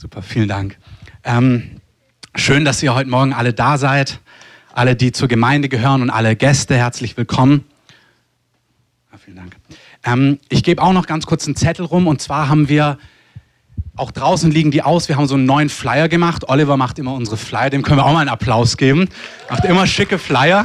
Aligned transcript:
Super, 0.00 0.22
vielen 0.22 0.48
Dank. 0.48 0.78
Ähm, 1.24 1.72
schön, 2.34 2.64
dass 2.64 2.82
ihr 2.82 2.94
heute 2.94 3.10
Morgen 3.10 3.34
alle 3.34 3.52
da 3.52 3.76
seid. 3.76 4.20
Alle, 4.72 4.96
die 4.96 5.12
zur 5.12 5.28
Gemeinde 5.28 5.68
gehören 5.68 6.00
und 6.00 6.08
alle 6.08 6.36
Gäste, 6.36 6.74
herzlich 6.74 7.18
willkommen. 7.18 7.66
Ja, 9.12 9.18
vielen 9.18 9.36
Dank. 9.36 9.56
Ähm, 10.04 10.38
ich 10.48 10.62
gebe 10.62 10.80
auch 10.80 10.94
noch 10.94 11.06
ganz 11.06 11.26
kurz 11.26 11.44
einen 11.44 11.54
Zettel 11.54 11.84
rum. 11.84 12.06
Und 12.06 12.22
zwar 12.22 12.48
haben 12.48 12.70
wir, 12.70 12.96
auch 13.94 14.10
draußen 14.10 14.50
liegen 14.50 14.70
die 14.70 14.82
aus, 14.82 15.10
wir 15.10 15.18
haben 15.18 15.26
so 15.26 15.34
einen 15.34 15.44
neuen 15.44 15.68
Flyer 15.68 16.08
gemacht. 16.08 16.48
Oliver 16.48 16.78
macht 16.78 16.98
immer 16.98 17.12
unsere 17.12 17.36
Flyer, 17.36 17.68
dem 17.68 17.82
können 17.82 17.98
wir 17.98 18.06
auch 18.06 18.14
mal 18.14 18.20
einen 18.20 18.30
Applaus 18.30 18.78
geben. 18.78 19.06
Macht 19.50 19.66
immer 19.66 19.86
schicke 19.86 20.16
Flyer. 20.16 20.64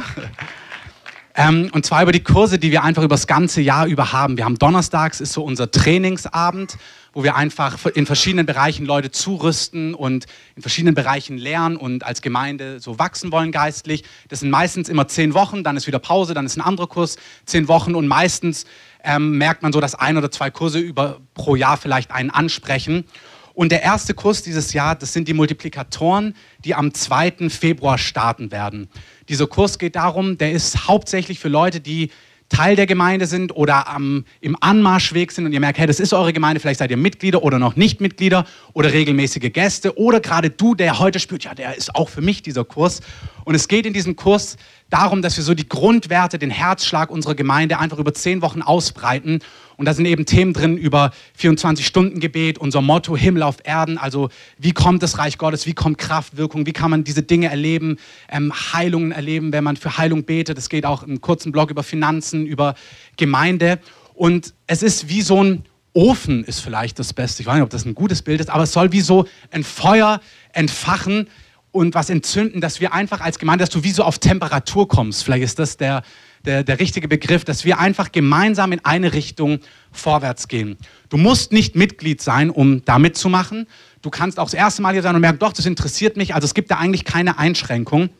Ähm, 1.34 1.68
und 1.74 1.84
zwar 1.84 2.02
über 2.02 2.12
die 2.12 2.24
Kurse, 2.24 2.58
die 2.58 2.70
wir 2.70 2.82
einfach 2.82 3.02
über 3.02 3.16
das 3.16 3.26
ganze 3.26 3.60
Jahr 3.60 3.86
über 3.86 4.14
haben. 4.14 4.38
Wir 4.38 4.46
haben 4.46 4.58
donnerstags 4.58 5.20
ist 5.20 5.34
so 5.34 5.44
unser 5.44 5.70
Trainingsabend 5.70 6.78
wo 7.16 7.22
wir 7.22 7.34
einfach 7.34 7.86
in 7.86 8.04
verschiedenen 8.04 8.44
Bereichen 8.44 8.84
Leute 8.84 9.10
zurüsten 9.10 9.94
und 9.94 10.26
in 10.54 10.60
verschiedenen 10.60 10.94
Bereichen 10.94 11.38
lernen 11.38 11.78
und 11.78 12.04
als 12.04 12.20
Gemeinde 12.20 12.78
so 12.78 12.98
wachsen 12.98 13.32
wollen 13.32 13.52
geistlich. 13.52 14.04
Das 14.28 14.40
sind 14.40 14.50
meistens 14.50 14.90
immer 14.90 15.08
zehn 15.08 15.32
Wochen, 15.32 15.64
dann 15.64 15.78
ist 15.78 15.86
wieder 15.86 15.98
Pause, 15.98 16.34
dann 16.34 16.44
ist 16.44 16.58
ein 16.58 16.60
anderer 16.60 16.88
Kurs, 16.88 17.16
zehn 17.46 17.68
Wochen 17.68 17.94
und 17.94 18.06
meistens 18.06 18.66
ähm, 19.02 19.38
merkt 19.38 19.62
man 19.62 19.72
so, 19.72 19.80
dass 19.80 19.94
ein 19.94 20.18
oder 20.18 20.30
zwei 20.30 20.50
Kurse 20.50 20.78
über, 20.78 21.22
pro 21.32 21.56
Jahr 21.56 21.78
vielleicht 21.78 22.10
einen 22.10 22.28
ansprechen. 22.28 23.06
Und 23.54 23.72
der 23.72 23.82
erste 23.82 24.12
Kurs 24.12 24.42
dieses 24.42 24.74
Jahr, 24.74 24.94
das 24.94 25.14
sind 25.14 25.26
die 25.26 25.32
Multiplikatoren, 25.32 26.34
die 26.66 26.74
am 26.74 26.92
2. 26.92 27.48
Februar 27.48 27.96
starten 27.96 28.50
werden. 28.50 28.90
Dieser 29.30 29.46
Kurs 29.46 29.78
geht 29.78 29.96
darum, 29.96 30.36
der 30.36 30.52
ist 30.52 30.86
hauptsächlich 30.86 31.38
für 31.38 31.48
Leute, 31.48 31.80
die 31.80 32.10
Teil 32.48 32.76
der 32.76 32.86
Gemeinde 32.86 33.26
sind 33.26 33.54
oder 33.54 33.88
am, 33.88 34.24
im 34.40 34.56
Anmarschweg 34.60 35.32
sind 35.32 35.46
und 35.46 35.52
ihr 35.52 35.60
merkt, 35.60 35.78
hey, 35.78 35.86
das 35.86 36.00
ist 36.00 36.12
eure 36.12 36.32
Gemeinde, 36.32 36.60
vielleicht 36.60 36.78
seid 36.78 36.90
ihr 36.90 36.96
Mitglieder 36.96 37.42
oder 37.42 37.58
noch 37.58 37.76
nicht 37.76 38.00
Mitglieder 38.00 38.44
oder 38.72 38.92
regelmäßige 38.92 39.52
Gäste 39.52 39.98
oder 39.98 40.20
gerade 40.20 40.50
du, 40.50 40.74
der 40.74 40.98
heute 40.98 41.18
spürt, 41.18 41.44
ja, 41.44 41.54
der 41.54 41.76
ist 41.76 41.94
auch 41.94 42.08
für 42.08 42.20
mich 42.20 42.42
dieser 42.42 42.64
Kurs. 42.64 43.00
Und 43.44 43.54
es 43.54 43.68
geht 43.68 43.86
in 43.86 43.92
diesem 43.92 44.16
Kurs 44.16 44.56
darum, 44.90 45.22
dass 45.22 45.36
wir 45.36 45.44
so 45.44 45.54
die 45.54 45.68
Grundwerte, 45.68 46.38
den 46.38 46.50
Herzschlag 46.50 47.10
unserer 47.10 47.34
Gemeinde 47.34 47.78
einfach 47.78 47.98
über 47.98 48.14
zehn 48.14 48.42
Wochen 48.42 48.62
ausbreiten. 48.62 49.40
Und 49.76 49.84
da 49.84 49.94
sind 49.94 50.06
eben 50.06 50.24
Themen 50.24 50.52
drin 50.52 50.78
über 50.78 51.12
24-Stunden-Gebet, 51.38 52.58
unser 52.58 52.80
Motto 52.80 53.16
Himmel 53.16 53.42
auf 53.42 53.56
Erden. 53.64 53.98
Also 53.98 54.30
wie 54.58 54.72
kommt 54.72 55.02
das 55.02 55.18
Reich 55.18 55.38
Gottes, 55.38 55.66
wie 55.66 55.74
kommt 55.74 55.98
Kraft, 55.98 56.36
Wirkung, 56.36 56.66
wie 56.66 56.72
kann 56.72 56.90
man 56.90 57.04
diese 57.04 57.22
Dinge 57.22 57.48
erleben, 57.48 57.98
ähm, 58.30 58.52
Heilungen 58.72 59.12
erleben, 59.12 59.52
wenn 59.52 59.64
man 59.64 59.76
für 59.76 59.98
Heilung 59.98 60.24
betet. 60.24 60.56
Es 60.58 60.68
geht 60.68 60.86
auch 60.86 61.02
im 61.02 61.20
kurzen 61.20 61.52
Blog 61.52 61.70
über 61.70 61.82
Finanzen, 61.82 62.46
über 62.46 62.74
Gemeinde. 63.16 63.78
Und 64.14 64.54
es 64.66 64.82
ist 64.82 65.08
wie 65.08 65.22
so 65.22 65.42
ein 65.42 65.64
Ofen, 65.92 66.44
ist 66.44 66.60
vielleicht 66.60 66.98
das 66.98 67.12
Beste. 67.12 67.42
Ich 67.42 67.46
weiß 67.46 67.54
nicht, 67.54 67.62
ob 67.62 67.70
das 67.70 67.84
ein 67.84 67.94
gutes 67.94 68.22
Bild 68.22 68.40
ist, 68.40 68.50
aber 68.50 68.64
es 68.64 68.72
soll 68.72 68.92
wie 68.92 69.00
so 69.00 69.26
ein 69.50 69.64
Feuer 69.64 70.20
entfachen, 70.52 71.28
und 71.76 71.94
was 71.94 72.08
entzünden, 72.08 72.62
dass 72.62 72.80
wir 72.80 72.94
einfach 72.94 73.20
als 73.20 73.38
Gemeinde, 73.38 73.62
dass 73.62 73.70
du 73.70 73.84
wie 73.84 73.90
so 73.90 74.02
auf 74.02 74.18
Temperatur 74.18 74.88
kommst. 74.88 75.22
Vielleicht 75.22 75.44
ist 75.44 75.58
das 75.58 75.76
der, 75.76 76.02
der, 76.46 76.64
der 76.64 76.80
richtige 76.80 77.08
Begriff, 77.08 77.44
dass 77.44 77.64
wir 77.64 77.78
einfach 77.78 78.12
gemeinsam 78.12 78.72
in 78.72 78.84
eine 78.84 79.12
Richtung 79.12 79.58
vorwärts 79.92 80.48
gehen. 80.48 80.76
Du 81.08 81.16
musst 81.16 81.52
nicht 81.52 81.76
Mitglied 81.76 82.22
sein, 82.22 82.50
um 82.50 82.84
da 82.84 82.98
mitzumachen. 82.98 83.66
Du 84.02 84.10
kannst 84.10 84.38
auch 84.38 84.44
das 84.44 84.54
erste 84.54 84.82
Mal 84.82 84.92
hier 84.92 85.02
sein 85.02 85.14
und 85.14 85.20
merken, 85.20 85.38
doch, 85.38 85.52
das 85.52 85.66
interessiert 85.66 86.16
mich. 86.16 86.34
Also 86.34 86.46
es 86.46 86.54
gibt 86.54 86.70
da 86.70 86.76
eigentlich 86.76 87.04
keine 87.04 87.38
Einschränkung. 87.38 88.10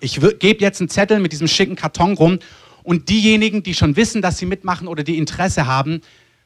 Ich 0.00 0.20
gebe 0.38 0.60
jetzt 0.60 0.80
einen 0.80 0.88
Zettel 0.88 1.18
mit 1.20 1.32
diesem 1.32 1.48
schicken 1.48 1.74
Karton 1.74 2.14
rum 2.14 2.38
und 2.82 3.08
diejenigen, 3.08 3.62
die 3.62 3.74
schon 3.74 3.96
wissen, 3.96 4.22
dass 4.22 4.38
sie 4.38 4.46
mitmachen 4.46 4.86
oder 4.86 5.02
die 5.02 5.18
Interesse 5.18 5.66
haben, 5.66 6.00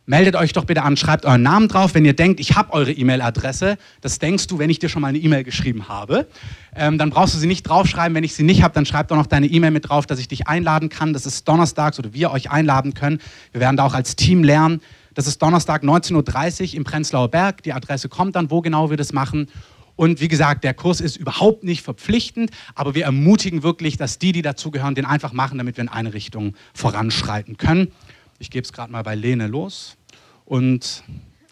meldet 0.07 0.37
euch 0.37 0.53
doch 0.53 0.65
bitte 0.65 0.83
an, 0.83 0.97
schreibt 0.97 1.25
euren 1.25 1.43
Namen 1.43 1.69
drauf. 1.69 1.95
Wenn 1.95 2.05
ihr 2.05 2.15
denkt, 2.15 2.41
ich 2.41 2.57
habe 2.57 2.73
eure 2.73 2.93
E-Mail-Adresse, 2.93 3.79
das 4.01 4.19
denkst 4.19 4.47
du, 4.49 4.59
wenn 4.59 4.71
ich 4.71 4.79
dir 4.79 4.89
schon 4.89 5.03
mal 5.03 5.09
eine 5.09 5.19
E-Mail 5.19 5.45
geschrieben 5.45 5.89
habe, 5.89 6.27
ähm, 6.75 6.99
dann 6.99 7.11
brauchst 7.11 7.35
du 7.35 7.39
sie 7.39 7.47
nicht 7.47 7.63
draufschreiben. 7.63 8.15
Wenn 8.15 8.25
ich 8.25 8.35
sie 8.35 8.43
nicht 8.43 8.63
habe, 8.63 8.75
dann 8.75 8.87
schreib 8.87 9.09
doch 9.09 9.17
noch 9.17 9.27
deine 9.27 9.47
E-Mail 9.47 9.71
mit 9.71 9.89
drauf, 9.89 10.07
dass 10.07 10.19
ich 10.19 10.29
dich 10.29 10.49
einladen 10.49 10.89
kann. 10.89 11.13
Das 11.13 11.27
ist 11.27 11.47
donnerstags 11.47 11.99
oder 11.99 12.13
wir 12.13 12.31
euch 12.33 12.51
einladen 12.51 12.95
können. 12.95 13.21
Wir 13.53 13.61
werden 13.61 13.77
da 13.77 13.85
auch 13.85 13.95
als 13.95 14.17
Team 14.17 14.43
lernen. 14.43 14.81
Das 15.15 15.27
ist 15.27 15.43
Donnerstag 15.43 15.83
19.30 15.83 16.71
Uhr 16.71 16.75
im 16.77 16.85
Prenzlauer 16.85 17.29
Berg. 17.29 17.63
Die 17.63 17.73
Adresse 17.73 18.09
kommt 18.09 18.37
dann, 18.37 18.51
wo 18.51 18.61
genau 18.61 18.91
wir 18.91 18.97
das 18.97 19.13
machen. 19.13 19.49
Und 19.97 20.21
wie 20.21 20.29
gesagt, 20.29 20.65
der 20.65 20.73
Kurs 20.73 21.03
ist 21.03 21.17
überhaupt 21.17 21.63
nicht 21.63 21.83
verpflichtend, 21.83 22.53
aber 22.75 22.95
wir 22.95 23.05
ermutigen 23.05 23.63
wirklich, 23.63 23.99
dass 23.99 24.19
die, 24.19 24.33
die 24.33 24.41
dazugehören, 24.41 24.95
den 24.95 25.05
einfach 25.05 25.35
machen, 25.35 25.59
damit 25.59 25.77
wir 25.77 25.83
in 25.83 25.91
eine 25.91 26.15
Richtung 26.15 26.55
voranschreiten 26.73 27.59
können. 27.59 27.93
Ich 28.41 28.51
gebe 28.51 28.65
es 28.65 28.73
gerade 28.73 28.91
mal 28.91 29.03
bei 29.03 29.15
Lene 29.15 29.47
los 29.47 29.99
und 30.47 31.05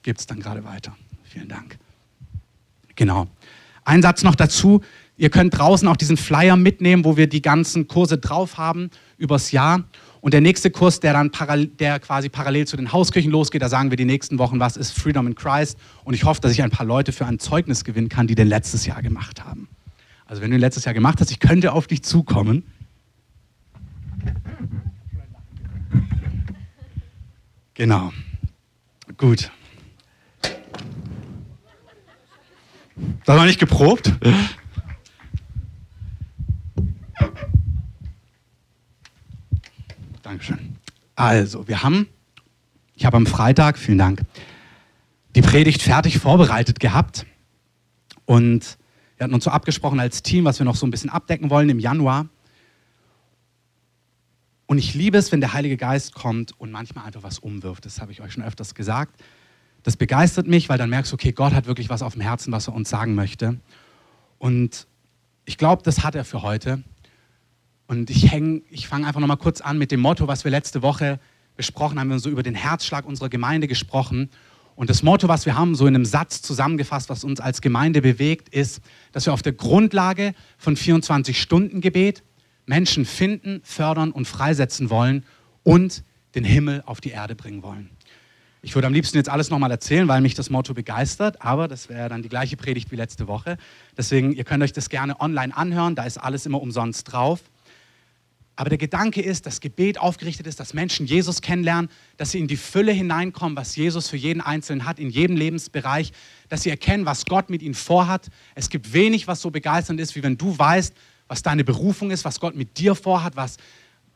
gebe 0.02 0.18
es 0.18 0.26
dann 0.26 0.40
gerade 0.40 0.64
weiter. 0.64 0.96
Vielen 1.22 1.46
Dank. 1.46 1.78
Genau. 2.96 3.28
Ein 3.84 4.00
Satz 4.00 4.22
noch 4.22 4.34
dazu. 4.34 4.80
Ihr 5.18 5.28
könnt 5.28 5.58
draußen 5.58 5.86
auch 5.86 5.98
diesen 5.98 6.16
Flyer 6.16 6.56
mitnehmen, 6.56 7.04
wo 7.04 7.18
wir 7.18 7.28
die 7.28 7.42
ganzen 7.42 7.88
Kurse 7.88 8.16
drauf 8.16 8.56
haben 8.56 8.88
übers 9.18 9.52
Jahr. 9.52 9.84
Und 10.22 10.32
der 10.32 10.40
nächste 10.40 10.70
Kurs, 10.70 10.98
der 10.98 11.12
dann 11.12 11.30
der 11.78 12.00
quasi 12.00 12.30
parallel 12.30 12.66
zu 12.66 12.78
den 12.78 12.90
Hauskirchen 12.90 13.30
losgeht, 13.30 13.60
da 13.60 13.68
sagen 13.68 13.90
wir 13.90 13.98
die 13.98 14.06
nächsten 14.06 14.38
Wochen, 14.38 14.58
was 14.58 14.78
ist 14.78 14.92
Freedom 14.92 15.26
in 15.26 15.34
Christ. 15.34 15.78
Und 16.04 16.14
ich 16.14 16.24
hoffe, 16.24 16.40
dass 16.40 16.52
ich 16.52 16.62
ein 16.62 16.70
paar 16.70 16.86
Leute 16.86 17.12
für 17.12 17.26
ein 17.26 17.38
Zeugnis 17.38 17.84
gewinnen 17.84 18.08
kann, 18.08 18.26
die 18.26 18.34
den 18.34 18.48
letztes 18.48 18.86
Jahr 18.86 19.02
gemacht 19.02 19.44
haben. 19.44 19.68
Also 20.24 20.40
wenn 20.40 20.50
du 20.50 20.56
den 20.56 20.62
letztes 20.62 20.86
Jahr 20.86 20.94
gemacht 20.94 21.20
hast, 21.20 21.30
ich 21.30 21.38
könnte 21.38 21.74
auf 21.74 21.86
dich 21.86 22.02
zukommen. 22.02 22.64
Genau. 27.78 28.12
Gut. 29.16 29.52
Das 33.24 33.36
war 33.36 33.46
nicht 33.46 33.60
geprobt. 33.60 34.12
Dankeschön. 40.22 40.76
Also, 41.14 41.68
wir 41.68 41.84
haben, 41.84 42.08
ich 42.96 43.06
habe 43.06 43.16
am 43.16 43.26
Freitag, 43.26 43.78
vielen 43.78 43.98
Dank, 43.98 44.22
die 45.36 45.42
Predigt 45.42 45.80
fertig 45.80 46.18
vorbereitet 46.18 46.80
gehabt. 46.80 47.26
Und 48.24 48.76
wir 49.16 49.24
hatten 49.24 49.34
uns 49.34 49.44
so 49.44 49.52
abgesprochen 49.52 50.00
als 50.00 50.24
Team, 50.24 50.44
was 50.44 50.58
wir 50.58 50.64
noch 50.64 50.74
so 50.74 50.84
ein 50.84 50.90
bisschen 50.90 51.10
abdecken 51.10 51.48
wollen 51.48 51.68
im 51.68 51.78
Januar. 51.78 52.28
Und 54.68 54.76
ich 54.76 54.94
liebe 54.94 55.16
es, 55.16 55.32
wenn 55.32 55.40
der 55.40 55.54
Heilige 55.54 55.78
Geist 55.78 56.14
kommt 56.14 56.52
und 56.60 56.70
manchmal 56.70 57.06
einfach 57.06 57.22
was 57.22 57.38
umwirft. 57.38 57.86
Das 57.86 58.02
habe 58.02 58.12
ich 58.12 58.20
euch 58.20 58.34
schon 58.34 58.44
öfters 58.44 58.74
gesagt. 58.74 59.18
Das 59.82 59.96
begeistert 59.96 60.46
mich, 60.46 60.68
weil 60.68 60.76
dann 60.76 60.90
merkst 60.90 61.10
du, 61.10 61.14
okay, 61.14 61.32
Gott 61.32 61.54
hat 61.54 61.64
wirklich 61.64 61.88
was 61.88 62.02
auf 62.02 62.12
dem 62.12 62.20
Herzen, 62.20 62.52
was 62.52 62.68
er 62.68 62.74
uns 62.74 62.90
sagen 62.90 63.14
möchte. 63.14 63.58
Und 64.36 64.86
ich 65.46 65.56
glaube, 65.56 65.82
das 65.82 66.04
hat 66.04 66.14
er 66.14 66.26
für 66.26 66.42
heute. 66.42 66.84
Und 67.86 68.10
ich, 68.10 68.30
ich 68.70 68.88
fange 68.88 69.06
einfach 69.06 69.20
nochmal 69.20 69.38
kurz 69.38 69.62
an 69.62 69.78
mit 69.78 69.90
dem 69.90 70.00
Motto, 70.00 70.28
was 70.28 70.44
wir 70.44 70.50
letzte 70.50 70.82
Woche 70.82 71.18
besprochen 71.56 71.98
haben. 71.98 72.08
Wir 72.08 72.16
haben 72.16 72.20
so 72.20 72.28
über 72.28 72.42
den 72.42 72.54
Herzschlag 72.54 73.06
unserer 73.06 73.30
Gemeinde 73.30 73.68
gesprochen. 73.68 74.28
Und 74.74 74.90
das 74.90 75.02
Motto, 75.02 75.28
was 75.28 75.46
wir 75.46 75.56
haben, 75.56 75.76
so 75.76 75.86
in 75.86 75.94
einem 75.94 76.04
Satz 76.04 76.42
zusammengefasst, 76.42 77.08
was 77.08 77.24
uns 77.24 77.40
als 77.40 77.62
Gemeinde 77.62 78.02
bewegt, 78.02 78.50
ist, 78.50 78.82
dass 79.12 79.24
wir 79.24 79.32
auf 79.32 79.40
der 79.40 79.54
Grundlage 79.54 80.34
von 80.58 80.76
24 80.76 81.40
Stunden 81.40 81.80
Gebet 81.80 82.22
Menschen 82.68 83.04
finden, 83.04 83.60
fördern 83.64 84.12
und 84.12 84.26
freisetzen 84.26 84.90
wollen 84.90 85.24
und 85.62 86.04
den 86.34 86.44
Himmel 86.44 86.82
auf 86.86 87.00
die 87.00 87.10
Erde 87.10 87.34
bringen 87.34 87.62
wollen. 87.62 87.90
Ich 88.60 88.74
würde 88.74 88.86
am 88.86 88.92
liebsten 88.92 89.16
jetzt 89.16 89.28
alles 89.28 89.50
nochmal 89.50 89.70
erzählen, 89.70 90.08
weil 90.08 90.20
mich 90.20 90.34
das 90.34 90.50
Motto 90.50 90.74
begeistert, 90.74 91.40
aber 91.42 91.68
das 91.68 91.88
wäre 91.88 92.08
dann 92.08 92.22
die 92.22 92.28
gleiche 92.28 92.56
Predigt 92.56 92.90
wie 92.90 92.96
letzte 92.96 93.28
Woche. 93.28 93.56
Deswegen, 93.96 94.32
ihr 94.32 94.44
könnt 94.44 94.62
euch 94.62 94.72
das 94.72 94.88
gerne 94.88 95.20
online 95.20 95.56
anhören, 95.56 95.94
da 95.94 96.04
ist 96.04 96.18
alles 96.18 96.44
immer 96.44 96.60
umsonst 96.60 97.10
drauf. 97.12 97.40
Aber 98.56 98.70
der 98.70 98.78
Gedanke 98.78 99.22
ist, 99.22 99.46
dass 99.46 99.60
Gebet 99.60 99.98
aufgerichtet 99.98 100.48
ist, 100.48 100.58
dass 100.58 100.74
Menschen 100.74 101.06
Jesus 101.06 101.40
kennenlernen, 101.40 101.88
dass 102.16 102.32
sie 102.32 102.40
in 102.40 102.48
die 102.48 102.56
Fülle 102.56 102.90
hineinkommen, 102.90 103.56
was 103.56 103.76
Jesus 103.76 104.08
für 104.08 104.16
jeden 104.16 104.40
Einzelnen 104.40 104.84
hat, 104.84 104.98
in 104.98 105.10
jedem 105.10 105.36
Lebensbereich, 105.36 106.10
dass 106.48 106.64
sie 106.64 106.70
erkennen, 106.70 107.06
was 107.06 107.24
Gott 107.24 107.50
mit 107.50 107.62
ihnen 107.62 107.74
vorhat. 107.74 108.26
Es 108.56 108.68
gibt 108.68 108.92
wenig, 108.92 109.28
was 109.28 109.40
so 109.40 109.52
begeisternd 109.52 110.00
ist, 110.00 110.16
wie 110.16 110.24
wenn 110.24 110.36
du 110.36 110.58
weißt, 110.58 110.92
was 111.28 111.42
deine 111.42 111.64
Berufung 111.64 112.10
ist, 112.10 112.24
was 112.24 112.40
Gott 112.40 112.56
mit 112.56 112.78
dir 112.78 112.94
vorhat, 112.94 113.36
was, 113.36 113.58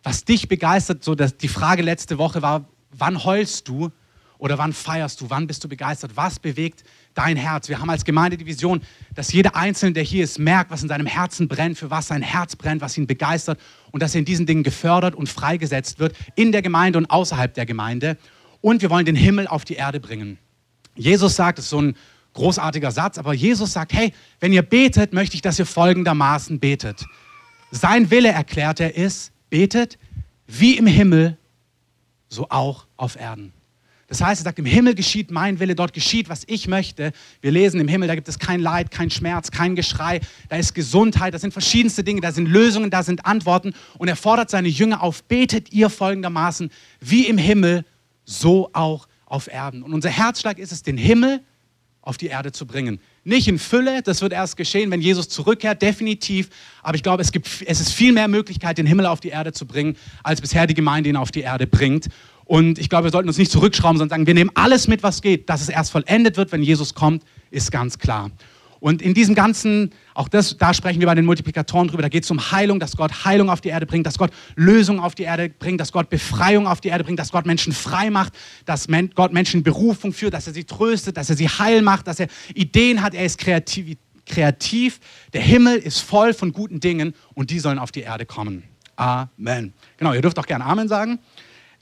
was 0.02 0.24
dich 0.24 0.48
begeistert. 0.48 1.04
So, 1.04 1.14
dass 1.14 1.36
die 1.36 1.48
Frage 1.48 1.82
letzte 1.82 2.18
Woche 2.18 2.42
war, 2.42 2.64
wann 2.90 3.22
heulst 3.22 3.68
du 3.68 3.90
oder 4.38 4.58
wann 4.58 4.72
feierst 4.72 5.20
du, 5.20 5.30
wann 5.30 5.46
bist 5.46 5.62
du 5.62 5.68
begeistert, 5.68 6.16
was 6.16 6.40
bewegt 6.40 6.82
dein 7.14 7.36
Herz. 7.36 7.68
Wir 7.68 7.78
haben 7.78 7.90
als 7.90 8.04
Gemeinde 8.04 8.36
die 8.36 8.46
Vision, 8.46 8.82
dass 9.14 9.32
jeder 9.32 9.54
Einzelne, 9.54 9.92
der 9.92 10.02
hier 10.02 10.24
ist, 10.24 10.40
merkt, 10.40 10.72
was 10.72 10.82
in 10.82 10.88
seinem 10.88 11.06
Herzen 11.06 11.46
brennt, 11.46 11.78
für 11.78 11.90
was 11.90 12.08
sein 12.08 12.22
Herz 12.22 12.56
brennt, 12.56 12.80
was 12.80 12.98
ihn 12.98 13.06
begeistert 13.06 13.60
und 13.92 14.02
dass 14.02 14.16
er 14.16 14.18
in 14.18 14.24
diesen 14.24 14.44
Dingen 14.44 14.64
gefördert 14.64 15.14
und 15.14 15.28
freigesetzt 15.28 16.00
wird, 16.00 16.16
in 16.34 16.50
der 16.50 16.60
Gemeinde 16.60 16.98
und 16.98 17.06
außerhalb 17.06 17.54
der 17.54 17.66
Gemeinde. 17.66 18.16
Und 18.60 18.82
wir 18.82 18.90
wollen 18.90 19.06
den 19.06 19.14
Himmel 19.14 19.46
auf 19.46 19.64
die 19.64 19.74
Erde 19.74 20.00
bringen. 20.00 20.38
Jesus 20.96 21.36
sagt, 21.36 21.60
es 21.60 21.66
ist 21.66 21.70
so 21.70 21.80
ein 21.80 21.96
großartiger 22.34 22.90
Satz, 22.90 23.18
aber 23.18 23.34
Jesus 23.34 23.72
sagt, 23.72 23.92
hey, 23.92 24.12
wenn 24.40 24.52
ihr 24.52 24.62
betet, 24.62 25.12
möchte 25.12 25.36
ich, 25.36 25.42
dass 25.42 25.58
ihr 25.58 25.66
folgendermaßen 25.66 26.58
betet. 26.60 27.04
Sein 27.70 28.10
Wille, 28.10 28.30
erklärt 28.30 28.80
er, 28.80 28.96
ist, 28.96 29.32
betet 29.50 29.98
wie 30.46 30.76
im 30.76 30.86
Himmel, 30.86 31.36
so 32.28 32.46
auch 32.48 32.86
auf 32.96 33.16
Erden. 33.16 33.52
Das 34.12 34.20
heißt, 34.20 34.42
er 34.42 34.44
sagt, 34.44 34.58
im 34.58 34.66
Himmel 34.66 34.94
geschieht 34.94 35.30
mein 35.30 35.58
Wille, 35.58 35.74
dort 35.74 35.94
geschieht, 35.94 36.28
was 36.28 36.42
ich 36.46 36.68
möchte. 36.68 37.12
Wir 37.40 37.50
lesen 37.50 37.80
im 37.80 37.88
Himmel, 37.88 38.08
da 38.08 38.14
gibt 38.14 38.28
es 38.28 38.38
kein 38.38 38.60
Leid, 38.60 38.90
kein 38.90 39.08
Schmerz, 39.08 39.50
kein 39.50 39.74
Geschrei, 39.74 40.20
da 40.50 40.56
ist 40.56 40.74
Gesundheit, 40.74 41.32
da 41.32 41.38
sind 41.38 41.52
verschiedenste 41.52 42.04
Dinge, 42.04 42.20
da 42.20 42.30
sind 42.30 42.46
Lösungen, 42.46 42.90
da 42.90 43.02
sind 43.02 43.24
Antworten. 43.24 43.72
Und 43.96 44.08
er 44.08 44.16
fordert 44.16 44.50
seine 44.50 44.68
Jünger 44.68 45.02
auf, 45.02 45.24
betet 45.24 45.72
ihr 45.72 45.88
folgendermaßen, 45.88 46.70
wie 47.00 47.26
im 47.26 47.38
Himmel, 47.38 47.86
so 48.26 48.68
auch 48.74 49.08
auf 49.24 49.48
Erden. 49.48 49.82
Und 49.82 49.94
unser 49.94 50.10
Herzschlag 50.10 50.58
ist 50.58 50.72
es, 50.72 50.82
den 50.82 50.98
Himmel 50.98 51.40
auf 52.02 52.18
die 52.18 52.26
Erde 52.26 52.52
zu 52.52 52.66
bringen. 52.66 53.00
Nicht 53.24 53.46
in 53.48 53.58
Fülle, 53.58 54.02
das 54.02 54.20
wird 54.20 54.32
erst 54.32 54.56
geschehen, 54.56 54.90
wenn 54.90 55.00
Jesus 55.00 55.28
zurückkehrt, 55.28 55.80
definitiv. 55.80 56.50
Aber 56.82 56.96
ich 56.96 57.02
glaube, 57.02 57.22
es, 57.22 57.30
gibt, 57.30 57.48
es 57.64 57.80
ist 57.80 57.92
viel 57.92 58.12
mehr 58.12 58.28
Möglichkeit, 58.28 58.76
den 58.76 58.86
Himmel 58.86 59.06
auf 59.06 59.20
die 59.20 59.28
Erde 59.28 59.52
zu 59.52 59.66
bringen, 59.66 59.96
als 60.24 60.40
bisher 60.40 60.66
die 60.66 60.74
Gemeinde 60.74 61.08
ihn 61.08 61.16
auf 61.16 61.30
die 61.30 61.40
Erde 61.40 61.66
bringt. 61.66 62.08
Und 62.44 62.78
ich 62.78 62.88
glaube, 62.88 63.04
wir 63.04 63.12
sollten 63.12 63.28
uns 63.28 63.38
nicht 63.38 63.52
zurückschrauben, 63.52 63.98
sondern 63.98 64.16
sagen, 64.16 64.26
wir 64.26 64.34
nehmen 64.34 64.50
alles 64.54 64.88
mit, 64.88 65.04
was 65.04 65.22
geht. 65.22 65.48
Dass 65.48 65.62
es 65.62 65.68
erst 65.68 65.92
vollendet 65.92 66.36
wird, 66.36 66.50
wenn 66.50 66.62
Jesus 66.62 66.94
kommt, 66.94 67.22
ist 67.50 67.70
ganz 67.70 67.98
klar. 67.98 68.32
Und 68.82 69.00
in 69.00 69.14
diesem 69.14 69.36
Ganzen, 69.36 69.90
auch 70.12 70.26
das, 70.26 70.58
da 70.58 70.74
sprechen 70.74 70.98
wir 70.98 71.06
bei 71.06 71.14
den 71.14 71.24
Multiplikatoren 71.24 71.86
drüber, 71.86 72.02
da 72.02 72.08
geht 72.08 72.24
es 72.24 72.30
um 72.32 72.50
Heilung, 72.50 72.80
dass 72.80 72.96
Gott 72.96 73.24
Heilung 73.24 73.48
auf 73.48 73.60
die 73.60 73.68
Erde 73.68 73.86
bringt, 73.86 74.06
dass 74.06 74.18
Gott 74.18 74.32
Lösung 74.56 74.98
auf 74.98 75.14
die 75.14 75.22
Erde 75.22 75.50
bringt, 75.50 75.80
dass 75.80 75.92
Gott 75.92 76.10
Befreiung 76.10 76.66
auf 76.66 76.80
die 76.80 76.88
Erde 76.88 77.04
bringt, 77.04 77.20
dass 77.20 77.30
Gott 77.30 77.46
Menschen 77.46 77.72
frei 77.72 78.10
macht, 78.10 78.32
dass 78.64 78.88
Gott 79.14 79.32
Menschen 79.32 79.62
Berufung 79.62 80.12
führt, 80.12 80.34
dass 80.34 80.48
er 80.48 80.52
sie 80.52 80.64
tröstet, 80.64 81.16
dass 81.16 81.30
er 81.30 81.36
sie 81.36 81.48
heil 81.48 81.80
macht, 81.80 82.08
dass 82.08 82.18
er 82.18 82.26
Ideen 82.54 83.02
hat, 83.02 83.14
er 83.14 83.24
ist 83.24 83.38
kreativ. 83.38 83.98
kreativ. 84.26 84.98
Der 85.32 85.42
Himmel 85.42 85.76
ist 85.76 86.00
voll 86.00 86.34
von 86.34 86.52
guten 86.52 86.80
Dingen 86.80 87.14
und 87.34 87.50
die 87.50 87.60
sollen 87.60 87.78
auf 87.78 87.92
die 87.92 88.00
Erde 88.00 88.26
kommen. 88.26 88.64
Amen. 88.96 89.74
Genau, 89.96 90.12
ihr 90.12 90.22
dürft 90.22 90.40
auch 90.40 90.46
gerne 90.46 90.64
Amen 90.64 90.88
sagen. 90.88 91.20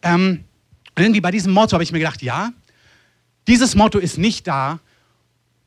Ähm, 0.02 0.44
irgendwie 0.98 1.22
bei 1.22 1.30
diesem 1.30 1.54
Motto 1.54 1.72
habe 1.72 1.82
ich 1.82 1.92
mir 1.92 1.98
gedacht, 1.98 2.20
ja, 2.20 2.52
dieses 3.48 3.74
Motto 3.74 3.98
ist 3.98 4.18
nicht 4.18 4.46
da, 4.46 4.80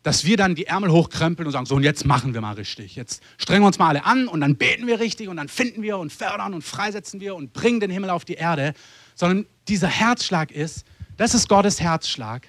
dass 0.03 0.25
wir 0.25 0.35
dann 0.35 0.53
die 0.53 0.67
Ärmel 0.67 0.91
hochkrempeln 0.91 1.47
und 1.47 1.53
sagen, 1.53 1.65
so 1.65 1.75
und 1.75 1.83
jetzt 1.83 2.05
machen 2.05 2.33
wir 2.33 2.41
mal 2.41 2.55
richtig. 2.55 2.95
Jetzt 2.95 3.23
strengen 3.37 3.63
wir 3.63 3.67
uns 3.67 3.79
mal 3.79 3.87
alle 3.87 4.05
an 4.05 4.27
und 4.27 4.41
dann 4.41 4.57
beten 4.57 4.85
wir 4.85 4.99
richtig 4.99 5.29
und 5.29 5.37
dann 5.37 5.47
finden 5.47 5.81
wir 5.81 5.97
und 5.97 6.11
fördern 6.11 6.53
und 6.53 6.61
freisetzen 6.61 7.21
wir 7.21 7.35
und 7.35 7.53
bringen 7.53 7.79
den 7.79 7.89
Himmel 7.89 8.09
auf 8.09 8.25
die 8.25 8.33
Erde. 8.33 8.73
Sondern 9.15 9.45
dieser 9.69 9.87
Herzschlag 9.87 10.51
ist, 10.51 10.85
das 11.15 11.33
ist 11.33 11.47
Gottes 11.47 11.79
Herzschlag. 11.79 12.47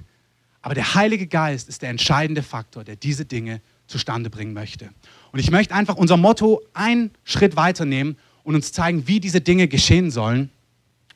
Aber 0.62 0.74
der 0.74 0.94
Heilige 0.94 1.26
Geist 1.26 1.68
ist 1.68 1.82
der 1.82 1.90
entscheidende 1.90 2.42
Faktor, 2.42 2.82
der 2.82 2.96
diese 2.96 3.24
Dinge 3.24 3.60
zustande 3.86 4.30
bringen 4.30 4.54
möchte. 4.54 4.90
Und 5.30 5.38
ich 5.38 5.50
möchte 5.50 5.74
einfach 5.74 5.96
unser 5.96 6.16
Motto 6.16 6.62
einen 6.72 7.10
Schritt 7.22 7.54
weiternehmen 7.54 8.16
und 8.42 8.54
uns 8.54 8.72
zeigen, 8.72 9.06
wie 9.06 9.20
diese 9.20 9.40
Dinge 9.40 9.68
geschehen 9.68 10.10
sollen. 10.10 10.50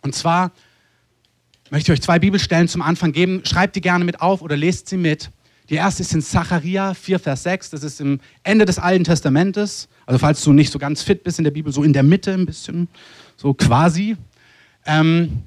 Und 0.03 0.15
zwar 0.15 0.53
möchte 1.71 1.93
ich 1.93 1.99
euch 1.99 2.03
zwei 2.03 2.19
Bibelstellen 2.19 2.69
zum 2.69 2.83
Anfang 2.83 3.13
geben. 3.13 3.43
Schreibt 3.45 3.75
die 3.75 3.81
gerne 3.81 4.05
mit 4.05 4.21
auf 4.21 4.43
oder 4.43 4.57
lest 4.57 4.89
sie 4.89 4.99
mit. 4.99 5.31
Die 5.69 5.75
erste 5.75 6.03
ist 6.03 6.15
in 6.15 6.23
Zacharia 6.23 6.95
4, 6.95 7.19
Vers 7.19 7.43
6. 7.43 7.71
Das 7.71 7.83
ist 7.83 8.01
im 8.01 8.21
Ende 8.43 8.65
des 8.65 8.79
Alten 8.79 9.05
Testamentes. 9.05 9.89
Also 10.07 10.19
falls 10.19 10.43
du 10.43 10.53
nicht 10.53 10.73
so 10.73 10.79
ganz 10.79 11.03
fit 11.03 11.23
bist 11.23 11.39
in 11.39 11.45
der 11.45 11.51
Bibel, 11.51 11.73
so 11.73 11.83
in 11.83 11.93
der 11.93 12.03
Mitte 12.03 12.33
ein 12.33 12.47
bisschen, 12.47 12.89
so 13.37 13.53
quasi. 13.53 14.17
Ähm, 14.87 15.43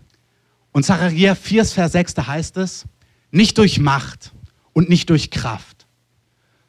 und 0.72 0.86
Zacharia 0.86 1.34
4, 1.34 1.66
Vers 1.66 1.92
6, 1.94 2.14
da 2.14 2.28
heißt 2.28 2.58
es, 2.58 2.86
nicht 3.32 3.58
durch 3.58 3.80
Macht 3.80 4.32
und 4.74 4.90
nicht 4.90 5.10
durch 5.10 5.32
Kraft, 5.32 5.88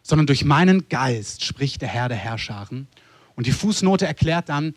sondern 0.02 0.26
durch 0.26 0.44
meinen 0.44 0.88
Geist, 0.88 1.44
spricht 1.44 1.82
der 1.82 1.88
Herr 1.88 2.08
der 2.08 2.16
Herrscharen. 2.16 2.88
Und 3.36 3.46
die 3.46 3.52
Fußnote 3.52 4.06
erklärt 4.06 4.48
dann, 4.48 4.74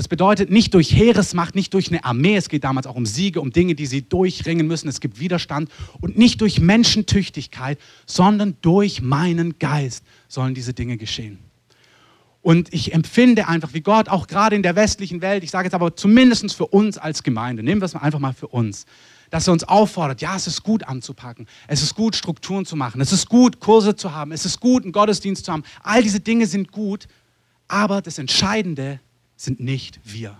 das 0.00 0.08
bedeutet 0.08 0.50
nicht 0.50 0.72
durch 0.72 0.96
Heeresmacht, 0.96 1.54
nicht 1.54 1.74
durch 1.74 1.88
eine 1.88 2.06
Armee, 2.06 2.34
es 2.34 2.48
geht 2.48 2.64
damals 2.64 2.86
auch 2.86 2.94
um 2.94 3.04
Siege, 3.04 3.38
um 3.38 3.52
Dinge, 3.52 3.74
die 3.74 3.84
sie 3.84 4.00
durchringen 4.00 4.66
müssen, 4.66 4.88
es 4.88 4.98
gibt 4.98 5.20
Widerstand 5.20 5.70
und 6.00 6.16
nicht 6.16 6.40
durch 6.40 6.58
Menschentüchtigkeit, 6.58 7.78
sondern 8.06 8.56
durch 8.62 9.02
meinen 9.02 9.58
Geist 9.58 10.02
sollen 10.26 10.54
diese 10.54 10.72
Dinge 10.72 10.96
geschehen. 10.96 11.38
Und 12.40 12.72
ich 12.72 12.94
empfinde 12.94 13.46
einfach, 13.46 13.74
wie 13.74 13.82
Gott 13.82 14.08
auch 14.08 14.26
gerade 14.26 14.56
in 14.56 14.62
der 14.62 14.74
westlichen 14.74 15.20
Welt, 15.20 15.44
ich 15.44 15.50
sage 15.50 15.66
jetzt 15.66 15.74
aber 15.74 15.94
zumindest 15.94 16.54
für 16.54 16.68
uns 16.68 16.96
als 16.96 17.22
Gemeinde, 17.22 17.62
nehmen 17.62 17.82
wir 17.82 17.84
es 17.84 17.94
einfach 17.94 18.20
mal 18.20 18.32
für 18.32 18.48
uns, 18.48 18.86
dass 19.28 19.48
er 19.48 19.52
uns 19.52 19.64
auffordert, 19.64 20.22
ja, 20.22 20.34
es 20.34 20.46
ist 20.46 20.62
gut 20.62 20.82
anzupacken, 20.84 21.46
es 21.68 21.82
ist 21.82 21.94
gut 21.94 22.16
Strukturen 22.16 22.64
zu 22.64 22.74
machen, 22.74 23.02
es 23.02 23.12
ist 23.12 23.28
gut 23.28 23.60
Kurse 23.60 23.94
zu 23.94 24.14
haben, 24.14 24.32
es 24.32 24.46
ist 24.46 24.60
gut 24.60 24.84
einen 24.84 24.92
Gottesdienst 24.92 25.44
zu 25.44 25.52
haben. 25.52 25.62
All 25.82 26.02
diese 26.02 26.20
Dinge 26.20 26.46
sind 26.46 26.72
gut, 26.72 27.06
aber 27.68 28.00
das 28.00 28.16
Entscheidende 28.16 28.98
sind 29.40 29.58
nicht 29.60 30.00
wir. 30.04 30.38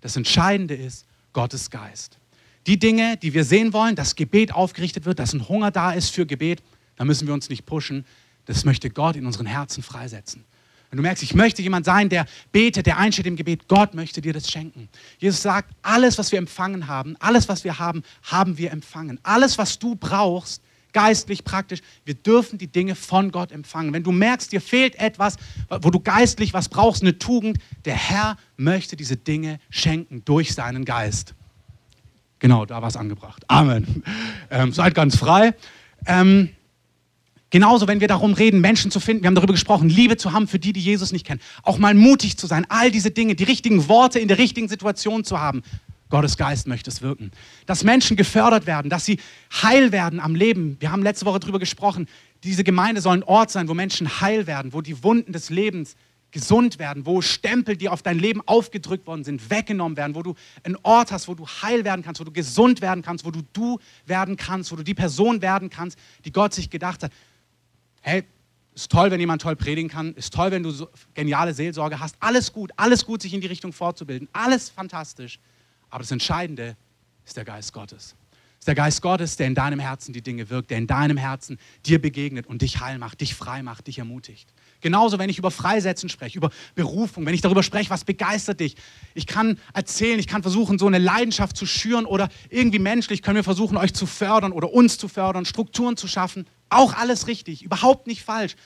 Das 0.00 0.16
Entscheidende 0.16 0.74
ist 0.74 1.06
Gottes 1.32 1.70
Geist. 1.70 2.18
Die 2.66 2.78
Dinge, 2.78 3.16
die 3.18 3.34
wir 3.34 3.44
sehen 3.44 3.72
wollen, 3.72 3.94
dass 3.94 4.16
Gebet 4.16 4.52
aufgerichtet 4.54 5.04
wird, 5.04 5.18
dass 5.18 5.34
ein 5.34 5.48
Hunger 5.48 5.70
da 5.70 5.92
ist 5.92 6.10
für 6.10 6.24
Gebet, 6.24 6.62
da 6.96 7.04
müssen 7.04 7.26
wir 7.26 7.34
uns 7.34 7.48
nicht 7.48 7.66
pushen. 7.66 8.06
Das 8.46 8.64
möchte 8.64 8.90
Gott 8.90 9.16
in 9.16 9.26
unseren 9.26 9.46
Herzen 9.46 9.82
freisetzen. 9.82 10.44
Wenn 10.88 10.96
du 10.96 11.02
merkst, 11.02 11.22
ich 11.22 11.34
möchte 11.34 11.62
jemand 11.62 11.84
sein, 11.84 12.08
der 12.08 12.26
betet, 12.52 12.86
der 12.86 12.98
einsteht 12.98 13.26
im 13.26 13.36
Gebet, 13.36 13.68
Gott 13.68 13.94
möchte 13.94 14.20
dir 14.20 14.32
das 14.32 14.50
schenken. 14.50 14.88
Jesus 15.18 15.42
sagt, 15.42 15.70
alles, 15.82 16.18
was 16.18 16.32
wir 16.32 16.38
empfangen 16.38 16.88
haben, 16.88 17.16
alles, 17.20 17.48
was 17.48 17.64
wir 17.64 17.78
haben, 17.78 18.02
haben 18.22 18.58
wir 18.58 18.72
empfangen. 18.72 19.20
Alles, 19.22 19.56
was 19.56 19.78
du 19.78 19.94
brauchst, 19.94 20.62
geistlich, 20.92 21.44
praktisch. 21.44 21.80
Wir 22.04 22.14
dürfen 22.14 22.58
die 22.58 22.66
Dinge 22.66 22.94
von 22.94 23.30
Gott 23.30 23.52
empfangen. 23.52 23.92
Wenn 23.92 24.02
du 24.02 24.12
merkst, 24.12 24.52
dir 24.52 24.60
fehlt 24.60 24.96
etwas, 24.96 25.36
wo 25.68 25.90
du 25.90 26.00
geistlich 26.00 26.54
was 26.54 26.68
brauchst, 26.68 27.02
eine 27.02 27.18
Tugend, 27.18 27.58
der 27.84 27.94
Herr 27.94 28.36
möchte 28.56 28.96
diese 28.96 29.16
Dinge 29.16 29.58
schenken 29.70 30.22
durch 30.24 30.54
seinen 30.54 30.84
Geist. 30.84 31.34
Genau, 32.38 32.64
da 32.64 32.80
war 32.80 32.88
es 32.88 32.96
angebracht. 32.96 33.44
Amen. 33.48 34.02
Ähm, 34.50 34.72
seid 34.72 34.94
ganz 34.94 35.16
frei. 35.16 35.54
Ähm, 36.06 36.48
genauso, 37.50 37.86
wenn 37.86 38.00
wir 38.00 38.08
darum 38.08 38.32
reden, 38.32 38.60
Menschen 38.60 38.90
zu 38.90 38.98
finden, 38.98 39.22
wir 39.22 39.28
haben 39.28 39.34
darüber 39.34 39.52
gesprochen, 39.52 39.90
Liebe 39.90 40.16
zu 40.16 40.32
haben 40.32 40.48
für 40.48 40.58
die, 40.58 40.72
die 40.72 40.80
Jesus 40.80 41.12
nicht 41.12 41.26
kennen. 41.26 41.40
Auch 41.62 41.78
mal 41.78 41.94
mutig 41.94 42.38
zu 42.38 42.46
sein, 42.46 42.64
all 42.70 42.90
diese 42.90 43.10
Dinge, 43.10 43.34
die 43.34 43.44
richtigen 43.44 43.88
Worte 43.88 44.18
in 44.18 44.28
der 44.28 44.38
richtigen 44.38 44.68
Situation 44.68 45.22
zu 45.22 45.38
haben. 45.38 45.62
Gottes 46.10 46.36
Geist 46.36 46.66
möchte 46.66 46.90
es 46.90 47.02
wirken. 47.02 47.30
Dass 47.66 47.84
Menschen 47.84 48.16
gefördert 48.16 48.66
werden, 48.66 48.90
dass 48.90 49.04
sie 49.04 49.18
heil 49.62 49.92
werden 49.92 50.20
am 50.20 50.34
Leben. 50.34 50.76
Wir 50.80 50.92
haben 50.92 51.02
letzte 51.02 51.24
Woche 51.24 51.40
darüber 51.40 51.58
gesprochen. 51.58 52.08
Diese 52.42 52.64
Gemeinde 52.64 53.00
soll 53.00 53.18
ein 53.18 53.22
Ort 53.22 53.50
sein, 53.50 53.68
wo 53.68 53.74
Menschen 53.74 54.20
heil 54.20 54.46
werden, 54.46 54.72
wo 54.72 54.82
die 54.82 55.02
Wunden 55.02 55.32
des 55.32 55.50
Lebens 55.50 55.96
gesund 56.30 56.78
werden, 56.78 57.06
wo 57.06 57.22
Stempel, 57.22 57.76
die 57.76 57.88
auf 57.88 58.02
dein 58.02 58.18
Leben 58.18 58.40
aufgedrückt 58.46 59.06
worden 59.06 59.24
sind, 59.24 59.50
weggenommen 59.50 59.96
werden, 59.96 60.14
wo 60.14 60.22
du 60.22 60.34
einen 60.62 60.76
Ort 60.82 61.12
hast, 61.12 61.28
wo 61.28 61.34
du 61.34 61.46
heil 61.46 61.84
werden 61.84 62.02
kannst, 62.02 62.20
wo 62.20 62.24
du 62.24 62.32
gesund 62.32 62.80
werden 62.80 63.02
kannst, 63.02 63.24
wo 63.24 63.30
du 63.30 63.42
du 63.52 63.78
werden 64.06 64.36
kannst, 64.36 64.70
wo 64.70 64.76
du 64.76 64.82
die 64.82 64.94
Person 64.94 65.42
werden 65.42 65.70
kannst, 65.70 65.98
die 66.24 66.32
Gott 66.32 66.54
sich 66.54 66.70
gedacht 66.70 67.02
hat. 67.02 67.12
Hey, 68.00 68.24
ist 68.74 68.90
toll, 68.90 69.10
wenn 69.10 69.20
jemand 69.20 69.42
toll 69.42 69.56
predigen 69.56 69.90
kann, 69.90 70.14
ist 70.14 70.32
toll, 70.32 70.50
wenn 70.50 70.62
du 70.62 70.70
so 70.70 70.88
geniale 71.14 71.52
Seelsorge 71.52 71.98
hast. 71.98 72.16
Alles 72.20 72.52
gut, 72.52 72.70
alles 72.76 73.04
gut, 73.04 73.22
sich 73.22 73.34
in 73.34 73.40
die 73.40 73.48
Richtung 73.48 73.72
fortzubilden. 73.72 74.28
Alles 74.32 74.70
fantastisch. 74.70 75.38
Aber 75.90 76.02
das 76.02 76.10
Entscheidende 76.10 76.76
ist 77.24 77.36
der 77.36 77.44
Geist 77.44 77.72
Gottes. 77.72 78.14
Es 78.60 78.64
ist 78.64 78.68
der 78.68 78.74
Geist 78.74 79.00
Gottes, 79.00 79.36
der 79.36 79.46
in 79.46 79.54
deinem 79.54 79.80
Herzen 79.80 80.12
die 80.12 80.20
Dinge 80.20 80.50
wirkt, 80.50 80.70
der 80.70 80.78
in 80.78 80.86
deinem 80.86 81.16
Herzen 81.16 81.58
dir 81.86 82.00
begegnet 82.00 82.46
und 82.46 82.60
dich 82.60 82.80
heil 82.80 82.98
macht, 82.98 83.22
dich 83.22 83.34
frei 83.34 83.62
macht, 83.62 83.86
dich 83.86 83.98
ermutigt. 83.98 84.52
Genauso, 84.82 85.18
wenn 85.18 85.30
ich 85.30 85.38
über 85.38 85.50
Freisetzen 85.50 86.10
spreche, 86.10 86.36
über 86.36 86.50
Berufung, 86.74 87.24
wenn 87.24 87.34
ich 87.34 87.40
darüber 87.40 87.62
spreche, 87.62 87.88
was 87.88 88.04
begeistert 88.04 88.60
dich. 88.60 88.76
Ich 89.14 89.26
kann 89.26 89.58
erzählen, 89.72 90.18
ich 90.18 90.26
kann 90.26 90.42
versuchen, 90.42 90.78
so 90.78 90.86
eine 90.86 90.98
Leidenschaft 90.98 91.56
zu 91.56 91.64
schüren 91.64 92.04
oder 92.04 92.28
irgendwie 92.50 92.78
menschlich 92.78 93.22
können 93.22 93.36
wir 93.36 93.44
versuchen, 93.44 93.78
euch 93.78 93.94
zu 93.94 94.06
fördern 94.06 94.52
oder 94.52 94.72
uns 94.72 94.98
zu 94.98 95.08
fördern, 95.08 95.46
Strukturen 95.46 95.96
zu 95.96 96.06
schaffen. 96.06 96.46
Auch 96.68 96.94
alles 96.94 97.26
richtig, 97.28 97.62
überhaupt 97.62 98.06
nicht 98.06 98.22
falsch. 98.22 98.56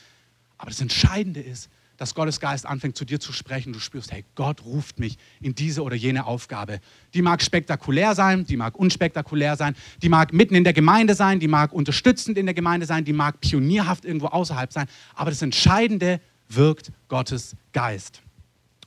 Aber 0.59 0.71
das 0.71 0.81
Entscheidende 0.81 1.41
ist, 1.41 1.69
dass 2.05 2.15
Gottes 2.15 2.39
Geist 2.39 2.67
anfängt 2.67 2.99
zu 2.99 3.07
dir 3.07 3.19
zu 3.19 3.33
sprechen. 3.33 3.73
Du 3.73 3.79
spürst, 3.79 4.13
hey, 4.13 4.27
Gott 4.35 4.63
ruft 4.63 4.99
mich 4.99 5.17
in 5.41 5.55
diese 5.55 5.83
oder 5.83 5.97
jene 5.97 6.27
Aufgabe. 6.27 6.81
Die 7.15 7.23
mag 7.23 7.41
spektakulär 7.41 8.15
sein, 8.15 8.45
die 8.45 8.59
mag 8.59 8.77
unspektakulär 8.77 9.57
sein, 9.57 9.75
die 10.03 10.11
mag 10.11 10.35
mitten 10.35 10.55
in 10.55 10.65
der 10.65 10.75
Gemeinde 10.75 11.15
sein, 11.15 11.41
die 11.41 11.49
mag 11.49 11.73
unterstützend 11.73 12.37
in 12.37 12.45
der 12.45 12.55
Gemeinde 12.55 12.85
sein, 12.85 13.07
die 13.07 13.15
mag 13.15 13.41
pionierhaft 13.41 14.05
irgendwo 14.05 14.27
außerhalb 14.27 14.71
sein. 14.71 14.87
Aber 15.15 15.31
das 15.31 15.41
Entscheidende 15.41 16.21
wirkt 16.51 16.93
Gottes 17.09 17.57
Geist. 17.73 18.21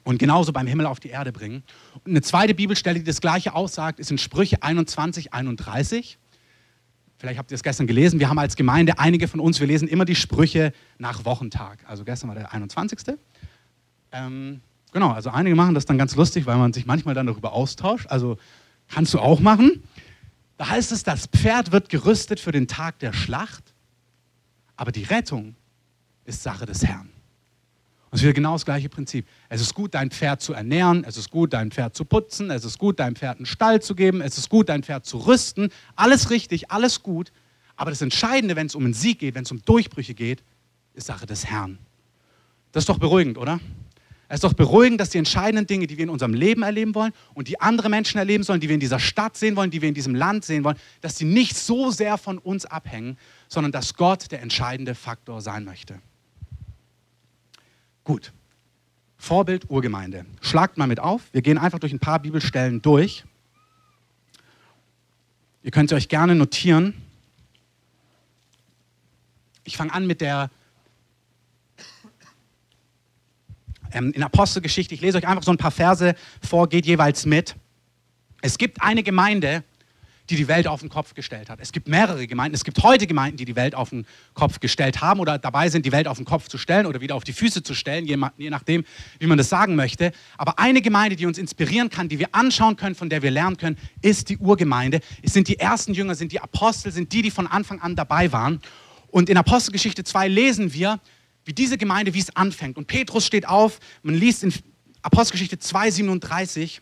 Und 0.04 0.20
genauso 0.20 0.54
beim 0.54 0.68
Himmel 0.68 0.86
auf 0.86 1.00
die 1.00 1.10
Erde 1.10 1.32
bringen. 1.32 1.64
Und 2.06 2.12
eine 2.12 2.22
zweite 2.22 2.54
Bibelstelle, 2.54 3.00
die 3.00 3.04
das 3.04 3.20
Gleiche 3.20 3.56
aussagt, 3.56 4.00
ist 4.00 4.12
in 4.12 4.20
Sprüche 4.20 4.62
21, 4.62 5.34
31. 5.34 6.20
Vielleicht 7.18 7.40
habt 7.40 7.52
ihr 7.52 7.56
es 7.56 7.64
gestern 7.64 7.88
gelesen. 7.88 8.20
Wir 8.20 8.30
haben 8.30 8.38
als 8.38 8.56
Gemeinde, 8.56 9.00
einige 9.00 9.28
von 9.28 9.40
uns, 9.40 9.60
wir 9.60 9.68
lesen 9.68 9.88
immer 9.88 10.06
die 10.06 10.16
Sprüche 10.16 10.72
nach 11.00 11.26
Wochentag. 11.26 11.80
Also 11.88 12.04
gestern 12.04 12.30
war 12.30 12.36
der 12.36 12.54
21. 12.54 13.18
Ähm, 14.12 14.62
genau, 14.92 15.12
also 15.12 15.32
einige 15.32 15.56
machen 15.56 15.74
das 15.74 15.86
dann 15.86 15.98
ganz 15.98 16.16
lustig, 16.16 16.46
weil 16.46 16.58
man 16.58 16.74
sich 16.74 16.86
manchmal 16.86 17.16
dann 17.16 17.26
darüber 17.26 17.54
austauscht. 17.54 18.08
Also 18.10 18.38
kannst 18.88 19.14
du 19.14 19.20
auch 19.20 19.40
machen. 19.40 19.84
Da 20.58 20.70
heißt 20.70 20.92
es, 20.92 21.04
das 21.04 21.28
Pferd 21.28 21.72
wird 21.72 21.90
gerüstet 21.90 22.40
für 22.40 22.52
den 22.52 22.68
Tag 22.68 23.00
der 23.00 23.14
Schlacht, 23.14 23.64
aber 24.76 24.92
die 24.92 25.04
Rettung 25.04 25.56
ist 26.26 26.44
Sache 26.44 26.66
des 26.66 26.86
Herrn. 26.86 27.10
Und 28.10 28.16
es 28.16 28.22
ist 28.22 28.24
wieder 28.24 28.34
genau 28.34 28.54
das 28.54 28.64
gleiche 28.64 28.88
Prinzip. 28.88 29.28
Es 29.50 29.60
ist 29.60 29.74
gut, 29.74 29.94
dein 29.94 30.12
Pferd 30.12 30.42
zu 30.42 30.54
ernähren, 30.54 31.04
es 31.04 31.18
ist 31.18 31.30
gut, 31.30 31.52
dein 31.52 31.72
Pferd 31.72 31.96
zu 31.96 32.06
putzen, 32.06 32.50
es 32.52 32.64
ist 32.64 32.80
gut, 32.80 33.00
deinem 33.00 33.16
Pferd 33.18 33.38
einen 33.38 33.46
Stall 33.46 33.82
zu 33.82 33.96
geben, 33.96 34.22
es 34.22 34.38
ist 34.38 34.50
gut, 34.50 34.70
dein 34.70 34.82
Pferd 34.82 35.06
zu 35.06 35.18
rüsten. 35.18 35.70
Alles 35.96 36.30
richtig, 36.30 36.72
alles 36.72 37.04
gut. 37.04 37.34
Aber 37.76 37.92
das 37.92 38.02
Entscheidende, 38.02 38.56
wenn 38.56 38.68
es 38.68 38.76
um 38.76 38.86
einen 38.86 38.94
Sieg 38.94 39.20
geht, 39.20 39.36
wenn 39.36 39.44
es 39.44 39.52
um 39.52 39.62
Durchbrüche 39.62 40.14
geht, 40.14 40.42
ist 40.94 41.08
Sache 41.08 41.26
des 41.26 41.46
Herrn. 41.46 41.78
Das 42.72 42.84
ist 42.84 42.90
doch 42.90 42.98
beruhigend, 42.98 43.38
oder? 43.38 43.60
Es 44.30 44.36
ist 44.36 44.44
doch 44.44 44.54
beruhigend, 44.54 45.00
dass 45.00 45.10
die 45.10 45.20
entscheidenden 45.20 45.68
Dinge, 45.68 45.88
die 45.88 45.98
wir 45.98 46.04
in 46.04 46.10
unserem 46.10 46.34
Leben 46.34 46.64
erleben 46.64 46.96
wollen 46.96 47.14
und 47.34 47.48
die 47.48 47.62
andere 47.62 47.90
Menschen 47.90 48.18
erleben 48.18 48.44
sollen, 48.44 48.60
die 48.60 48.68
wir 48.68 48.74
in 48.74 48.82
dieser 48.82 49.00
Stadt 49.00 49.38
sehen 49.38 49.56
wollen, 49.56 49.72
die 49.72 49.82
wir 49.82 49.88
in 49.88 49.96
diesem 49.96 50.16
Land 50.16 50.44
sehen 50.44 50.64
wollen, 50.64 50.78
dass 51.02 51.16
die 51.16 51.26
nicht 51.26 51.56
so 51.56 51.92
sehr 51.92 52.18
von 52.18 52.38
uns 52.38 52.66
abhängen, 52.66 53.18
sondern 53.48 53.72
dass 53.72 53.94
Gott 53.94 54.32
der 54.32 54.42
entscheidende 54.42 54.96
Faktor 54.96 55.42
sein 55.42 55.64
möchte. 55.64 56.02
Gut. 58.08 58.32
Vorbild 59.18 59.70
Urgemeinde. 59.70 60.26
Schlagt 60.40 60.78
mal 60.78 60.88
mit 60.88 61.02
auf. 61.02 61.24
Wir 61.34 61.42
gehen 61.42 61.58
einfach 61.58 61.78
durch 61.78 61.92
ein 61.92 62.00
paar 62.00 62.20
Bibelstellen 62.20 62.82
durch. 62.82 63.26
Ihr 65.62 65.72
könnt 65.72 65.92
euch 65.92 66.08
gerne 66.08 66.34
notieren. 66.34 66.94
Ich 69.66 69.76
fange 69.76 69.94
an 69.94 70.08
mit 70.08 70.22
der 70.22 70.50
ähm, 73.92 74.14
in 74.14 74.24
Apostelgeschichte. 74.24 74.96
Ich 74.96 75.02
lese 75.02 75.18
euch 75.18 75.28
einfach 75.28 75.44
so 75.44 75.52
ein 75.52 75.58
paar 75.58 75.72
Verse 75.72 76.16
vor, 76.42 76.70
geht 76.70 76.86
jeweils 76.86 77.26
mit. 77.26 77.58
Es 78.42 78.58
gibt 78.58 78.82
eine 78.82 79.04
Gemeinde, 79.04 79.66
die 80.30 80.36
die 80.36 80.48
Welt 80.48 80.68
auf 80.68 80.82
den 80.82 80.90
Kopf 80.90 81.14
gestellt 81.14 81.50
hat. 81.50 81.60
Es 81.62 81.72
gibt 81.72 81.88
mehrere 81.88 82.28
Gemeinden. 82.28 82.56
Es 82.56 82.64
gibt 82.64 82.84
heute 82.84 83.08
Gemeinden, 83.08 83.38
die 83.38 83.46
die 83.46 83.56
Welt 83.56 83.76
auf 83.76 83.92
den 83.92 84.06
Kopf 84.34 84.60
gestellt 84.60 85.02
haben 85.02 85.20
oder 85.20 85.38
dabei 85.38 85.70
sind, 85.70 85.86
die 85.86 85.92
Welt 85.92 86.08
auf 86.08 86.18
den 86.18 86.26
Kopf 86.26 86.48
zu 86.48 86.58
stellen 86.58 86.86
oder 86.86 87.02
wieder 87.02 87.16
auf 87.16 87.24
die 87.24 87.34
Füße 87.34 87.64
zu 87.64 87.74
stellen, 87.74 88.06
je, 88.06 88.18
nachdem, 88.50 88.84
wie 89.20 89.28
man 89.28 89.38
das 89.38 89.50
sagen 89.50 89.76
möchte. 89.76 90.12
Aber 90.38 90.60
eine 90.60 90.82
Gemeinde, 90.82 91.16
die 91.16 91.26
uns 91.26 91.38
inspirieren 91.38 91.90
kann, 91.90 92.10
die 92.10 92.20
wir 92.20 92.30
anschauen 92.34 92.76
können, 92.76 92.96
von 92.96 93.10
der 93.10 93.22
wir 93.22 93.32
lernen 93.32 93.58
können, 93.58 93.78
ist 94.02 94.30
die 94.30 94.38
Urgemeinde. 94.38 95.00
Es 95.22 95.34
sind 95.34 95.48
die 95.48 95.60
ersten 95.60 95.94
Jünger, 95.94 96.16
sind 96.16 96.32
die 96.32 96.42
Apostel, 96.42 96.92
sind 96.92 97.14
die, 97.14 97.22
die 97.22 97.32
von 97.32 97.48
Anfang 97.48 97.80
an 97.80 97.96
dabei 97.96 98.32
waren. 98.32 98.62
Und 99.10 99.30
in 99.30 99.38
Apostelgeschichte 99.38 100.04
2 100.04 100.28
lesen 100.28 100.74
wir, 100.74 101.00
wie 101.46 101.54
diese 101.54 101.78
Gemeinde, 101.78 102.14
wie 102.14 102.20
es 102.20 102.36
anfängt. 102.36 102.78
Und 102.78 102.88
Petrus 102.88 103.26
steht 103.26 103.48
auf, 103.48 103.80
man 104.04 104.16
liest 104.16 104.44
in 104.44 104.54
Apostelgeschichte 105.02 105.58
2, 105.58 105.92
37, 105.92 106.82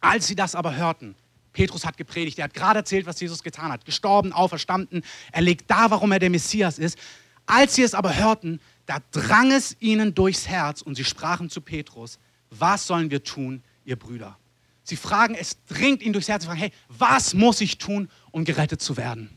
als 0.00 0.26
sie 0.26 0.34
das 0.34 0.54
aber 0.54 0.74
hörten, 0.74 1.14
Petrus 1.54 1.86
hat 1.86 1.96
gepredigt, 1.96 2.38
er 2.38 2.44
hat 2.44 2.54
gerade 2.54 2.80
erzählt, 2.80 3.06
was 3.06 3.18
Jesus 3.18 3.42
getan 3.42 3.72
hat, 3.72 3.86
gestorben, 3.86 4.34
auferstanden, 4.34 5.02
er 5.32 5.40
legt 5.40 5.70
da, 5.70 5.90
warum 5.90 6.12
er 6.12 6.18
der 6.18 6.28
Messias 6.28 6.78
ist. 6.78 6.98
Als 7.46 7.74
sie 7.76 7.82
es 7.82 7.94
aber 7.94 8.14
hörten, 8.14 8.60
da 8.84 8.98
drang 9.12 9.50
es 9.50 9.76
ihnen 9.80 10.14
durchs 10.14 10.46
Herz 10.46 10.82
und 10.82 10.96
sie 10.96 11.04
sprachen 11.04 11.48
zu 11.48 11.62
Petrus, 11.62 12.18
was 12.50 12.86
sollen 12.86 13.10
wir 13.10 13.24
tun, 13.24 13.62
ihr 13.86 13.96
Brüder? 13.96 14.36
Sie 14.82 14.96
fragen, 14.96 15.34
es 15.34 15.64
dringt 15.64 16.02
ihnen 16.02 16.12
durchs 16.12 16.28
Herz, 16.28 16.42
sie 16.42 16.48
fragen, 16.48 16.60
hey, 16.60 16.72
was 16.88 17.32
muss 17.32 17.62
ich 17.62 17.78
tun, 17.78 18.10
um 18.30 18.44
gerettet 18.44 18.82
zu 18.82 18.98
werden? 18.98 19.30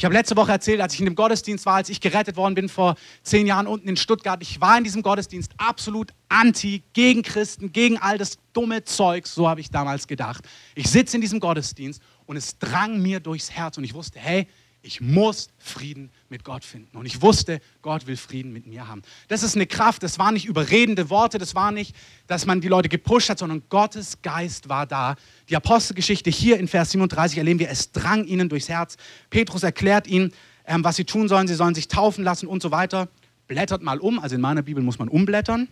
Ich 0.00 0.04
habe 0.04 0.14
letzte 0.14 0.36
Woche 0.36 0.52
erzählt, 0.52 0.80
als 0.80 0.94
ich 0.94 1.00
in 1.00 1.06
dem 1.06 1.16
Gottesdienst 1.16 1.66
war, 1.66 1.74
als 1.74 1.88
ich 1.88 2.00
gerettet 2.00 2.36
worden 2.36 2.54
bin 2.54 2.68
vor 2.68 2.94
zehn 3.24 3.48
Jahren 3.48 3.66
unten 3.66 3.88
in 3.88 3.96
Stuttgart. 3.96 4.40
Ich 4.42 4.60
war 4.60 4.78
in 4.78 4.84
diesem 4.84 5.02
Gottesdienst 5.02 5.50
absolut 5.56 6.12
anti, 6.28 6.84
gegen 6.92 7.22
Christen, 7.22 7.72
gegen 7.72 7.98
all 7.98 8.16
das 8.16 8.38
dumme 8.52 8.84
Zeugs. 8.84 9.34
So 9.34 9.48
habe 9.48 9.60
ich 9.60 9.72
damals 9.72 10.06
gedacht. 10.06 10.44
Ich 10.76 10.88
sitze 10.88 11.16
in 11.16 11.20
diesem 11.20 11.40
Gottesdienst 11.40 12.00
und 12.26 12.36
es 12.36 12.60
drang 12.60 13.02
mir 13.02 13.18
durchs 13.18 13.50
Herz 13.50 13.76
und 13.76 13.82
ich 13.82 13.92
wusste, 13.92 14.20
hey, 14.20 14.46
ich 14.82 15.00
muss 15.00 15.48
Frieden 15.58 16.10
mit 16.28 16.44
Gott 16.44 16.64
finden. 16.64 16.96
Und 16.96 17.06
ich 17.06 17.20
wusste, 17.20 17.60
Gott 17.82 18.06
will 18.06 18.16
Frieden 18.16 18.52
mit 18.52 18.66
mir 18.66 18.86
haben. 18.86 19.02
Das 19.26 19.42
ist 19.42 19.56
eine 19.56 19.66
Kraft, 19.66 20.02
das 20.02 20.18
waren 20.18 20.34
nicht 20.34 20.46
überredende 20.46 21.10
Worte, 21.10 21.38
das 21.38 21.54
war 21.54 21.72
nicht, 21.72 21.94
dass 22.26 22.46
man 22.46 22.60
die 22.60 22.68
Leute 22.68 22.88
gepusht 22.88 23.28
hat, 23.28 23.38
sondern 23.38 23.62
Gottes 23.68 24.22
Geist 24.22 24.68
war 24.68 24.86
da. 24.86 25.16
Die 25.48 25.56
Apostelgeschichte 25.56 26.30
hier 26.30 26.58
in 26.58 26.68
Vers 26.68 26.92
37 26.92 27.38
erleben 27.38 27.58
wir, 27.58 27.70
es 27.70 27.92
drang 27.92 28.24
ihnen 28.24 28.48
durchs 28.48 28.68
Herz. 28.68 28.96
Petrus 29.30 29.62
erklärt 29.62 30.06
ihnen, 30.06 30.32
ähm, 30.64 30.84
was 30.84 30.96
sie 30.96 31.04
tun 31.04 31.28
sollen. 31.28 31.48
Sie 31.48 31.54
sollen 31.54 31.74
sich 31.74 31.88
taufen 31.88 32.22
lassen 32.22 32.46
und 32.46 32.62
so 32.62 32.70
weiter. 32.70 33.08
Blättert 33.48 33.82
mal 33.82 33.98
um, 33.98 34.18
also 34.18 34.36
in 34.36 34.40
meiner 34.40 34.62
Bibel 34.62 34.82
muss 34.82 34.98
man 34.98 35.08
umblättern. 35.08 35.68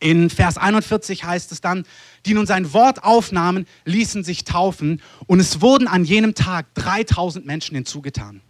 In 0.00 0.30
Vers 0.30 0.56
41 0.56 1.24
heißt 1.24 1.52
es 1.52 1.60
dann, 1.60 1.84
die 2.24 2.32
nun 2.32 2.46
sein 2.46 2.72
Wort 2.72 3.04
aufnahmen, 3.04 3.66
ließen 3.84 4.24
sich 4.24 4.44
taufen 4.44 5.02
und 5.26 5.40
es 5.40 5.60
wurden 5.60 5.86
an 5.88 6.04
jenem 6.04 6.34
Tag 6.34 6.74
3000 6.74 7.44
Menschen 7.44 7.74
hinzugetan. 7.74 8.40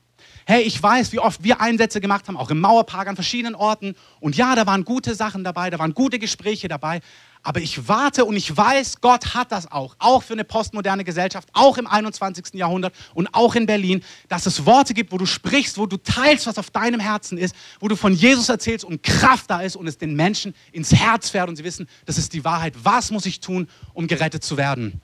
Hey, 0.47 0.63
ich 0.63 0.81
weiß, 0.83 1.13
wie 1.13 1.19
oft 1.19 1.45
wir 1.45 1.61
Einsätze 1.61 2.01
gemacht 2.01 2.29
haben, 2.29 2.37
auch 2.37 2.51
im 2.51 2.61
Mauerpark 2.61 3.09
an 3.09 3.15
verschiedenen 3.15 3.55
Orten. 3.55 3.95
Und 4.21 4.37
ja, 4.37 4.55
da 4.55 4.67
waren 4.67 4.85
gute 4.85 5.15
Sachen 5.15 5.45
dabei, 5.45 5.71
da 5.71 5.79
waren 5.79 5.95
gute 5.95 6.19
Gespräche 6.19 6.67
dabei. 6.67 7.01
Aber 7.43 7.61
ich 7.61 7.89
warte 7.89 8.27
und 8.27 8.37
ich 8.37 8.55
weiß, 8.55 9.01
Gott 9.01 9.35
hat 9.35 9.51
das 9.51 9.73
auch, 9.73 9.97
auch 9.99 10.23
für 10.23 10.35
eine 10.35 10.45
postmoderne 10.45 11.05
Gesellschaft, 11.05 11.49
auch 11.55 11.79
im 11.79 11.87
21. 11.87 12.53
Jahrhundert 12.55 12.95
und 13.15 13.29
auch 13.33 13.55
in 13.55 13.65
Berlin, 13.65 14.03
dass 14.29 14.45
es 14.45 14.67
Worte 14.67 14.93
gibt, 14.93 15.11
wo 15.11 15.17
du 15.17 15.25
sprichst, 15.25 15.79
wo 15.79 15.87
du 15.87 15.97
teilst, 15.97 16.47
was 16.47 16.59
auf 16.59 16.71
deinem 16.71 17.01
Herzen 17.01 17.39
ist, 17.39 17.55
wo 17.81 17.89
du 17.89 17.97
von 17.97 18.13
Jesus 18.13 18.51
erzählst 18.51 18.85
und 18.85 19.03
Kraft 19.03 19.51
da 19.51 19.63
ist 19.63 19.77
und 19.77 19.87
es 19.87 19.97
den 19.97 20.15
Menschen 20.15 20.55
ins 20.73 20.93
Herz 20.93 21.31
fährt 21.31 21.49
und 21.49 21.57
sie 21.57 21.65
wissen, 21.65 21.89
das 22.05 22.19
ist 22.19 22.35
die 22.35 22.45
Wahrheit. 22.45 22.75
Was 22.83 23.11
muss 23.11 23.25
ich 23.25 23.41
tun, 23.41 23.69
um 23.95 24.07
gerettet 24.07 24.45
zu 24.45 24.59
werden? 24.59 25.01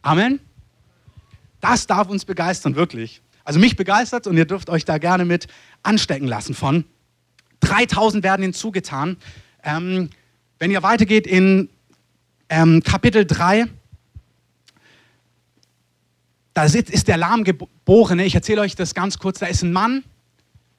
Amen. 0.00 0.40
Das 1.60 1.86
darf 1.86 2.08
uns 2.08 2.24
begeistern, 2.24 2.76
wirklich. 2.76 3.20
Also 3.44 3.60
mich 3.60 3.76
begeistert 3.76 4.26
und 4.26 4.38
ihr 4.38 4.46
dürft 4.46 4.70
euch 4.70 4.86
da 4.86 4.96
gerne 4.96 5.26
mit 5.26 5.48
anstecken 5.82 6.28
lassen 6.28 6.54
von. 6.54 6.86
3000 7.60 8.24
werden 8.24 8.42
hinzugetan. 8.42 9.18
Ähm, 9.62 10.08
wenn 10.58 10.70
ihr 10.70 10.82
weitergeht 10.82 11.26
in 11.26 11.68
ähm, 12.48 12.82
Kapitel 12.82 13.24
3, 13.24 13.66
da 16.54 16.64
ist 16.64 17.08
der 17.08 17.16
Lahmgeborene, 17.16 18.24
ich 18.24 18.34
erzähle 18.34 18.60
euch 18.60 18.76
das 18.76 18.94
ganz 18.94 19.18
kurz, 19.18 19.40
da 19.40 19.46
ist 19.46 19.62
ein 19.62 19.72
Mann, 19.72 20.04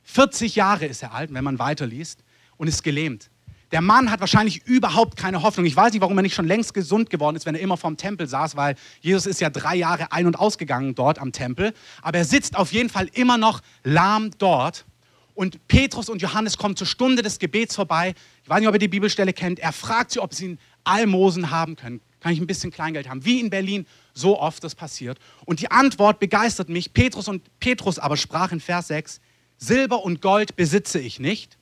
40 0.04 0.56
Jahre 0.56 0.86
ist 0.86 1.04
er 1.04 1.14
alt, 1.14 1.34
wenn 1.34 1.44
man 1.44 1.60
weiterliest, 1.60 2.24
und 2.58 2.68
ist 2.68 2.84
gelähmt. 2.84 3.30
Der 3.72 3.82
Mann 3.82 4.10
hat 4.12 4.20
wahrscheinlich 4.22 4.66
überhaupt 4.66 5.18
keine 5.18 5.42
Hoffnung. 5.42 5.66
Ich 5.66 5.76
weiß 5.76 5.92
nicht, 5.92 6.02
warum 6.02 6.18
er 6.18 6.22
nicht 6.22 6.36
schon 6.36 6.48
längst 6.48 6.74
gesund 6.74 7.10
geworden 7.10 7.36
ist, 7.36 7.46
wenn 7.46 7.56
er 7.56 7.62
immer 7.62 7.76
vorm 7.78 7.98
Tempel 7.98 8.28
saß, 8.28 8.56
weil 8.56 8.76
Jesus 9.02 9.26
ist 9.26 9.42
ja 9.42 9.50
drei 9.50 9.76
Jahre 9.76 10.12
ein- 10.12 10.28
und 10.28 10.40
ausgegangen 10.40 10.96
dort 10.96 11.20
am 11.20 11.32
Tempel. 11.32 11.74
Aber 12.02 12.20
er 12.20 12.26
sitzt 12.26 12.56
auf 12.56 12.72
jeden 12.72 12.90
Fall 12.90 13.10
immer 13.14 13.38
noch 13.38 13.62
lahm 13.84 14.32
dort. 14.38 14.86
Und 15.34 15.68
Petrus 15.68 16.08
und 16.08 16.22
Johannes 16.22 16.58
kommen 16.58 16.78
zur 16.78 16.88
Stunde 16.88 17.22
des 17.22 17.40
Gebets 17.40 17.76
vorbei. 17.76 18.14
Ich 18.44 18.50
weiß 18.50 18.60
nicht, 18.60 18.70
ob 18.70 18.76
ihr 18.76 18.80
die 18.80 18.88
Bibelstelle 18.88 19.34
kennt. 19.34 19.60
Er 19.60 19.74
fragt 19.74 20.12
sie, 20.12 20.20
ob 20.20 20.34
sie 20.34 20.50
ein 20.50 20.60
Almosen 20.86 21.52
haben 21.52 21.76
können. 21.76 22.02
Kann 22.22 22.34
ich 22.34 22.40
ein 22.40 22.48
bisschen 22.48 22.72
Kleingeld 22.72 23.10
haben? 23.10 23.26
Wie 23.26 23.40
in 23.40 23.50
Berlin 23.50 23.86
so 24.14 24.40
oft 24.40 24.64
das 24.64 24.74
passiert. 24.74 25.20
Und 25.46 25.60
die 25.60 25.70
Antwort 25.70 26.20
begeistert 26.20 26.70
mich. 26.70 26.94
Petrus 26.94 27.28
und 27.28 27.44
Petrus 27.60 28.00
aber 28.00 28.18
sprach 28.18 28.52
in 28.52 28.60
Vers 28.60 28.88
6, 28.88 29.22
Silber 29.58 30.04
und 30.04 30.22
Gold 30.22 30.56
besitze 30.56 31.00
ich 31.00 31.20
nicht. 31.20 31.58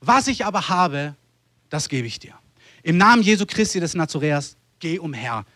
Was 0.00 0.28
ich 0.28 0.44
aber 0.44 0.68
habe, 0.68 1.16
das 1.70 1.88
gebe 1.88 2.06
ich 2.06 2.18
dir. 2.18 2.34
Im 2.82 2.96
Namen 2.96 3.22
Jesu 3.22 3.46
Christi 3.46 3.80
des 3.80 3.94
Nazareas, 3.94 4.56
geh 4.80 4.98
umher. 4.98 5.46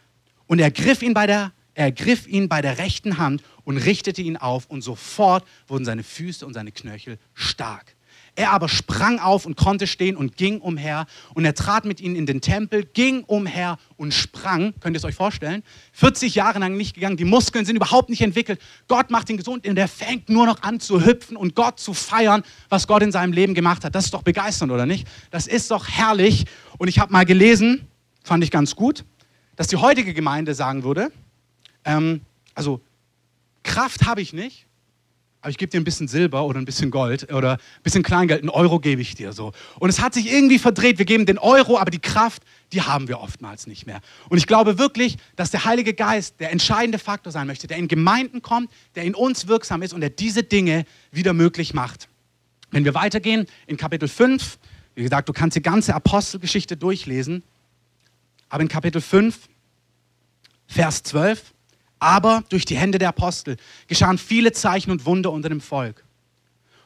Und 0.47 0.61
er 0.61 0.71
griff 0.71 1.03
ihn 1.03 1.15
bei 1.15 1.27
der 1.27 1.53
er 1.77 1.93
griff 1.93 2.27
ihn 2.27 2.49
bei 2.49 2.63
der 2.63 2.79
rechten 2.79 3.19
Hand 3.19 3.43
und 3.65 3.77
richtete 3.77 4.23
ihn 4.23 4.39
auf 4.39 4.65
und 4.65 4.81
sofort 4.81 5.47
wurden 5.67 5.85
seine 5.85 6.03
Füße 6.03 6.47
und 6.47 6.55
seine 6.55 6.73
Knöchel 6.73 7.19
stark. 7.35 7.96
Er 8.37 8.53
aber 8.53 8.69
sprang 8.69 9.19
auf 9.19 9.47
und 9.47 9.57
konnte 9.57 9.87
stehen 9.87 10.15
und 10.15 10.37
ging 10.37 10.61
umher. 10.61 11.07
Und 11.35 11.47
er 11.47 11.55
trat 11.55 11.87
mit 11.87 12.01
ihnen 12.01 12.17
in 12.17 12.27
den 12.27 12.43
Tempel, 12.43 12.85
ging 12.85 13.25
umher 13.25 13.79
und 13.97 14.13
sprang. 14.13 14.75
Könnt 14.81 14.95
ihr 14.95 14.99
es 14.99 15.05
euch 15.05 15.15
vorstellen? 15.15 15.63
40 15.93 16.35
Jahre 16.35 16.59
lang 16.59 16.77
nicht 16.77 16.95
gegangen. 16.95 17.17
Die 17.17 17.25
Muskeln 17.25 17.65
sind 17.65 17.77
überhaupt 17.77 18.11
nicht 18.11 18.21
entwickelt. 18.21 18.61
Gott 18.89 19.11
macht 19.11 19.31
ihn 19.31 19.39
gesund 19.39 19.67
und 19.67 19.79
er 19.79 19.89
fängt 19.89 20.29
nur 20.29 20.45
noch 20.45 20.63
an 20.63 20.81
zu 20.81 21.05
hüpfen 21.05 21.37
und 21.37 21.55
Gott 21.55 21.81
zu 21.81 21.95
feiern, 21.95 22.43
was 22.69 22.87
Gott 22.87 23.03
in 23.03 23.11
seinem 23.11 23.33
Leben 23.33 23.55
gemacht 23.55 23.85
hat. 23.85 23.95
Das 23.95 24.05
ist 24.05 24.15
doch 24.15 24.23
begeisternd, 24.23 24.71
oder 24.71 24.85
nicht? 24.85 25.09
Das 25.31 25.47
ist 25.47 25.71
doch 25.71 25.89
herrlich. 25.89 26.45
Und 26.77 26.89
ich 26.89 26.99
habe 26.99 27.13
mal 27.13 27.25
gelesen, 27.25 27.89
fand 28.23 28.45
ich 28.45 28.51
ganz 28.51 28.77
gut, 28.77 29.05
dass 29.57 29.69
die 29.69 29.77
heutige 29.77 30.13
Gemeinde 30.13 30.55
sagen 30.55 30.85
würde, 30.85 31.11
ähm, 31.87 32.21
also 32.55 32.83
Kraft 33.63 34.07
habe 34.07 34.21
ich 34.21 34.33
nicht, 34.33 34.67
aber 35.47 35.53
ich 35.53 35.59
gebe 35.59 35.71
dir 35.71 35.81
ein 35.81 35.85
bisschen 35.85 36.09
Silber 36.09 36.45
oder 36.45 36.59
ein 36.59 36.65
bisschen 36.65 36.91
Gold 36.91 37.33
oder 37.33 37.53
ein 37.53 37.83
bisschen 37.85 38.03
Kleingeld, 38.03 38.41
einen 38.41 38.51
Euro 38.51 38.81
gebe 38.81 39.01
ich 39.01 39.15
dir 39.15 39.33
so. 39.33 39.53
Und 39.79 39.89
es 39.89 40.01
hat 40.01 40.13
sich 40.13 40.29
irgendwie 40.29 40.59
verdreht. 40.59 40.99
Wir 40.99 41.05
geben 41.05 41.25
den 41.25 41.39
Euro, 41.39 41.79
aber 41.79 41.93
die 41.93 42.01
Kraft, 42.01 42.43
die 42.73 42.83
haben 42.83 43.07
wir 43.07 43.21
oftmals 43.21 43.69
nicht 43.69 43.87
mehr. 43.87 44.01
Und 44.29 44.39
ich 44.39 44.49
glaube 44.49 44.81
wirklich, 44.81 45.19
dass 45.37 45.53
der 45.53 45.65
Heilige 45.65 45.95
Geist 45.95 46.41
der 46.41 46.51
entscheidende 46.51 46.99
Faktor 46.99 47.33
sein 47.33 47.47
möchte, 47.47 47.69
der 47.69 47.77
in 47.77 47.87
Gemeinden 47.87 48.43
kommt, 48.43 48.73
der 48.97 49.05
in 49.05 49.15
uns 49.15 49.47
wirksam 49.47 49.83
ist 49.83 49.93
und 49.93 50.01
der 50.01 50.11
diese 50.11 50.43
Dinge 50.43 50.85
wieder 51.13 51.33
möglich 51.33 51.75
macht. 51.75 52.09
Wenn 52.73 52.85
wir 52.85 52.95
weitergehen 52.95 53.47
in 53.69 53.77
Kapitel 53.77 54.09
5, 54.09 54.59
wie 54.97 55.05
gesagt, 55.05 55.29
du 55.29 55.33
kannst 55.33 55.57
die 55.57 55.63
ganze 55.63 55.95
Apostelgeschichte 55.95 56.77
durchlesen, 56.77 57.45
aber 58.49 58.63
in 58.63 58.69
Kapitel 58.69 59.01
5, 59.01 59.49
Vers 60.67 61.05
12, 61.05 61.55
aber 61.99 62.45
durch 62.49 62.65
die 62.65 62.77
Hände 62.77 62.99
der 62.99 63.09
Apostel 63.09 63.57
geschahen 63.87 64.19
viele 64.19 64.53
Zeichen 64.53 64.91
und 64.91 65.07
Wunder 65.07 65.33
unter 65.33 65.49
dem 65.49 65.61
Volk. 65.61 66.05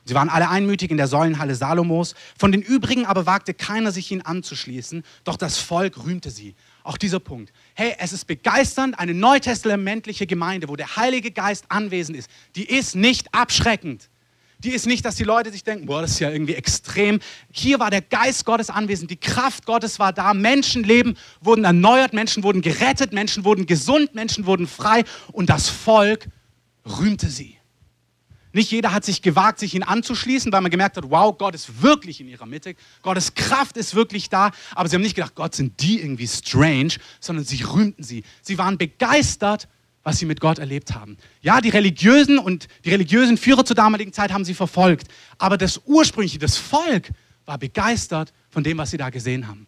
Sie 0.04 0.14
waren 0.14 0.28
alle 0.28 0.48
einmütig 0.48 0.90
in 0.90 0.96
der 0.96 1.06
Säulenhalle 1.06 1.54
Salomos. 1.54 2.14
Von 2.38 2.52
den 2.52 2.62
übrigen 2.62 3.06
aber 3.06 3.26
wagte 3.26 3.54
keiner, 3.54 3.92
sich 3.92 4.10
ihnen 4.10 4.22
anzuschließen, 4.22 5.04
doch 5.24 5.36
das 5.36 5.58
Volk 5.58 6.04
rühmte 6.04 6.30
sie. 6.30 6.54
Auch 6.82 6.96
dieser 6.96 7.20
Punkt. 7.20 7.52
Hey, 7.74 7.94
es 7.98 8.12
ist 8.12 8.26
begeisternd, 8.26 8.98
eine 8.98 9.14
neutestamentliche 9.14 10.26
Gemeinde, 10.26 10.68
wo 10.68 10.76
der 10.76 10.96
Heilige 10.96 11.30
Geist 11.30 11.66
anwesend 11.68 12.16
ist. 12.16 12.30
Die 12.56 12.64
ist 12.64 12.96
nicht 12.96 13.32
abschreckend. 13.34 14.08
Die 14.62 14.70
ist 14.70 14.86
nicht, 14.86 15.04
dass 15.04 15.14
die 15.14 15.24
Leute 15.24 15.50
sich 15.50 15.64
denken, 15.64 15.86
boah, 15.86 16.02
das 16.02 16.12
ist 16.12 16.20
ja 16.20 16.30
irgendwie 16.30 16.54
extrem. 16.54 17.20
Hier 17.50 17.80
war 17.80 17.90
der 17.90 18.02
Geist 18.02 18.44
Gottes 18.44 18.68
anwesend, 18.68 19.10
die 19.10 19.16
Kraft 19.16 19.64
Gottes 19.64 19.98
war 19.98 20.12
da, 20.12 20.34
Menschenleben 20.34 21.16
wurden 21.40 21.64
erneuert, 21.64 22.12
Menschen 22.12 22.42
wurden 22.42 22.60
gerettet, 22.60 23.12
Menschen 23.12 23.44
wurden 23.44 23.64
gesund, 23.64 24.14
Menschen 24.14 24.44
wurden 24.44 24.66
frei 24.66 25.04
und 25.32 25.48
das 25.48 25.70
Volk 25.70 26.28
rühmte 26.84 27.28
sie. 27.28 27.56
Nicht 28.52 28.72
jeder 28.72 28.92
hat 28.92 29.04
sich 29.04 29.22
gewagt, 29.22 29.60
sich 29.60 29.74
ihnen 29.74 29.84
anzuschließen, 29.84 30.52
weil 30.52 30.60
man 30.60 30.72
gemerkt 30.72 30.96
hat, 30.96 31.08
wow, 31.08 31.36
Gott 31.38 31.54
ist 31.54 31.82
wirklich 31.82 32.20
in 32.20 32.28
ihrer 32.28 32.46
Mitte, 32.46 32.74
Gottes 33.02 33.34
Kraft 33.34 33.76
ist 33.76 33.94
wirklich 33.94 34.28
da. 34.28 34.50
Aber 34.74 34.88
sie 34.88 34.96
haben 34.96 35.02
nicht 35.02 35.14
gedacht, 35.14 35.36
Gott 35.36 35.54
sind 35.54 35.80
die 35.80 36.00
irgendwie 36.00 36.26
strange, 36.26 36.94
sondern 37.20 37.44
sie 37.44 37.62
rühmten 37.62 38.02
sie. 38.02 38.24
Sie 38.42 38.58
waren 38.58 38.76
begeistert, 38.76 39.68
was 40.02 40.18
sie 40.18 40.26
mit 40.26 40.40
Gott 40.40 40.58
erlebt 40.58 40.94
haben. 40.94 41.16
Ja, 41.42 41.60
die 41.60 41.68
religiösen 41.68 42.38
und 42.38 42.68
die 42.84 42.90
religiösen 42.90 43.36
Führer 43.36 43.64
zur 43.64 43.76
damaligen 43.76 44.12
Zeit 44.12 44.32
haben 44.32 44.44
sie 44.44 44.54
verfolgt. 44.54 45.08
Aber 45.38 45.58
das 45.58 45.80
ursprüngliche, 45.84 46.38
das 46.38 46.56
Volk 46.56 47.10
war 47.44 47.58
begeistert 47.58 48.32
von 48.48 48.64
dem, 48.64 48.78
was 48.78 48.90
sie 48.90 48.96
da 48.96 49.10
gesehen 49.10 49.46
haben. 49.46 49.66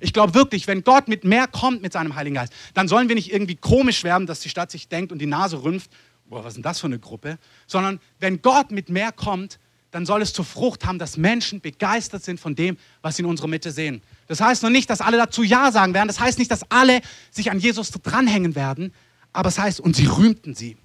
Ich 0.00 0.12
glaube 0.12 0.34
wirklich, 0.34 0.66
wenn 0.66 0.84
Gott 0.84 1.08
mit 1.08 1.24
mehr 1.24 1.46
kommt 1.48 1.82
mit 1.82 1.92
seinem 1.92 2.14
Heiligen 2.14 2.36
Geist, 2.36 2.52
dann 2.74 2.88
sollen 2.88 3.08
wir 3.08 3.16
nicht 3.16 3.32
irgendwie 3.32 3.56
komisch 3.56 4.04
werden, 4.04 4.26
dass 4.26 4.40
die 4.40 4.48
Stadt 4.48 4.70
sich 4.70 4.88
denkt 4.88 5.12
und 5.12 5.18
die 5.18 5.26
Nase 5.26 5.62
rümpft, 5.62 5.90
boah, 6.26 6.44
was 6.44 6.48
ist 6.48 6.54
denn 6.56 6.62
das 6.62 6.80
für 6.80 6.86
eine 6.86 6.98
Gruppe? 6.98 7.38
Sondern 7.66 8.00
wenn 8.20 8.42
Gott 8.42 8.70
mit 8.70 8.90
mehr 8.90 9.12
kommt, 9.12 9.58
dann 9.90 10.04
soll 10.04 10.20
es 10.20 10.32
zur 10.32 10.44
Frucht 10.44 10.84
haben, 10.84 10.98
dass 10.98 11.16
Menschen 11.16 11.60
begeistert 11.60 12.22
sind 12.22 12.38
von 12.38 12.54
dem, 12.54 12.76
was 13.00 13.16
sie 13.16 13.22
in 13.22 13.28
unserer 13.28 13.48
Mitte 13.48 13.70
sehen. 13.70 14.02
Das 14.26 14.40
heißt 14.40 14.62
noch 14.62 14.70
nicht, 14.70 14.90
dass 14.90 15.00
alle 15.00 15.16
dazu 15.16 15.42
Ja 15.42 15.72
sagen 15.72 15.94
werden. 15.94 16.08
Das 16.08 16.20
heißt 16.20 16.38
nicht, 16.38 16.50
dass 16.50 16.70
alle 16.70 17.00
sich 17.30 17.50
an 17.50 17.58
Jesus 17.58 17.90
dranhängen 17.90 18.54
werden. 18.54 18.92
Aber 19.38 19.50
es 19.50 19.58
heißt, 19.60 19.78
und 19.78 19.94
sie 19.94 20.06
rühmten 20.06 20.56
sie. 20.56 20.76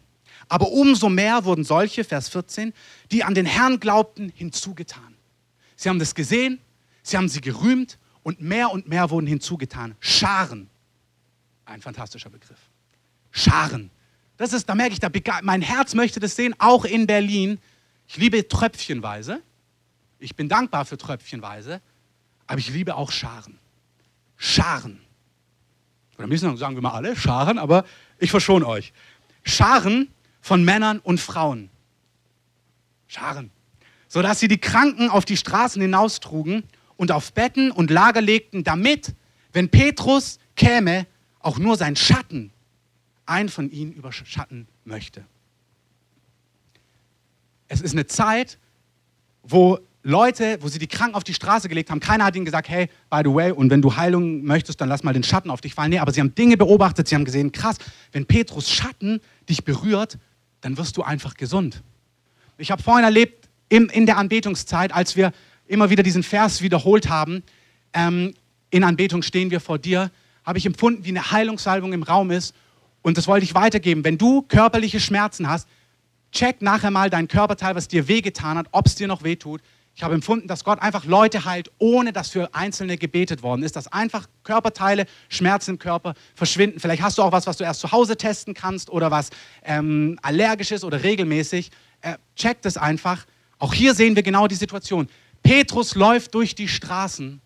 Aber 0.47 0.69
umso 0.71 1.09
mehr 1.09 1.43
wurden 1.43 1.63
solche, 1.63 2.03
Vers 2.03 2.29
14, 2.29 2.71
die 3.11 3.23
an 3.23 3.33
den 3.33 3.47
Herrn 3.47 3.79
glaubten, 3.79 4.31
hinzugetan. 4.35 5.15
Sie 5.75 5.89
haben 5.89 5.97
das 5.97 6.13
gesehen, 6.13 6.59
sie 7.01 7.17
haben 7.17 7.29
sie 7.29 7.41
gerühmt 7.41 7.97
und 8.21 8.41
mehr 8.41 8.69
und 8.69 8.87
mehr 8.87 9.09
wurden 9.09 9.25
hinzugetan. 9.25 9.95
Scharen. 9.99 10.69
Ein 11.65 11.81
fantastischer 11.81 12.29
Begriff. 12.29 12.59
Scharen. 13.31 13.89
Das 14.37 14.53
ist, 14.53 14.69
da 14.69 14.75
merke 14.75 14.93
ich, 14.93 14.99
da 14.99 15.09
mein 15.41 15.63
Herz 15.63 15.95
möchte 15.95 16.19
das 16.19 16.35
sehen, 16.35 16.53
auch 16.59 16.85
in 16.85 17.07
Berlin. 17.07 17.57
Ich 18.07 18.17
liebe 18.17 18.47
Tröpfchenweise. 18.47 19.41
Ich 20.19 20.35
bin 20.35 20.47
dankbar 20.47 20.85
für 20.85 20.99
Tröpfchenweise, 20.99 21.81
aber 22.45 22.59
ich 22.59 22.69
liebe 22.69 22.97
auch 22.97 23.11
Scharen. 23.11 23.57
Scharen. 24.37 25.01
Oder 26.17 26.27
müssen 26.27 26.55
sagen 26.57 26.75
wir 26.75 26.81
mal 26.81 26.91
alle, 26.91 27.15
Scharen, 27.15 27.57
aber 27.57 27.85
ich 28.23 28.31
verschone 28.31 28.65
euch. 28.67 28.93
Scharen 29.43 30.09
von 30.41 30.63
Männern 30.63 30.99
und 30.99 31.19
Frauen. 31.19 31.69
Scharen. 33.07 33.51
Sodass 34.07 34.39
sie 34.39 34.47
die 34.47 34.59
Kranken 34.59 35.09
auf 35.09 35.25
die 35.25 35.37
Straßen 35.37 35.81
hinaustrugen 35.81 36.63
und 36.97 37.11
auf 37.11 37.33
Betten 37.33 37.71
und 37.71 37.91
Lager 37.91 38.21
legten, 38.21 38.63
damit, 38.63 39.13
wenn 39.51 39.69
Petrus 39.69 40.39
käme, 40.55 41.05
auch 41.39 41.57
nur 41.57 41.77
sein 41.77 41.95
Schatten 41.95 42.51
einen 43.25 43.49
von 43.49 43.69
ihnen 43.69 43.93
überschatten 43.93 44.67
möchte. 44.85 45.25
Es 47.67 47.81
ist 47.81 47.93
eine 47.93 48.05
Zeit, 48.05 48.59
wo 49.41 49.79
Leute, 50.05 50.57
wo 50.61 50.67
sie 50.67 50.79
die 50.79 50.87
Kranken 50.87 51.15
auf 51.15 51.23
die 51.23 51.33
Straße 51.33 51.69
gelegt 51.69 51.89
haben, 51.89 52.01
keiner 52.01 52.25
hat 52.25 52.35
ihnen 52.35 52.43
gesagt, 52.43 52.67
hey, 52.67 52.89
by 53.09 53.21
the 53.23 53.33
way, 53.33 53.51
und 53.51 53.69
wenn 53.69 53.81
du 53.81 53.95
Heilung 53.95 54.43
möchtest, 54.43 54.81
dann 54.81 54.89
lass 54.89 55.01
mal 55.03 55.13
den 55.13 55.23
Schatten 55.23 55.49
auf 55.49 55.61
dich 55.61 55.73
fallen. 55.73 55.91
Nee, 55.91 55.99
aber 55.99 56.11
sie 56.11 56.19
haben 56.19 56.35
Dinge 56.35 56.57
beobachtet, 56.57 57.07
sie 57.07 57.15
haben 57.15 57.23
gesehen, 57.23 57.53
krass, 57.53 57.77
wenn 58.11 58.25
Petrus 58.25 58.69
Schatten 58.69 59.21
dich 59.47 59.63
berührt, 59.63 60.17
dann 60.59 60.77
wirst 60.77 60.97
du 60.97 61.03
einfach 61.03 61.35
gesund. 61.35 61.81
Ich 62.57 62.69
habe 62.69 62.83
vorhin 62.83 63.05
erlebt, 63.05 63.47
in, 63.69 63.87
in 63.87 64.05
der 64.05 64.17
Anbetungszeit, 64.17 64.93
als 64.93 65.15
wir 65.15 65.31
immer 65.67 65.89
wieder 65.89 66.03
diesen 66.03 66.21
Vers 66.21 66.61
wiederholt 66.61 67.09
haben, 67.09 67.41
ähm, 67.93 68.33
in 68.69 68.83
Anbetung 68.83 69.21
stehen 69.21 69.51
wir 69.51 69.61
vor 69.61 69.79
dir, 69.79 70.11
habe 70.45 70.57
ich 70.57 70.65
empfunden, 70.65 71.05
wie 71.05 71.09
eine 71.09 71.31
Heilungssalbung 71.31 71.93
im 71.93 72.03
Raum 72.03 72.29
ist 72.29 72.53
und 73.01 73.17
das 73.17 73.27
wollte 73.27 73.45
ich 73.45 73.55
weitergeben. 73.55 74.03
Wenn 74.03 74.17
du 74.17 74.41
körperliche 74.41 74.99
Schmerzen 74.99 75.47
hast, 75.47 75.67
check 76.31 76.61
nachher 76.61 76.91
mal 76.91 77.09
dein 77.09 77.27
Körperteil, 77.27 77.75
was 77.75 77.87
dir 77.87 78.07
wehgetan 78.07 78.57
hat, 78.57 78.67
ob 78.71 78.87
es 78.87 78.95
dir 78.95 79.07
noch 79.07 79.23
wehtut. 79.23 79.61
Ich 79.95 80.01
habe 80.01 80.15
empfunden, 80.15 80.47
dass 80.47 80.63
Gott 80.63 80.81
einfach 80.81 81.05
Leute 81.05 81.45
heilt, 81.45 81.71
ohne 81.77 82.13
dass 82.13 82.29
für 82.29 82.53
Einzelne 82.55 82.97
gebetet 82.97 83.43
worden 83.43 83.61
ist, 83.61 83.75
dass 83.75 83.87
einfach 83.87 84.27
Körperteile, 84.43 85.05
Schmerzen 85.29 85.71
im 85.71 85.79
Körper 85.79 86.15
verschwinden. 86.33 86.79
Vielleicht 86.79 87.03
hast 87.03 87.19
du 87.19 87.21
auch 87.21 87.31
was, 87.31 87.45
was 87.45 87.57
du 87.57 87.63
erst 87.63 87.79
zu 87.79 87.91
Hause 87.91 88.17
testen 88.17 88.55
kannst 88.55 88.89
oder 88.89 89.11
was 89.11 89.29
ähm, 89.63 90.17
allergisch 90.23 90.71
ist 90.71 90.83
oder 90.83 91.03
regelmäßig. 91.03 91.69
Äh, 92.01 92.15
check 92.35 92.61
das 92.63 92.75
einfach. 92.75 93.25
Auch 93.59 93.73
hier 93.73 93.93
sehen 93.93 94.15
wir 94.15 94.23
genau 94.23 94.47
die 94.47 94.55
Situation. 94.55 95.07
Petrus 95.43 95.93
läuft 95.93 96.33
durch 96.33 96.55
die 96.55 96.67
Straßen 96.67 97.39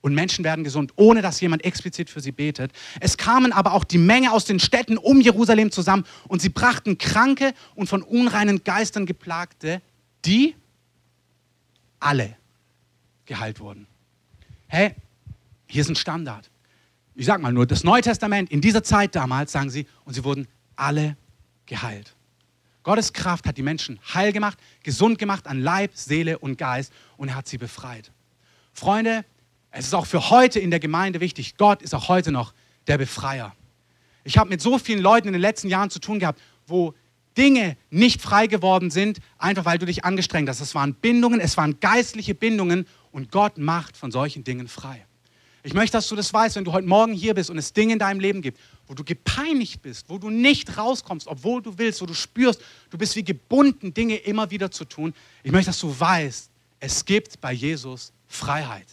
und 0.00 0.14
Menschen 0.14 0.44
werden 0.44 0.62
gesund, 0.62 0.92
ohne 0.94 1.20
dass 1.20 1.40
jemand 1.40 1.64
explizit 1.64 2.10
für 2.10 2.20
sie 2.20 2.30
betet. 2.30 2.70
Es 3.00 3.16
kamen 3.16 3.52
aber 3.52 3.72
auch 3.72 3.82
die 3.82 3.98
Menge 3.98 4.32
aus 4.32 4.44
den 4.44 4.60
Städten 4.60 4.98
um 4.98 5.20
Jerusalem 5.20 5.72
zusammen 5.72 6.04
und 6.28 6.40
sie 6.40 6.50
brachten 6.50 6.96
Kranke 6.96 7.52
und 7.74 7.88
von 7.88 8.02
unreinen 8.02 8.62
Geistern 8.62 9.04
geplagte, 9.04 9.82
die 10.24 10.54
alle 12.00 12.36
geheilt 13.26 13.60
wurden. 13.60 13.86
Hey, 14.66 14.94
hier 15.66 15.82
ist 15.82 15.88
ein 15.88 15.96
Standard. 15.96 16.50
Ich 17.14 17.26
sage 17.26 17.42
mal 17.42 17.52
nur, 17.52 17.66
das 17.66 17.84
Neue 17.84 18.02
Testament 18.02 18.50
in 18.50 18.60
dieser 18.60 18.82
Zeit 18.82 19.14
damals, 19.14 19.52
sagen 19.52 19.70
sie, 19.70 19.86
und 20.04 20.14
sie 20.14 20.24
wurden 20.24 20.46
alle 20.76 21.16
geheilt. 21.66 22.14
Gottes 22.82 23.12
Kraft 23.12 23.46
hat 23.46 23.58
die 23.58 23.62
Menschen 23.62 23.98
heil 24.14 24.32
gemacht, 24.32 24.58
gesund 24.82 25.18
gemacht 25.18 25.46
an 25.46 25.60
Leib, 25.60 25.90
Seele 25.94 26.38
und 26.38 26.56
Geist 26.56 26.92
und 27.16 27.28
er 27.28 27.34
hat 27.34 27.48
sie 27.48 27.58
befreit. 27.58 28.12
Freunde, 28.72 29.24
es 29.70 29.86
ist 29.86 29.94
auch 29.94 30.06
für 30.06 30.30
heute 30.30 30.60
in 30.60 30.70
der 30.70 30.80
Gemeinde 30.80 31.20
wichtig. 31.20 31.56
Gott 31.56 31.82
ist 31.82 31.94
auch 31.94 32.08
heute 32.08 32.32
noch 32.32 32.54
der 32.86 32.96
Befreier. 32.96 33.54
Ich 34.24 34.38
habe 34.38 34.48
mit 34.48 34.62
so 34.62 34.78
vielen 34.78 35.02
Leuten 35.02 35.28
in 35.28 35.32
den 35.32 35.42
letzten 35.42 35.68
Jahren 35.68 35.90
zu 35.90 35.98
tun 35.98 36.18
gehabt, 36.18 36.40
wo 36.66 36.94
Dinge 37.38 37.76
nicht 37.90 38.20
frei 38.20 38.48
geworden 38.48 38.90
sind, 38.90 39.20
einfach 39.38 39.64
weil 39.64 39.78
du 39.78 39.86
dich 39.86 40.04
angestrengt 40.04 40.48
hast. 40.48 40.60
Es 40.60 40.74
waren 40.74 40.94
Bindungen, 40.94 41.40
es 41.40 41.56
waren 41.56 41.78
geistliche 41.80 42.34
Bindungen 42.34 42.86
und 43.12 43.30
Gott 43.30 43.56
macht 43.56 43.96
von 43.96 44.10
solchen 44.10 44.44
Dingen 44.44 44.68
frei. 44.68 45.06
Ich 45.62 45.74
möchte, 45.74 45.96
dass 45.96 46.08
du 46.08 46.16
das 46.16 46.32
weißt, 46.32 46.56
wenn 46.56 46.64
du 46.64 46.72
heute 46.72 46.86
Morgen 46.86 47.12
hier 47.12 47.34
bist 47.34 47.50
und 47.50 47.58
es 47.58 47.72
Dinge 47.72 47.92
in 47.92 47.98
deinem 47.98 48.20
Leben 48.20 48.42
gibt, 48.42 48.58
wo 48.86 48.94
du 48.94 49.04
gepeinigt 49.04 49.82
bist, 49.82 50.08
wo 50.08 50.18
du 50.18 50.30
nicht 50.30 50.76
rauskommst, 50.76 51.26
obwohl 51.26 51.62
du 51.62 51.76
willst, 51.78 52.00
wo 52.00 52.06
du 52.06 52.14
spürst, 52.14 52.60
du 52.90 52.98
bist 52.98 53.16
wie 53.16 53.24
gebunden, 53.24 53.92
Dinge 53.92 54.16
immer 54.16 54.50
wieder 54.50 54.70
zu 54.70 54.84
tun. 54.84 55.14
Ich 55.42 55.52
möchte, 55.52 55.70
dass 55.70 55.80
du 55.80 55.94
weißt, 55.98 56.50
es 56.80 57.04
gibt 57.04 57.40
bei 57.40 57.52
Jesus 57.52 58.12
Freiheit. 58.28 58.86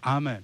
Amen. 0.00 0.42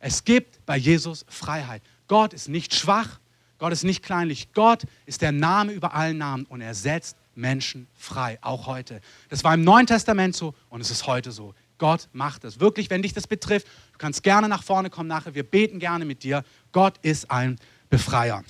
Es 0.00 0.24
gibt 0.24 0.64
bei 0.64 0.76
Jesus 0.76 1.24
Freiheit. 1.28 1.82
Gott 2.06 2.32
ist 2.32 2.48
nicht 2.48 2.74
schwach, 2.74 3.20
Gott 3.58 3.72
ist 3.72 3.84
nicht 3.84 4.02
kleinlich. 4.02 4.52
Gott 4.52 4.84
ist 5.06 5.22
der 5.22 5.32
Name 5.32 5.72
über 5.72 5.94
allen 5.94 6.18
Namen 6.18 6.44
und 6.46 6.60
er 6.60 6.74
setzt 6.74 7.16
Menschen 7.34 7.86
frei, 7.94 8.38
auch 8.40 8.66
heute. 8.66 9.00
Das 9.28 9.44
war 9.44 9.54
im 9.54 9.62
Neuen 9.62 9.86
Testament 9.86 10.34
so 10.34 10.54
und 10.68 10.80
es 10.80 10.90
ist 10.90 11.06
heute 11.06 11.32
so. 11.32 11.54
Gott 11.78 12.08
macht 12.12 12.44
es. 12.44 12.60
Wirklich, 12.60 12.90
wenn 12.90 13.02
dich 13.02 13.12
das 13.12 13.26
betrifft, 13.26 13.66
du 13.92 13.98
kannst 13.98 14.22
gerne 14.22 14.48
nach 14.48 14.62
vorne 14.62 14.90
kommen 14.90 15.08
nachher. 15.08 15.34
Wir 15.34 15.44
beten 15.44 15.78
gerne 15.78 16.04
mit 16.04 16.24
dir. 16.24 16.44
Gott 16.72 16.98
ist 17.02 17.30
ein 17.30 17.56
Befreier. 17.88 18.44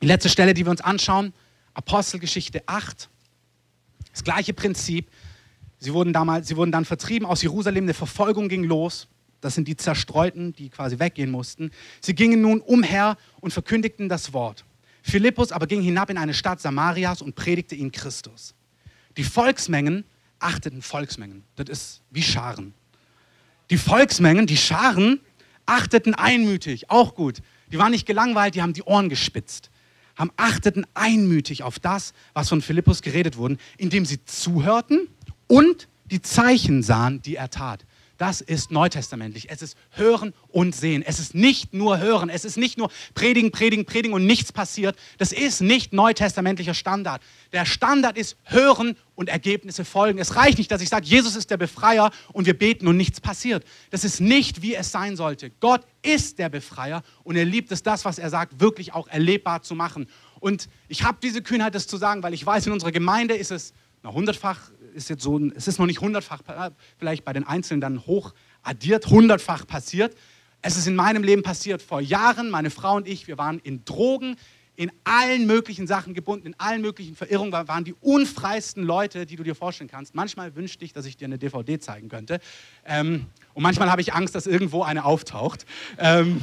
Die 0.00 0.06
letzte 0.06 0.28
Stelle, 0.28 0.54
die 0.54 0.64
wir 0.64 0.70
uns 0.70 0.80
anschauen, 0.80 1.32
Apostelgeschichte 1.74 2.62
8. 2.66 3.08
Das 4.12 4.24
gleiche 4.24 4.54
Prinzip. 4.54 5.10
Sie 5.78 5.92
wurden, 5.94 6.12
damals, 6.12 6.48
sie 6.48 6.56
wurden 6.56 6.72
dann 6.72 6.84
vertrieben 6.84 7.26
aus 7.26 7.42
Jerusalem, 7.42 7.84
eine 7.84 7.94
Verfolgung 7.94 8.48
ging 8.48 8.64
los. 8.64 9.08
Das 9.40 9.54
sind 9.54 9.68
die 9.68 9.76
Zerstreuten, 9.76 10.52
die 10.52 10.68
quasi 10.68 10.98
weggehen 10.98 11.30
mussten. 11.30 11.70
Sie 12.00 12.14
gingen 12.14 12.40
nun 12.42 12.60
umher 12.60 13.16
und 13.40 13.52
verkündigten 13.52 14.08
das 14.08 14.32
Wort. 14.32 14.64
Philippus 15.02 15.50
aber 15.52 15.66
ging 15.66 15.80
hinab 15.80 16.10
in 16.10 16.18
eine 16.18 16.34
Stadt 16.34 16.60
Samarias 16.60 17.22
und 17.22 17.34
predigte 17.34 17.74
ihnen 17.74 17.90
Christus. 17.90 18.54
Die 19.16 19.24
Volksmengen 19.24 20.04
achteten 20.38 20.82
Volksmengen. 20.82 21.44
Das 21.56 21.68
ist 21.68 22.02
wie 22.10 22.22
Scharen. 22.22 22.74
Die 23.70 23.78
Volksmengen, 23.78 24.46
die 24.46 24.56
Scharen, 24.56 25.20
achteten 25.66 26.14
einmütig, 26.14 26.90
auch 26.90 27.14
gut. 27.14 27.38
Die 27.70 27.78
waren 27.78 27.92
nicht 27.92 28.06
gelangweilt, 28.06 28.54
die 28.54 28.62
haben 28.62 28.72
die 28.72 28.82
Ohren 28.82 29.08
gespitzt, 29.08 29.70
haben 30.16 30.32
achteten 30.36 30.86
einmütig 30.94 31.62
auf 31.62 31.78
das, 31.78 32.12
was 32.32 32.48
von 32.48 32.62
Philippus 32.62 33.00
geredet 33.02 33.36
wurde, 33.36 33.58
indem 33.78 34.04
sie 34.04 34.24
zuhörten 34.24 35.08
und 35.46 35.88
die 36.06 36.20
Zeichen 36.20 36.82
sahen, 36.82 37.22
die 37.22 37.36
er 37.36 37.50
tat. 37.50 37.84
Das 38.20 38.42
ist 38.42 38.70
neutestamentlich. 38.70 39.48
Es 39.48 39.62
ist 39.62 39.78
Hören 39.92 40.34
und 40.48 40.76
Sehen. 40.76 41.02
Es 41.02 41.18
ist 41.18 41.34
nicht 41.34 41.72
nur 41.72 42.00
Hören. 42.00 42.28
Es 42.28 42.44
ist 42.44 42.58
nicht 42.58 42.76
nur 42.76 42.90
Predigen, 43.14 43.50
Predigen, 43.50 43.86
Predigen 43.86 44.12
und 44.12 44.26
nichts 44.26 44.52
passiert. 44.52 44.94
Das 45.16 45.32
ist 45.32 45.62
nicht 45.62 45.94
neutestamentlicher 45.94 46.74
Standard. 46.74 47.22
Der 47.54 47.64
Standard 47.64 48.18
ist 48.18 48.36
Hören 48.44 48.94
und 49.14 49.30
Ergebnisse 49.30 49.86
folgen. 49.86 50.18
Es 50.18 50.36
reicht 50.36 50.58
nicht, 50.58 50.70
dass 50.70 50.82
ich 50.82 50.90
sage, 50.90 51.06
Jesus 51.06 51.34
ist 51.34 51.50
der 51.50 51.56
Befreier 51.56 52.10
und 52.34 52.44
wir 52.44 52.52
beten 52.52 52.88
und 52.88 52.98
nichts 52.98 53.22
passiert. 53.22 53.64
Das 53.88 54.04
ist 54.04 54.20
nicht, 54.20 54.60
wie 54.60 54.74
es 54.74 54.92
sein 54.92 55.16
sollte. 55.16 55.48
Gott 55.58 55.80
ist 56.02 56.38
der 56.38 56.50
Befreier 56.50 57.02
und 57.24 57.36
er 57.36 57.46
liebt 57.46 57.72
es, 57.72 57.82
das, 57.82 58.04
was 58.04 58.18
er 58.18 58.28
sagt, 58.28 58.60
wirklich 58.60 58.92
auch 58.92 59.08
erlebbar 59.08 59.62
zu 59.62 59.74
machen. 59.74 60.06
Und 60.40 60.68
ich 60.88 61.04
habe 61.04 61.16
diese 61.22 61.40
Kühnheit, 61.40 61.74
das 61.74 61.86
zu 61.86 61.96
sagen, 61.96 62.22
weil 62.22 62.34
ich 62.34 62.44
weiß, 62.44 62.66
in 62.66 62.74
unserer 62.74 62.92
Gemeinde 62.92 63.34
ist 63.34 63.50
es 63.50 63.72
na, 64.02 64.12
hundertfach 64.12 64.70
ist 64.94 65.10
jetzt 65.10 65.22
so, 65.22 65.38
es 65.54 65.68
ist 65.68 65.78
noch 65.78 65.86
nicht 65.86 66.00
hundertfach, 66.00 66.42
vielleicht 66.98 67.24
bei 67.24 67.32
den 67.32 67.44
Einzelnen 67.44 67.80
dann 67.80 68.06
hoch 68.06 68.34
addiert, 68.62 69.06
hundertfach 69.06 69.66
passiert. 69.66 70.16
Es 70.62 70.76
ist 70.76 70.86
in 70.86 70.94
meinem 70.94 71.22
Leben 71.22 71.42
passiert 71.42 71.80
vor 71.80 72.00
Jahren. 72.00 72.50
Meine 72.50 72.70
Frau 72.70 72.96
und 72.96 73.08
ich, 73.08 73.26
wir 73.26 73.38
waren 73.38 73.58
in 73.60 73.84
Drogen, 73.84 74.36
in 74.76 74.90
allen 75.04 75.46
möglichen 75.46 75.86
Sachen 75.86 76.14
gebunden, 76.14 76.46
in 76.46 76.54
allen 76.58 76.80
möglichen 76.80 77.14
Verirrungen, 77.14 77.52
wir 77.52 77.68
waren 77.68 77.84
die 77.84 77.94
unfreisten 78.00 78.82
Leute, 78.82 79.26
die 79.26 79.36
du 79.36 79.42
dir 79.42 79.54
vorstellen 79.54 79.90
kannst. 79.90 80.14
Manchmal 80.14 80.54
wünschte 80.56 80.84
ich, 80.84 80.92
dass 80.92 81.04
ich 81.04 81.16
dir 81.16 81.26
eine 81.26 81.38
DVD 81.38 81.78
zeigen 81.78 82.08
könnte. 82.08 82.40
Ähm, 82.86 83.26
und 83.52 83.62
manchmal 83.62 83.90
habe 83.90 84.00
ich 84.00 84.14
Angst, 84.14 84.34
dass 84.34 84.46
irgendwo 84.46 84.82
eine 84.82 85.04
auftaucht. 85.04 85.66
Ähm, 85.98 86.40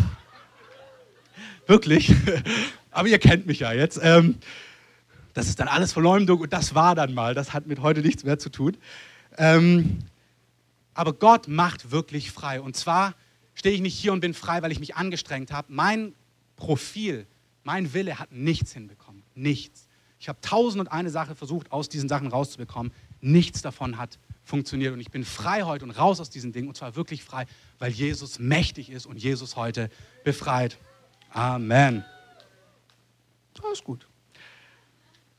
wirklich. 1.66 2.14
Aber 2.92 3.08
ihr 3.08 3.20
kennt 3.20 3.48
mich 3.48 3.60
ja 3.60 3.74
jetzt. 3.74 4.00
Ähm, 4.04 4.36
das 5.38 5.50
ist 5.50 5.60
dann 5.60 5.68
alles 5.68 5.94
Verleumdung 5.94 6.40
und 6.42 6.52
das 6.52 6.74
war 6.74 6.96
dann 6.96 7.14
mal. 7.14 7.36
Das 7.36 7.54
hat 7.54 7.68
mit 7.68 7.80
heute 7.80 8.02
nichts 8.02 8.24
mehr 8.24 8.40
zu 8.40 8.50
tun. 8.50 8.76
Ähm, 9.38 10.00
aber 10.96 11.14
Gott 11.14 11.48
macht 11.48 11.92
wirklich 11.92 12.32
frei. 12.32 12.60
Und 12.60 12.76
zwar 12.76 13.14
stehe 13.54 13.76
ich 13.76 13.82
nicht 13.82 13.94
hier 13.94 14.14
und 14.14 14.20
bin 14.20 14.34
frei, 14.34 14.64
weil 14.64 14.72
ich 14.72 14.80
mich 14.80 14.96
angestrengt 14.96 15.52
habe. 15.52 15.72
Mein 15.72 16.16
Profil, 16.56 17.28
mein 17.64 17.94
Wille 17.94 18.18
hat 18.18 18.32
nichts 18.32 18.74
hinbekommen. 18.74 19.22
Nichts. 19.36 19.88
Ich 20.20 20.28
habe 20.28 20.42
tausend 20.42 20.82
und 20.82 20.88
eine 20.88 21.12
Sache 21.12 21.36
versucht, 21.36 21.72
aus 21.72 21.88
diesen 21.88 22.10
Sachen 22.10 22.30
rauszubekommen. 22.30 22.92
Nichts 23.22 23.62
davon 23.62 24.00
hat 24.00 24.18
funktioniert. 24.44 24.92
Und 24.92 25.02
ich 25.02 25.12
bin 25.12 25.24
frei 25.24 25.62
heute 25.62 25.86
und 25.86 25.92
raus 25.92 26.20
aus 26.20 26.32
diesen 26.32 26.52
Dingen. 26.52 26.68
Und 26.68 26.78
zwar 26.78 26.96
wirklich 26.96 27.24
frei, 27.24 27.46
weil 27.78 27.92
Jesus 27.92 28.40
mächtig 28.40 28.90
ist 28.90 29.06
und 29.06 29.18
Jesus 29.18 29.56
heute 29.56 29.92
befreit. 30.24 30.80
Amen. 31.30 32.04
Ist 33.72 33.84
gut 33.84 34.08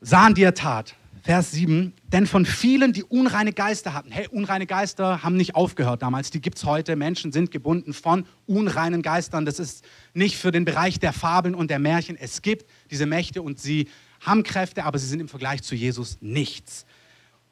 sahen, 0.00 0.34
die 0.34 0.42
er 0.42 0.54
tat. 0.54 0.94
Vers 1.22 1.50
7, 1.50 1.92
denn 2.04 2.26
von 2.26 2.46
vielen, 2.46 2.94
die 2.94 3.04
unreine 3.04 3.52
Geister 3.52 3.92
hatten, 3.92 4.10
hey, 4.10 4.28
unreine 4.28 4.66
Geister 4.66 5.22
haben 5.22 5.36
nicht 5.36 5.54
aufgehört 5.54 6.00
damals, 6.00 6.30
die 6.30 6.40
gibt 6.40 6.56
es 6.56 6.64
heute, 6.64 6.96
Menschen 6.96 7.32
sind 7.32 7.50
gebunden 7.50 7.92
von 7.92 8.24
unreinen 8.46 9.02
Geistern, 9.02 9.44
das 9.44 9.58
ist 9.58 9.84
nicht 10.14 10.36
für 10.36 10.52
den 10.52 10.64
Bereich 10.64 11.00
der 11.00 11.12
Fabeln 11.12 11.54
und 11.54 11.70
der 11.70 11.80
Märchen, 11.80 12.16
es 12.16 12.40
gibt 12.40 12.64
diese 12.90 13.04
Mächte 13.04 13.42
und 13.42 13.60
sie 13.60 13.88
haben 14.20 14.42
Kräfte, 14.42 14.84
aber 14.84 14.98
sie 14.98 15.06
sind 15.06 15.20
im 15.20 15.28
Vergleich 15.28 15.62
zu 15.62 15.74
Jesus 15.74 16.16
nichts. 16.22 16.86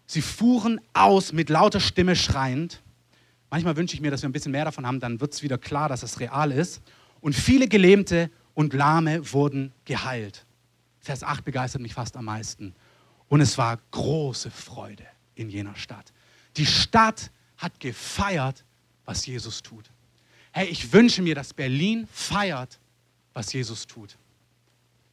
Sie 0.06 0.22
fuhren 0.22 0.80
aus 0.94 1.34
mit 1.34 1.50
lauter 1.50 1.80
Stimme 1.80 2.16
schreiend, 2.16 2.80
manchmal 3.50 3.76
wünsche 3.76 3.94
ich 3.94 4.00
mir, 4.00 4.10
dass 4.10 4.22
wir 4.22 4.30
ein 4.30 4.32
bisschen 4.32 4.52
mehr 4.52 4.64
davon 4.64 4.86
haben, 4.86 5.00
dann 5.00 5.20
wird 5.20 5.34
es 5.34 5.42
wieder 5.42 5.58
klar, 5.58 5.90
dass 5.90 6.02
es 6.02 6.18
real 6.18 6.50
ist, 6.50 6.80
und 7.20 7.34
viele 7.34 7.68
Gelähmte 7.68 8.30
und 8.54 8.72
Lahme 8.72 9.34
wurden 9.34 9.72
geheilt. 9.84 10.45
Vers 11.06 11.22
8 11.22 11.44
begeistert 11.44 11.80
mich 11.80 11.94
fast 11.94 12.16
am 12.16 12.24
meisten. 12.26 12.74
Und 13.28 13.40
es 13.40 13.56
war 13.56 13.78
große 13.92 14.50
Freude 14.50 15.06
in 15.34 15.48
jener 15.48 15.76
Stadt. 15.76 16.12
Die 16.56 16.66
Stadt 16.66 17.30
hat 17.56 17.78
gefeiert, 17.80 18.64
was 19.04 19.24
Jesus 19.24 19.62
tut. 19.62 19.90
Hey, 20.52 20.66
ich 20.66 20.92
wünsche 20.92 21.22
mir, 21.22 21.34
dass 21.34 21.54
Berlin 21.54 22.08
feiert, 22.12 22.78
was 23.32 23.52
Jesus 23.52 23.86
tut 23.86 24.16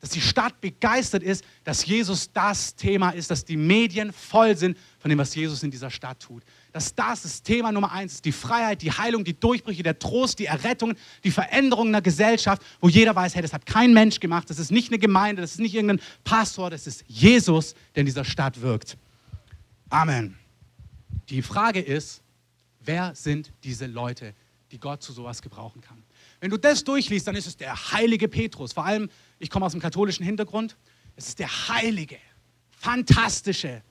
dass 0.04 0.10
die 0.10 0.20
Stadt 0.20 0.60
begeistert 0.60 1.24
ist, 1.24 1.46
dass 1.64 1.86
Jesus 1.86 2.30
das 2.34 2.76
Thema 2.76 3.12
ist, 3.12 3.32
dass 3.32 3.46
die 3.46 3.56
Medien 3.56 4.12
voll 4.12 4.58
sind 4.58 4.78
von 5.00 5.08
dem, 5.08 5.18
was 5.18 5.34
Jesus 5.34 5.64
in 5.64 5.72
dieser 5.72 5.90
Stadt 5.90 6.20
tut. 6.20 6.44
Dass 6.74 6.96
das 6.96 7.22
das 7.22 7.44
Thema 7.44 7.72
Nummer 7.72 7.92
eins 7.92 8.16
ist, 8.16 8.26
die 8.26 8.32
Freiheit, 8.32 8.82
die 8.82 8.92
Heilung, 8.92 9.24
die 9.24 9.40
Durchbrüche, 9.40 9.84
der 9.84 10.00
Trost, 10.00 10.40
die 10.40 10.48
Errettung, 10.48 10.96
die 11.24 11.30
Veränderung 11.30 11.88
in 11.88 11.94
der 11.94 12.02
Gesellschaft, 12.02 12.64
wo 12.82 12.90
jeder 12.90 13.16
weiß, 13.16 13.36
hey, 13.36 13.44
das 13.44 13.54
hat 13.54 13.68
kein 13.68 13.94
Mensch 13.94 14.20
gemacht, 14.20 14.50
das 14.50 14.58
ist 14.58 14.72
nicht 14.72 14.90
eine 14.90 14.98
Gemeinde, 14.98 15.44
das 15.44 15.52
ist 15.52 15.60
nicht 15.60 15.76
irgendein 15.76 16.02
Pastor, 16.24 16.72
das 16.72 16.88
ist 16.88 17.06
Jesus, 17.08 17.76
der 17.96 18.02
in 18.02 18.08
dieser 18.08 18.26
Stadt 18.26 18.60
wirkt. 18.60 18.98
Amen. 19.90 20.36
Die 21.30 21.44
Frage 21.44 21.80
ist, 21.80 22.24
wer 22.80 23.14
sind 23.14 23.52
diese 23.64 23.86
Leute, 23.86 24.34
die 24.72 24.80
Gott 24.80 25.04
zu 25.04 25.14
sowas 25.14 25.44
gebrauchen 25.44 25.80
kann? 25.80 26.04
Wenn 26.40 26.50
du 26.50 26.58
das 26.58 26.84
durchliest, 26.84 27.28
dann 27.28 27.36
ist 27.36 27.46
es 27.46 27.56
der 27.56 27.92
heilige 27.92 28.28
Petrus. 28.28 28.74
Vor 28.74 28.84
allem, 28.84 29.12
ich 29.38 29.52
komme 29.52 29.68
aus 29.68 29.74
dem 29.74 29.82
katholischen 29.82 30.26
Hintergrund. 30.26 30.76
Es 31.16 31.28
ist 31.28 31.40
der 31.40 31.70
heilige, 31.70 32.18
fantastische, 32.72 33.84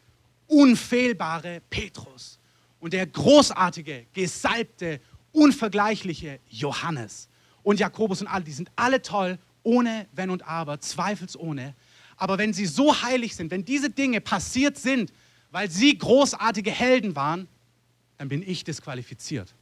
unfehlbare 0.48 1.62
Petrus 1.70 2.40
und 2.82 2.92
der 2.92 3.06
großartige, 3.06 4.06
gesalbte, 4.12 5.00
unvergleichliche 5.30 6.40
Johannes 6.50 7.28
und 7.62 7.78
Jakobus 7.78 8.20
und 8.22 8.26
alle. 8.26 8.42
Die 8.42 8.50
sind 8.50 8.72
alle 8.74 9.00
toll, 9.00 9.38
ohne 9.62 10.08
Wenn 10.12 10.30
und 10.30 10.42
Aber, 10.48 10.80
zweifelsohne. 10.80 11.76
Aber 12.16 12.38
wenn 12.38 12.52
sie 12.52 12.66
so 12.66 13.00
heilig 13.02 13.36
sind, 13.36 13.52
wenn 13.52 13.64
diese 13.64 13.88
Dinge 13.88 14.20
passiert 14.20 14.78
sind, 14.78 15.12
weil 15.52 15.70
sie 15.70 15.96
großartige 15.96 16.72
Helden 16.72 17.14
waren, 17.14 17.46
dann 18.18 18.28
bin 18.28 18.42
ich 18.42 18.64
disqualifiziert. 18.64 19.54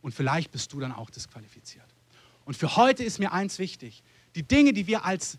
Und 0.00 0.12
vielleicht 0.12 0.50
bist 0.50 0.72
du 0.72 0.80
dann 0.80 0.90
auch 0.90 1.10
disqualifiziert. 1.10 1.86
Und 2.44 2.56
für 2.56 2.74
heute 2.74 3.04
ist 3.04 3.20
mir 3.20 3.32
eins 3.32 3.60
wichtig. 3.60 4.02
Die 4.34 4.42
Dinge, 4.42 4.72
die 4.72 4.88
wir 4.88 5.04
als 5.04 5.38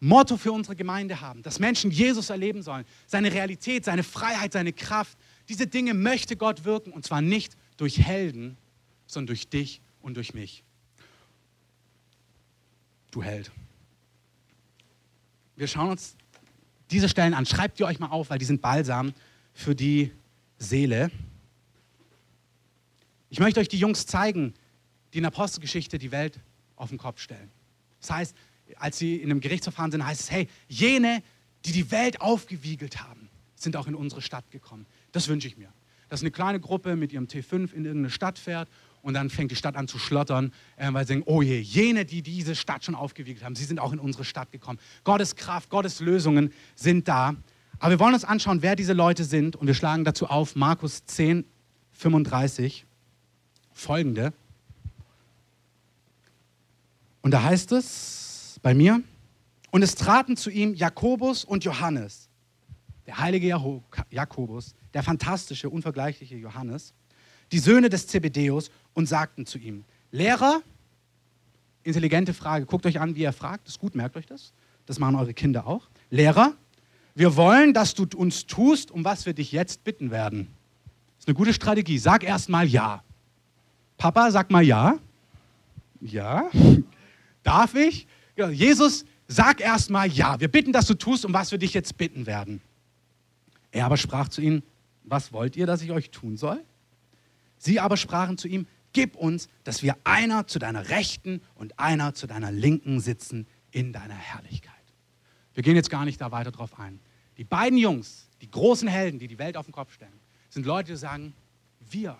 Motto 0.00 0.36
für 0.36 0.52
unsere 0.52 0.76
Gemeinde 0.76 1.22
haben, 1.22 1.42
dass 1.42 1.58
Menschen 1.58 1.90
Jesus 1.90 2.28
erleben 2.28 2.62
sollen, 2.62 2.84
seine 3.06 3.32
Realität, 3.32 3.86
seine 3.86 4.02
Freiheit, 4.02 4.52
seine 4.52 4.74
Kraft, 4.74 5.16
diese 5.48 5.66
Dinge 5.66 5.94
möchte 5.94 6.36
Gott 6.36 6.64
wirken 6.64 6.92
und 6.92 7.04
zwar 7.04 7.20
nicht 7.20 7.56
durch 7.76 7.98
Helden, 7.98 8.56
sondern 9.06 9.28
durch 9.28 9.48
dich 9.48 9.80
und 10.00 10.16
durch 10.16 10.34
mich. 10.34 10.62
Du 13.10 13.22
Held. 13.22 13.50
Wir 15.56 15.66
schauen 15.66 15.90
uns 15.90 16.16
diese 16.90 17.08
Stellen 17.08 17.34
an. 17.34 17.46
Schreibt 17.46 17.80
ihr 17.80 17.86
euch 17.86 17.98
mal 17.98 18.08
auf, 18.08 18.30
weil 18.30 18.38
die 18.38 18.44
sind 18.44 18.60
balsam 18.60 19.14
für 19.54 19.74
die 19.74 20.12
Seele. 20.58 21.10
Ich 23.30 23.40
möchte 23.40 23.60
euch 23.60 23.68
die 23.68 23.78
Jungs 23.78 24.06
zeigen, 24.06 24.54
die 25.12 25.18
in 25.18 25.22
der 25.22 25.32
Apostelgeschichte 25.32 25.98
die 25.98 26.10
Welt 26.12 26.38
auf 26.76 26.90
den 26.90 26.98
Kopf 26.98 27.20
stellen. 27.20 27.50
Das 28.00 28.10
heißt, 28.10 28.36
als 28.76 28.98
sie 28.98 29.16
in 29.16 29.30
einem 29.30 29.40
Gerichtsverfahren 29.40 29.90
sind, 29.90 30.04
heißt 30.04 30.20
es, 30.20 30.30
hey, 30.30 30.48
jene, 30.68 31.22
die 31.64 31.72
die 31.72 31.90
Welt 31.90 32.20
aufgewiegelt 32.20 33.02
haben, 33.02 33.28
sind 33.54 33.76
auch 33.76 33.86
in 33.86 33.94
unsere 33.94 34.20
Stadt 34.20 34.50
gekommen. 34.50 34.86
Das 35.16 35.28
wünsche 35.28 35.48
ich 35.48 35.56
mir. 35.56 35.70
Dass 36.10 36.20
eine 36.20 36.30
kleine 36.30 36.60
Gruppe 36.60 36.94
mit 36.94 37.10
ihrem 37.10 37.24
T5 37.24 37.72
in 37.72 37.86
irgendeine 37.86 38.10
Stadt 38.10 38.38
fährt 38.38 38.68
und 39.00 39.14
dann 39.14 39.30
fängt 39.30 39.50
die 39.50 39.56
Stadt 39.56 39.74
an 39.74 39.88
zu 39.88 39.98
schlottern, 39.98 40.52
äh, 40.76 40.92
weil 40.92 41.06
sie 41.06 41.14
denken, 41.14 41.26
oh 41.26 41.40
je, 41.40 41.58
jene, 41.58 42.04
die 42.04 42.20
diese 42.20 42.54
Stadt 42.54 42.84
schon 42.84 42.94
aufgewiegelt 42.94 43.42
haben, 43.42 43.56
sie 43.56 43.64
sind 43.64 43.80
auch 43.80 43.94
in 43.94 43.98
unsere 43.98 44.26
Stadt 44.26 44.52
gekommen. 44.52 44.78
Gottes 45.04 45.34
Kraft, 45.34 45.70
Gottes 45.70 46.00
Lösungen 46.00 46.52
sind 46.74 47.08
da. 47.08 47.34
Aber 47.78 47.92
wir 47.92 47.98
wollen 47.98 48.12
uns 48.12 48.26
anschauen, 48.26 48.60
wer 48.60 48.76
diese 48.76 48.92
Leute 48.92 49.24
sind 49.24 49.56
und 49.56 49.66
wir 49.66 49.72
schlagen 49.72 50.04
dazu 50.04 50.26
auf 50.26 50.54
Markus 50.54 51.06
10, 51.06 51.46
35 51.92 52.84
folgende. 53.72 54.34
Und 57.22 57.30
da 57.30 57.42
heißt 57.42 57.72
es 57.72 58.60
bei 58.62 58.74
mir, 58.74 59.02
und 59.70 59.80
es 59.80 59.94
traten 59.94 60.36
zu 60.36 60.50
ihm 60.50 60.74
Jakobus 60.74 61.42
und 61.42 61.64
Johannes, 61.64 62.28
der 63.06 63.18
heilige 63.18 63.48
Jakobus, 64.10 64.74
der 64.94 65.02
fantastische, 65.02 65.70
unvergleichliche 65.70 66.36
Johannes, 66.36 66.92
die 67.52 67.58
Söhne 67.58 67.88
des 67.88 68.06
Zebedeus, 68.06 68.70
und 68.94 69.06
sagten 69.06 69.46
zu 69.46 69.58
ihm, 69.58 69.84
Lehrer, 70.10 70.62
intelligente 71.82 72.32
Frage, 72.34 72.66
guckt 72.66 72.86
euch 72.86 72.98
an, 72.98 73.14
wie 73.14 73.22
er 73.22 73.32
fragt, 73.32 73.68
ist 73.68 73.78
gut, 73.78 73.94
merkt 73.94 74.16
euch 74.16 74.26
das, 74.26 74.52
das 74.86 74.98
machen 74.98 75.16
eure 75.16 75.34
Kinder 75.34 75.66
auch. 75.66 75.88
Lehrer, 76.10 76.54
wir 77.14 77.36
wollen, 77.36 77.74
dass 77.74 77.94
du 77.94 78.06
uns 78.16 78.46
tust, 78.46 78.90
um 78.90 79.04
was 79.04 79.26
wir 79.26 79.34
dich 79.34 79.52
jetzt 79.52 79.84
bitten 79.84 80.10
werden. 80.10 80.48
Das 81.16 81.24
ist 81.24 81.28
eine 81.28 81.34
gute 81.34 81.54
Strategie. 81.54 81.98
Sag 81.98 82.24
erst 82.24 82.48
mal 82.48 82.66
ja. 82.66 83.02
Papa, 83.96 84.30
sag 84.30 84.50
mal 84.50 84.62
ja. 84.62 84.98
Ja. 86.00 86.50
Darf 87.42 87.74
ich? 87.74 88.06
Jesus, 88.52 89.04
sag 89.28 89.60
erstmal 89.60 90.08
ja. 90.08 90.38
Wir 90.40 90.48
bitten, 90.48 90.72
dass 90.72 90.86
du 90.86 90.94
tust, 90.94 91.24
um 91.24 91.32
was 91.32 91.50
wir 91.50 91.58
dich 91.58 91.72
jetzt 91.72 91.96
bitten 91.96 92.26
werden. 92.26 92.60
Er 93.76 93.84
aber 93.84 93.98
sprach 93.98 94.28
zu 94.28 94.40
ihnen, 94.40 94.62
was 95.04 95.34
wollt 95.34 95.54
ihr, 95.54 95.66
dass 95.66 95.82
ich 95.82 95.90
euch 95.90 96.10
tun 96.10 96.38
soll? 96.38 96.64
Sie 97.58 97.78
aber 97.78 97.98
sprachen 97.98 98.38
zu 98.38 98.48
ihm, 98.48 98.66
gib 98.94 99.16
uns, 99.16 99.50
dass 99.64 99.82
wir 99.82 99.98
einer 100.02 100.46
zu 100.46 100.58
deiner 100.58 100.88
Rechten 100.88 101.42
und 101.56 101.78
einer 101.78 102.14
zu 102.14 102.26
deiner 102.26 102.50
Linken 102.50 103.00
sitzen 103.00 103.46
in 103.72 103.92
deiner 103.92 104.14
Herrlichkeit. 104.14 104.72
Wir 105.52 105.62
gehen 105.62 105.76
jetzt 105.76 105.90
gar 105.90 106.06
nicht 106.06 106.18
da 106.22 106.32
weiter 106.32 106.52
drauf 106.52 106.80
ein. 106.80 107.00
Die 107.36 107.44
beiden 107.44 107.76
Jungs, 107.76 108.30
die 108.40 108.50
großen 108.50 108.88
Helden, 108.88 109.18
die 109.18 109.28
die 109.28 109.38
Welt 109.38 109.58
auf 109.58 109.66
den 109.66 109.72
Kopf 109.72 109.92
stellen, 109.92 110.20
sind 110.48 110.64
Leute, 110.64 110.92
die 110.92 110.98
sagen, 110.98 111.34
wir 111.90 112.16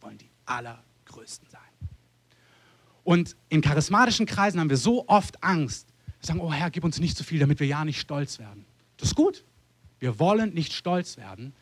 wollen 0.00 0.16
die 0.16 0.30
Allergrößten 0.46 1.50
sein. 1.50 1.60
Und 3.04 3.36
in 3.50 3.60
charismatischen 3.60 4.24
Kreisen 4.24 4.58
haben 4.58 4.70
wir 4.70 4.78
so 4.78 5.06
oft 5.06 5.44
Angst. 5.44 5.88
Wir 6.20 6.28
sagen, 6.28 6.40
oh 6.40 6.50
Herr, 6.50 6.70
gib 6.70 6.82
uns 6.82 6.98
nicht 6.98 7.14
zu 7.14 7.24
viel, 7.24 7.40
damit 7.40 7.60
wir 7.60 7.66
ja 7.66 7.84
nicht 7.84 8.00
stolz 8.00 8.38
werden. 8.38 8.64
Das 8.96 9.10
ist 9.10 9.14
gut. 9.14 9.44
Wir 9.98 10.18
wollen 10.18 10.54
nicht 10.54 10.72
stolz 10.72 11.16
werden. 11.16 11.54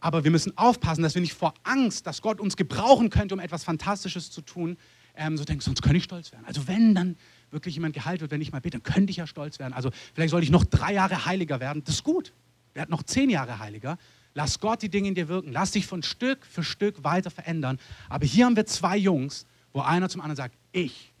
Aber 0.00 0.24
wir 0.24 0.30
müssen 0.30 0.56
aufpassen, 0.56 1.02
dass 1.02 1.14
wir 1.14 1.22
nicht 1.22 1.34
vor 1.34 1.54
Angst, 1.64 2.06
dass 2.06 2.22
Gott 2.22 2.40
uns 2.40 2.56
gebrauchen 2.56 3.10
könnte, 3.10 3.34
um 3.34 3.40
etwas 3.40 3.64
Fantastisches 3.64 4.30
zu 4.30 4.42
tun, 4.42 4.76
ähm, 5.16 5.36
so 5.36 5.44
denken, 5.44 5.60
sonst 5.60 5.82
könnte 5.82 5.98
ich 5.98 6.04
stolz 6.04 6.30
werden. 6.30 6.44
Also 6.46 6.68
wenn 6.68 6.94
dann 6.94 7.16
wirklich 7.50 7.74
jemand 7.74 7.94
geheilt 7.94 8.20
wird, 8.20 8.30
wenn 8.30 8.40
ich 8.40 8.52
mal 8.52 8.60
bete, 8.60 8.78
dann 8.78 8.84
könnte 8.84 9.10
ich 9.10 9.16
ja 9.16 9.26
stolz 9.26 9.58
werden. 9.58 9.72
Also 9.72 9.90
vielleicht 10.14 10.30
sollte 10.30 10.44
ich 10.44 10.50
noch 10.50 10.64
drei 10.64 10.92
Jahre 10.94 11.26
heiliger 11.26 11.58
werden. 11.58 11.82
Das 11.84 11.96
ist 11.96 12.04
gut. 12.04 12.32
Werd 12.74 12.90
noch 12.90 13.02
zehn 13.02 13.28
Jahre 13.28 13.58
heiliger. 13.58 13.98
Lass 14.34 14.60
Gott 14.60 14.82
die 14.82 14.88
Dinge 14.88 15.08
in 15.08 15.14
dir 15.16 15.26
wirken. 15.26 15.50
Lass 15.50 15.72
dich 15.72 15.86
von 15.86 16.04
Stück 16.04 16.46
für 16.46 16.62
Stück 16.62 17.02
weiter 17.02 17.30
verändern. 17.30 17.80
Aber 18.08 18.24
hier 18.24 18.44
haben 18.46 18.54
wir 18.54 18.66
zwei 18.66 18.96
Jungs, 18.96 19.46
wo 19.72 19.80
einer 19.80 20.08
zum 20.08 20.20
anderen 20.20 20.36
sagt, 20.36 20.56
ich 20.70 21.12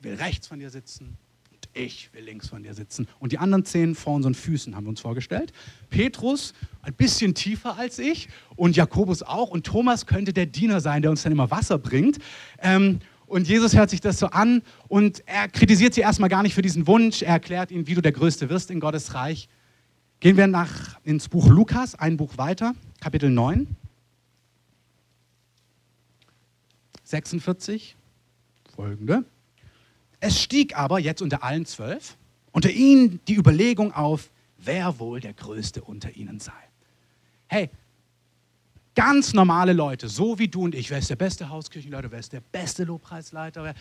will 0.00 0.14
rechts 0.14 0.48
von 0.48 0.58
dir 0.58 0.68
sitzen 0.68 1.16
ich 1.74 2.12
will 2.12 2.24
links 2.24 2.48
von 2.48 2.62
dir 2.62 2.74
sitzen. 2.74 3.08
Und 3.18 3.32
die 3.32 3.38
anderen 3.38 3.64
zehn 3.64 3.94
vor 3.94 4.14
unseren 4.14 4.34
Füßen 4.34 4.76
haben 4.76 4.84
wir 4.84 4.90
uns 4.90 5.00
vorgestellt. 5.00 5.52
Petrus 5.90 6.52
ein 6.82 6.94
bisschen 6.94 7.34
tiefer 7.34 7.78
als 7.78 7.98
ich 7.98 8.28
und 8.56 8.76
Jakobus 8.76 9.22
auch. 9.22 9.50
Und 9.50 9.64
Thomas 9.64 10.06
könnte 10.06 10.32
der 10.32 10.46
Diener 10.46 10.80
sein, 10.80 11.02
der 11.02 11.10
uns 11.10 11.22
dann 11.22 11.32
immer 11.32 11.50
Wasser 11.50 11.78
bringt. 11.78 12.18
Ähm, 12.58 13.00
und 13.26 13.48
Jesus 13.48 13.74
hört 13.74 13.88
sich 13.88 14.02
das 14.02 14.18
so 14.18 14.26
an 14.26 14.60
und 14.88 15.22
er 15.26 15.48
kritisiert 15.48 15.94
sie 15.94 16.02
erstmal 16.02 16.28
gar 16.28 16.42
nicht 16.42 16.54
für 16.54 16.60
diesen 16.60 16.86
Wunsch. 16.86 17.22
Er 17.22 17.30
erklärt 17.30 17.70
ihnen, 17.70 17.86
wie 17.86 17.94
du 17.94 18.02
der 18.02 18.12
Größte 18.12 18.50
wirst 18.50 18.70
in 18.70 18.78
Gottes 18.78 19.14
Reich. 19.14 19.48
Gehen 20.20 20.36
wir 20.36 20.46
nach, 20.46 21.00
ins 21.02 21.28
Buch 21.28 21.48
Lukas, 21.48 21.94
ein 21.94 22.18
Buch 22.18 22.36
weiter, 22.36 22.74
Kapitel 23.00 23.30
9. 23.30 23.74
46, 27.04 27.96
folgende. 28.74 29.24
Es 30.24 30.40
stieg 30.40 30.78
aber 30.78 31.00
jetzt 31.00 31.20
unter 31.20 31.42
allen 31.42 31.66
zwölf, 31.66 32.16
unter 32.52 32.70
ihnen 32.70 33.18
die 33.26 33.34
Überlegung 33.34 33.92
auf, 33.92 34.30
wer 34.56 35.00
wohl 35.00 35.18
der 35.18 35.32
Größte 35.32 35.82
unter 35.82 36.14
ihnen 36.14 36.38
sei. 36.38 36.52
Hey, 37.48 37.70
ganz 38.94 39.32
normale 39.32 39.72
Leute, 39.72 40.08
so 40.08 40.38
wie 40.38 40.46
du 40.46 40.62
und 40.62 40.76
ich, 40.76 40.90
wer 40.90 40.98
ist 40.98 41.10
der 41.10 41.16
beste 41.16 41.48
Hauskirchenleiter, 41.48 42.12
wer 42.12 42.20
ist 42.20 42.32
der 42.32 42.40
beste 42.40 42.84
Lobpreisleiter? 42.84 43.74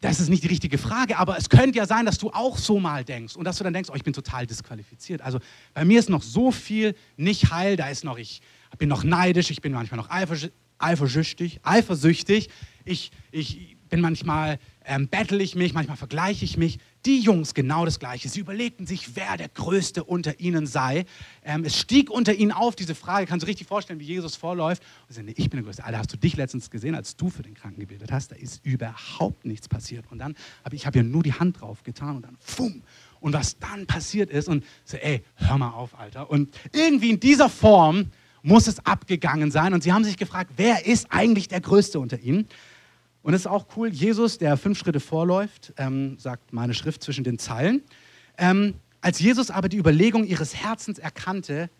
Das 0.00 0.18
ist 0.18 0.28
nicht 0.28 0.42
die 0.42 0.48
richtige 0.48 0.76
Frage, 0.76 1.18
aber 1.18 1.38
es 1.38 1.48
könnte 1.48 1.78
ja 1.78 1.86
sein, 1.86 2.04
dass 2.04 2.18
du 2.18 2.30
auch 2.30 2.58
so 2.58 2.80
mal 2.80 3.04
denkst 3.04 3.36
und 3.36 3.44
dass 3.44 3.58
du 3.58 3.62
dann 3.62 3.72
denkst, 3.72 3.90
oh, 3.92 3.94
ich 3.94 4.02
bin 4.02 4.12
total 4.12 4.48
disqualifiziert. 4.48 5.22
Also 5.22 5.38
bei 5.72 5.84
mir 5.84 6.00
ist 6.00 6.08
noch 6.10 6.24
so 6.24 6.50
viel 6.50 6.96
nicht 7.16 7.52
heil, 7.52 7.76
da 7.76 7.88
ist 7.90 8.02
noch, 8.02 8.18
ich 8.18 8.42
bin 8.76 8.88
noch 8.88 9.04
neidisch, 9.04 9.52
ich 9.52 9.62
bin 9.62 9.72
manchmal 9.72 9.98
noch 9.98 10.10
eifersüchtig, 10.80 11.60
eifersüchtig, 11.62 12.48
ich, 12.84 13.12
ich 13.30 13.76
bin 13.88 14.00
manchmal 14.00 14.58
ähm, 14.90 15.06
battle 15.06 15.40
ich 15.40 15.54
mich, 15.54 15.72
manchmal 15.72 15.96
vergleiche 15.96 16.44
ich 16.44 16.56
mich. 16.56 16.80
Die 17.06 17.20
Jungs 17.20 17.54
genau 17.54 17.84
das 17.84 18.00
Gleiche. 18.00 18.28
Sie 18.28 18.40
überlegten 18.40 18.86
sich, 18.86 19.14
wer 19.14 19.36
der 19.36 19.48
Größte 19.48 20.02
unter 20.02 20.40
ihnen 20.40 20.66
sei. 20.66 21.06
Ähm, 21.44 21.64
es 21.64 21.78
stieg 21.78 22.10
unter 22.10 22.34
ihnen 22.34 22.50
auf 22.50 22.74
diese 22.74 22.96
Frage. 22.96 23.26
Kannst 23.26 23.44
du 23.44 23.46
richtig 23.46 23.68
vorstellen, 23.68 24.00
wie 24.00 24.04
Jesus 24.04 24.34
vorläuft? 24.34 24.82
Und 25.08 25.14
sie 25.14 25.22
nee, 25.22 25.34
ich 25.36 25.48
bin 25.48 25.58
der 25.58 25.64
Größte. 25.64 25.84
Alter, 25.84 25.98
hast 25.98 26.12
du 26.12 26.16
dich 26.16 26.36
letztens 26.36 26.70
gesehen, 26.70 26.96
als 26.96 27.16
du 27.16 27.30
für 27.30 27.42
den 27.42 27.54
Kranken 27.54 27.78
gebetet 27.78 28.10
hast? 28.10 28.32
Da 28.32 28.36
ist 28.36 28.66
überhaupt 28.66 29.44
nichts 29.44 29.68
passiert. 29.68 30.06
Und 30.10 30.18
dann 30.18 30.34
habe 30.64 30.74
ich 30.74 30.86
hab 30.86 30.96
ja 30.96 31.04
nur 31.04 31.22
die 31.22 31.34
Hand 31.34 31.60
drauf 31.60 31.84
getan 31.84 32.16
und 32.16 32.22
dann, 32.22 32.36
fumm. 32.40 32.82
Und 33.20 33.32
was 33.32 33.60
dann 33.60 33.86
passiert 33.86 34.28
ist 34.28 34.48
und 34.48 34.64
so, 34.84 34.96
ey, 34.96 35.22
hör 35.36 35.56
mal 35.56 35.70
auf, 35.70 35.96
Alter. 35.96 36.28
Und 36.28 36.52
irgendwie 36.72 37.10
in 37.10 37.20
dieser 37.20 37.48
Form 37.48 38.10
muss 38.42 38.66
es 38.66 38.84
abgegangen 38.84 39.52
sein. 39.52 39.72
Und 39.72 39.84
sie 39.84 39.92
haben 39.92 40.02
sich 40.02 40.16
gefragt, 40.16 40.54
wer 40.56 40.84
ist 40.84 41.06
eigentlich 41.10 41.46
der 41.46 41.60
Größte 41.60 42.00
unter 42.00 42.18
ihnen? 42.18 42.48
Und 43.22 43.34
es 43.34 43.42
ist 43.42 43.46
auch 43.46 43.66
cool, 43.76 43.88
Jesus, 43.88 44.38
der 44.38 44.56
fünf 44.56 44.78
Schritte 44.78 45.00
vorläuft, 45.00 45.74
ähm, 45.76 46.18
sagt 46.18 46.52
meine 46.52 46.74
Schrift 46.74 47.02
zwischen 47.02 47.24
den 47.24 47.38
Zeilen. 47.38 47.82
Ähm, 48.38 48.74
als 49.02 49.20
Jesus 49.20 49.50
aber 49.50 49.68
die 49.68 49.76
Überlegung 49.76 50.24
ihres 50.24 50.54
Herzens 50.54 50.98
erkannte, 50.98 51.70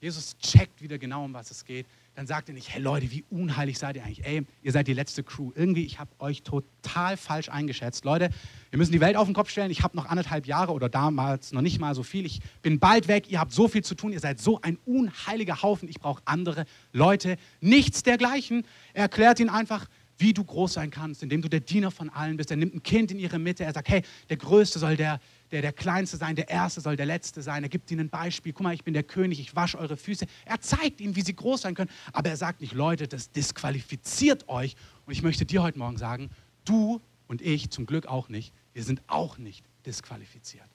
Jesus 0.00 0.36
checkt 0.38 0.82
wieder 0.82 0.98
genau, 0.98 1.24
um 1.24 1.32
was 1.32 1.50
es 1.50 1.64
geht, 1.64 1.86
dann 2.14 2.26
sagt 2.26 2.48
er 2.48 2.54
nicht, 2.54 2.72
hey 2.72 2.80
Leute, 2.80 3.10
wie 3.10 3.24
unheilig 3.30 3.78
seid 3.78 3.96
ihr 3.96 4.04
eigentlich? 4.04 4.24
Ey, 4.24 4.46
ihr 4.62 4.72
seid 4.72 4.86
die 4.88 4.92
letzte 4.92 5.22
Crew. 5.22 5.52
Irgendwie, 5.54 5.84
ich 5.84 5.98
habe 5.98 6.10
euch 6.18 6.42
total 6.42 7.16
falsch 7.16 7.48
eingeschätzt. 7.48 8.04
Leute, 8.04 8.30
wir 8.70 8.78
müssen 8.78 8.92
die 8.92 9.00
Welt 9.00 9.16
auf 9.16 9.26
den 9.26 9.34
Kopf 9.34 9.50
stellen. 9.50 9.70
Ich 9.70 9.82
habe 9.82 9.96
noch 9.96 10.06
anderthalb 10.06 10.46
Jahre 10.46 10.72
oder 10.72 10.88
damals 10.88 11.52
noch 11.52 11.60
nicht 11.60 11.78
mal 11.78 11.94
so 11.94 12.02
viel. 12.02 12.24
Ich 12.24 12.40
bin 12.62 12.78
bald 12.78 13.08
weg. 13.08 13.30
Ihr 13.30 13.40
habt 13.40 13.52
so 13.52 13.68
viel 13.68 13.84
zu 13.84 13.94
tun. 13.94 14.12
Ihr 14.12 14.20
seid 14.20 14.40
so 14.40 14.60
ein 14.62 14.78
unheiliger 14.86 15.62
Haufen. 15.62 15.88
Ich 15.88 15.98
brauche 15.98 16.22
andere 16.24 16.64
Leute. 16.92 17.36
Nichts 17.60 18.02
dergleichen. 18.02 18.64
Er 18.94 19.02
erklärt 19.02 19.40
ihnen 19.40 19.50
einfach, 19.50 19.86
wie 20.18 20.32
du 20.32 20.44
groß 20.44 20.74
sein 20.74 20.90
kannst, 20.90 21.22
indem 21.22 21.42
du 21.42 21.48
der 21.48 21.60
Diener 21.60 21.90
von 21.90 22.08
allen 22.10 22.36
bist. 22.36 22.50
Er 22.50 22.56
nimmt 22.56 22.74
ein 22.74 22.82
Kind 22.82 23.10
in 23.10 23.18
ihre 23.18 23.38
Mitte. 23.38 23.64
Er 23.64 23.72
sagt, 23.72 23.88
hey, 23.88 24.02
der 24.28 24.36
Größte 24.36 24.78
soll 24.78 24.96
der, 24.96 25.20
der, 25.50 25.62
der 25.62 25.72
Kleinste 25.72 26.16
sein, 26.16 26.36
der 26.36 26.48
Erste 26.48 26.80
soll 26.80 26.96
der 26.96 27.06
Letzte 27.06 27.42
sein. 27.42 27.62
Er 27.62 27.68
gibt 27.68 27.90
ihnen 27.90 28.06
ein 28.06 28.08
Beispiel. 28.08 28.52
Guck 28.52 28.62
mal, 28.62 28.74
ich 28.74 28.84
bin 28.84 28.94
der 28.94 29.02
König, 29.02 29.40
ich 29.40 29.54
wasche 29.54 29.78
eure 29.78 29.96
Füße. 29.96 30.26
Er 30.44 30.60
zeigt 30.60 31.00
ihnen, 31.00 31.16
wie 31.16 31.22
sie 31.22 31.34
groß 31.34 31.62
sein 31.62 31.74
können. 31.74 31.90
Aber 32.12 32.30
er 32.30 32.36
sagt 32.36 32.60
nicht, 32.60 32.72
Leute, 32.72 33.08
das 33.08 33.30
disqualifiziert 33.30 34.48
euch. 34.48 34.76
Und 35.04 35.12
ich 35.12 35.22
möchte 35.22 35.44
dir 35.44 35.62
heute 35.62 35.78
Morgen 35.78 35.98
sagen, 35.98 36.30
du 36.64 37.00
und 37.26 37.42
ich 37.42 37.70
zum 37.70 37.86
Glück 37.86 38.06
auch 38.06 38.28
nicht, 38.28 38.54
wir 38.72 38.84
sind 38.84 39.02
auch 39.06 39.38
nicht 39.38 39.64
disqualifiziert. 39.84 40.68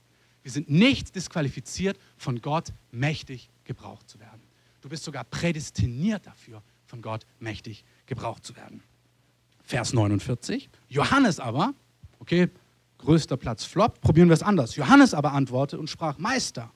Wir 0.43 0.51
sind 0.51 0.69
nicht 0.69 1.15
disqualifiziert, 1.15 1.99
von 2.17 2.41
Gott 2.41 2.73
mächtig 2.91 3.49
gebraucht 3.63 4.10
zu 4.10 4.19
werden. 4.19 4.41
Du 4.82 4.89
bist 4.89 5.04
sogar 5.04 5.23
prädestiniert 5.23 6.25
dafür, 6.25 6.63
von 6.86 7.01
Gott 7.01 7.25
mächtig 7.39 7.84
gebraucht 8.08 8.43
zu 8.43 8.56
werden. 8.56 8.82
Vers 9.72 9.94
49. 9.94 10.70
Johannes 10.90 11.40
aber, 11.40 11.74
okay, 12.20 12.50
größter 12.98 13.38
Platz 13.38 13.64
flop, 13.64 14.02
probieren 14.02 14.28
wir 14.28 14.34
es 14.34 14.44
anders. 14.44 14.76
Johannes 14.76 15.14
aber 15.14 15.32
antwortete 15.32 15.80
und 15.80 15.90
sprach, 15.90 16.18
Meister, 16.18 16.70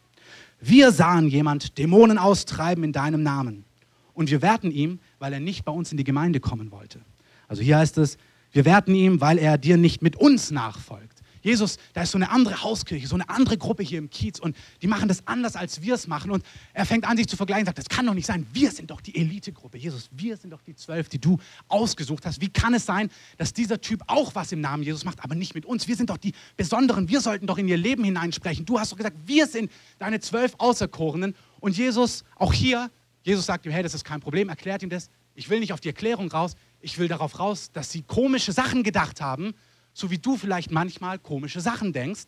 wir 0.62 0.94
sahen 0.94 1.28
jemand 1.28 1.78
Dämonen 1.78 2.18
austreiben 2.18 2.86
in 2.86 2.94
deinem 2.94 3.22
Namen. 3.22 3.66
Und 4.14 4.32
wir 4.32 4.42
werten 4.42 4.72
ihm, 4.72 5.00
weil 5.20 5.34
er 5.34 5.42
nicht 5.42 5.66
bei 5.66 5.74
uns 5.74 5.92
in 5.92 5.98
die 5.98 6.06
Gemeinde 6.06 6.40
kommen 6.40 6.72
wollte. 6.72 7.02
Also 7.50 7.62
hier 7.62 7.78
heißt 7.78 7.98
es, 7.98 8.18
wir 8.54 8.64
werten 8.64 8.96
ihm, 8.96 9.20
weil 9.20 9.40
er 9.40 9.58
dir 9.58 9.76
nicht 9.76 10.02
mit 10.02 10.16
uns 10.16 10.50
nachfolgt. 10.50 11.15
Jesus, 11.46 11.78
da 11.94 12.02
ist 12.02 12.10
so 12.10 12.18
eine 12.18 12.32
andere 12.32 12.64
Hauskirche, 12.64 13.06
so 13.06 13.14
eine 13.14 13.30
andere 13.30 13.56
Gruppe 13.56 13.84
hier 13.84 14.00
im 14.00 14.10
Kiez 14.10 14.40
und 14.40 14.58
die 14.82 14.88
machen 14.88 15.08
das 15.08 15.28
anders, 15.28 15.56
als 15.56 15.84
wir 15.84 15.94
es 15.94 16.08
machen. 16.08 16.32
Und 16.32 16.44
er 16.74 16.88
fängt 16.88 17.08
an, 17.08 17.18
sich 17.18 17.28
zu 17.28 17.38
vergleichen 17.38 17.68
sagt, 17.68 17.78
das 17.78 17.88
kann 17.88 18.08
doch 18.08 18.16
nicht 18.16 18.26
sein. 18.26 18.48
Wir 18.52 18.72
sind 18.72 18.90
doch 18.90 19.00
die 19.00 19.16
Elitegruppe. 19.16 19.78
Jesus, 19.78 20.10
wir 20.12 20.38
sind 20.38 20.50
doch 20.50 20.64
die 20.64 20.76
zwölf, 20.76 21.08
die 21.08 21.20
du 21.20 21.38
ausgesucht 21.68 22.26
hast. 22.26 22.42
Wie 22.42 22.50
kann 22.50 22.74
es 22.74 22.88
sein, 22.88 23.12
dass 23.38 23.54
dieser 23.54 23.80
Typ 23.80 24.02
auch 24.08 24.34
was 24.34 24.52
im 24.54 24.60
Namen 24.60 24.82
Jesus 24.82 25.06
macht, 25.06 25.24
aber 25.24 25.36
nicht 25.36 25.54
mit 25.54 25.68
uns? 25.68 25.88
Wir 25.88 25.96
sind 25.96 26.10
doch 26.10 26.18
die 26.18 26.34
Besonderen. 26.58 27.10
Wir 27.10 27.22
sollten 27.22 27.46
doch 27.46 27.60
in 27.60 27.68
ihr 27.68 27.78
Leben 27.78 28.04
hineinsprechen. 28.04 28.66
Du 28.66 28.80
hast 28.80 28.92
doch 28.92 28.98
gesagt, 28.98 29.16
wir 29.28 29.46
sind 29.46 29.72
deine 30.00 30.22
zwölf 30.22 30.56
Auserkorenen. 30.58 31.36
Und 31.60 31.78
Jesus, 31.78 32.24
auch 32.38 32.54
hier, 32.54 32.90
Jesus 33.22 33.46
sagt 33.46 33.68
ihm, 33.68 33.72
hey, 33.72 33.84
das 33.84 33.94
ist 33.94 34.04
kein 34.04 34.20
Problem, 34.20 34.50
erklärt 34.50 34.82
ihm 34.82 34.90
das. 34.90 35.12
Ich 35.36 35.48
will 35.52 35.60
nicht 35.60 35.74
auf 35.74 35.80
die 35.80 35.90
Erklärung 35.90 36.32
raus. 36.32 36.56
Ich 36.82 36.98
will 36.98 37.08
darauf 37.08 37.38
raus, 37.38 37.70
dass 37.72 37.92
sie 37.92 38.02
komische 38.02 38.52
Sachen 38.52 38.82
gedacht 38.82 39.22
haben 39.22 39.54
so 39.96 40.12
wie 40.12 40.20
du 40.20 40.38
vielleicht 40.38 40.70
manchmal 40.70 41.18
komische 41.18 41.62
Sachen 41.62 41.94
denkst. 41.94 42.26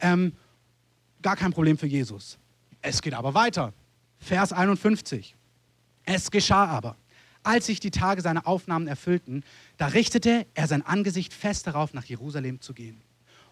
Ähm, 0.00 0.32
gar 1.22 1.36
kein 1.36 1.52
Problem 1.52 1.78
für 1.78 1.86
Jesus. 1.86 2.38
Es 2.82 3.02
geht 3.02 3.14
aber 3.14 3.34
weiter. 3.34 3.72
Vers 4.18 4.52
51. 4.52 5.36
Es 6.04 6.30
geschah 6.30 6.64
aber, 6.64 6.96
als 7.42 7.66
sich 7.66 7.78
die 7.78 7.90
Tage 7.90 8.22
seiner 8.22 8.46
Aufnahmen 8.48 8.88
erfüllten, 8.88 9.44
da 9.76 9.88
richtete 9.88 10.46
er 10.54 10.66
sein 10.66 10.84
Angesicht 10.84 11.32
fest 11.32 11.66
darauf, 11.66 11.92
nach 11.94 12.04
Jerusalem 12.04 12.60
zu 12.60 12.74
gehen. 12.74 13.00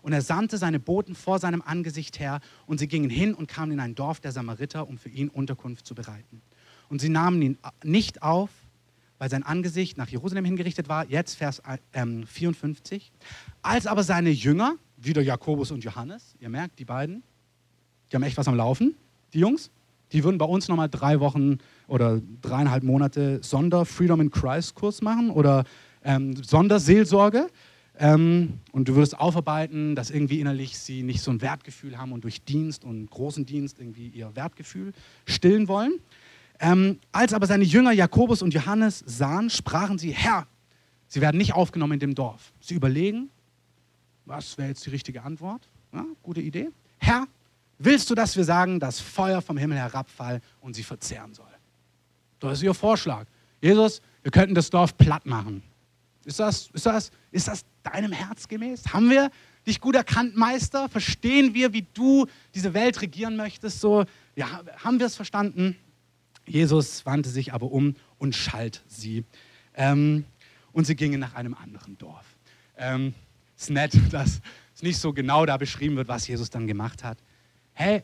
Und 0.01 0.13
er 0.13 0.23
sandte 0.23 0.57
seine 0.57 0.81
Boten 0.81 1.15
vor 1.15 1.39
seinem 1.39 1.61
Angesicht 1.61 2.19
her, 2.19 2.41
und 2.67 2.79
sie 2.79 2.89
gingen 2.89 3.11
hin 3.11 3.35
und 3.35 3.49
kamen 3.49 3.73
in 3.73 3.81
ein 3.81 3.95
Dorf 3.95 4.21
der 4.21 4.33
Samariter, 4.33 4.89
um 4.89 4.97
für 4.97 5.11
ihn 5.11 5.29
Unterkunft 5.29 5.87
zu 5.87 5.95
bereiten. 5.95 6.41
Und 6.89 7.01
sie 7.01 7.11
nahmen 7.11 7.43
ihn 7.43 7.59
nicht 7.83 8.23
auf, 8.23 8.51
weil 9.19 9.31
sein 9.31 9.43
Angesicht 9.43 9.99
nach 9.99 10.09
Jerusalem 10.09 10.45
hingerichtet 10.45 10.89
war. 10.89 11.09
Jetzt 11.09 11.35
Vers 11.35 11.63
ähm, 11.93 12.27
54. 12.27 13.11
Als 13.63 13.87
aber 13.87 14.03
seine 14.03 14.31
Jünger, 14.31 14.77
wieder 14.97 15.23
Jakobus 15.23 15.71
und 15.71 15.85
Johannes, 15.85 16.35
ihr 16.41 16.49
merkt, 16.49 16.79
die 16.79 16.85
beiden, 16.85 17.23
die 18.11 18.17
haben 18.17 18.23
echt 18.23 18.37
was 18.37 18.49
am 18.49 18.57
Laufen, 18.57 18.95
die 19.33 19.41
Jungs, 19.41 19.71
die 20.13 20.25
würden 20.25 20.39
bei 20.39 20.47
uns 20.47 20.69
nochmal 20.69 20.89
drei 20.89 21.21
Wochen 21.21 21.59
oder 21.87 22.21
dreieinhalb 22.41 22.83
Monate 22.83 23.41
Sonder-Freedom 23.43 24.21
in 24.21 24.31
Christ-Kurs 24.31 25.03
machen 25.03 25.31
oder 25.31 25.65
ähm, 26.03 26.35
Sonderseelsorge. 26.43 27.49
Ähm, 27.99 28.61
und 28.73 28.89
du 28.89 28.95
würdest 28.95 29.19
aufarbeiten, 29.19 29.97
dass 29.97 30.11
irgendwie 30.11 30.41
innerlich 30.41 30.79
sie 30.79 31.03
nicht 31.03 31.21
so 31.21 31.31
ein 31.31 31.43
Wertgefühl 31.43 31.99
haben 31.99 32.13
und 32.13 32.23
durch 32.23 32.43
Dienst 32.43 32.85
und 32.85 33.11
großen 33.11 33.45
Dienst 33.45 33.81
irgendwie 33.81 34.09
ihr 34.09 34.35
Wertgefühl 34.37 34.93
stillen 35.27 35.69
wollen. 35.69 35.95
Ähm, 36.61 36.99
als 37.13 37.33
aber 37.33 37.47
seine 37.47 37.65
Jünger 37.65 37.93
Jakobus 37.93 38.43
und 38.43 38.53
Johannes 38.53 39.03
sahen, 39.07 39.49
sprachen 39.51 39.99
sie, 39.99 40.11
Herr, 40.11 40.47
sie 41.07 41.21
werden 41.21 41.39
nicht 41.39 41.55
aufgenommen 41.55 41.95
in 41.95 42.01
dem 42.01 42.15
Dorf. 42.15 42.53
Sie 42.61 42.75
überlegen, 42.75 43.31
was 44.25 44.59
wäre 44.59 44.69
jetzt 44.69 44.85
die 44.85 44.91
richtige 44.91 45.23
Antwort? 45.23 45.69
Ja, 45.93 46.05
gute 46.23 46.41
Idee. 46.41 46.71
Herr, 46.99 47.27
willst 47.79 48.11
du, 48.11 48.15
dass 48.15 48.37
wir 48.37 48.45
sagen, 48.45 48.81
dass 48.81 49.01
Feuer 49.01 49.41
vom 49.41 49.57
Himmel 49.57 49.79
herabfallen 49.79 50.43
und 50.61 50.75
sie 50.75 50.83
verzehren 50.83 51.33
soll? 51.33 51.47
Das 52.41 52.55
ist 52.55 52.63
ihr 52.63 52.75
Vorschlag. 52.75 53.27
Jesus, 53.61 54.01
wir 54.01 54.09
wir 54.29 54.31
könnten 54.31 54.55
das 54.55 54.69
Dorf 54.69 54.95
platt 54.99 55.25
machen. 55.25 55.63
Ist 56.27 56.39
das, 56.39 56.69
ist 56.75 56.85
das, 56.85 57.11
ist 57.31 57.49
das 57.49 57.65
deinem 57.83 58.13
Herz 58.13 58.47
gemäß? 58.47 58.93
Haben 58.93 59.09
wir 59.09 59.31
dich 59.67 59.81
gut 59.81 59.95
erkannt, 59.95 60.37
Meister? 60.37 60.91
Verstehen 60.91 61.55
wir, 61.55 61.73
wie 61.73 61.87
du 61.95 62.27
diese 62.55 62.75
Welt 62.75 63.01
regieren 63.01 63.37
möchtest? 63.37 63.81
So, 63.81 64.05
ja, 64.37 64.61
haben 64.85 64.99
wir 64.99 65.07
es 65.07 65.17
verstanden? 65.17 65.77
Jesus 66.49 67.07
wandte 67.07 67.29
sich 67.29 67.53
aber 67.53 67.71
um 67.71 67.95
und 68.19 68.35
schalt 68.35 68.83
sie. 68.87 69.25
Ähm, 69.75 70.25
und 70.73 70.87
sie 70.87 70.97
gingen 70.97 71.21
nach 71.21 71.35
einem 71.35 71.55
anderen 71.55 71.99
Dorf. 71.99 72.37
Ähm, 72.77 73.15
ist 73.57 73.71
nett, 73.71 73.93
dass 74.11 74.41
es 74.75 74.83
nicht 74.83 74.99
so 74.99 75.13
genau 75.13 75.47
da 75.47 75.57
beschrieben 75.57 75.97
wird, 75.97 76.09
was 76.09 76.27
Jesus 76.29 76.51
dann 76.51 76.67
gemacht 76.67 77.05
hat. 77.05 77.19
Hey, 77.75 78.03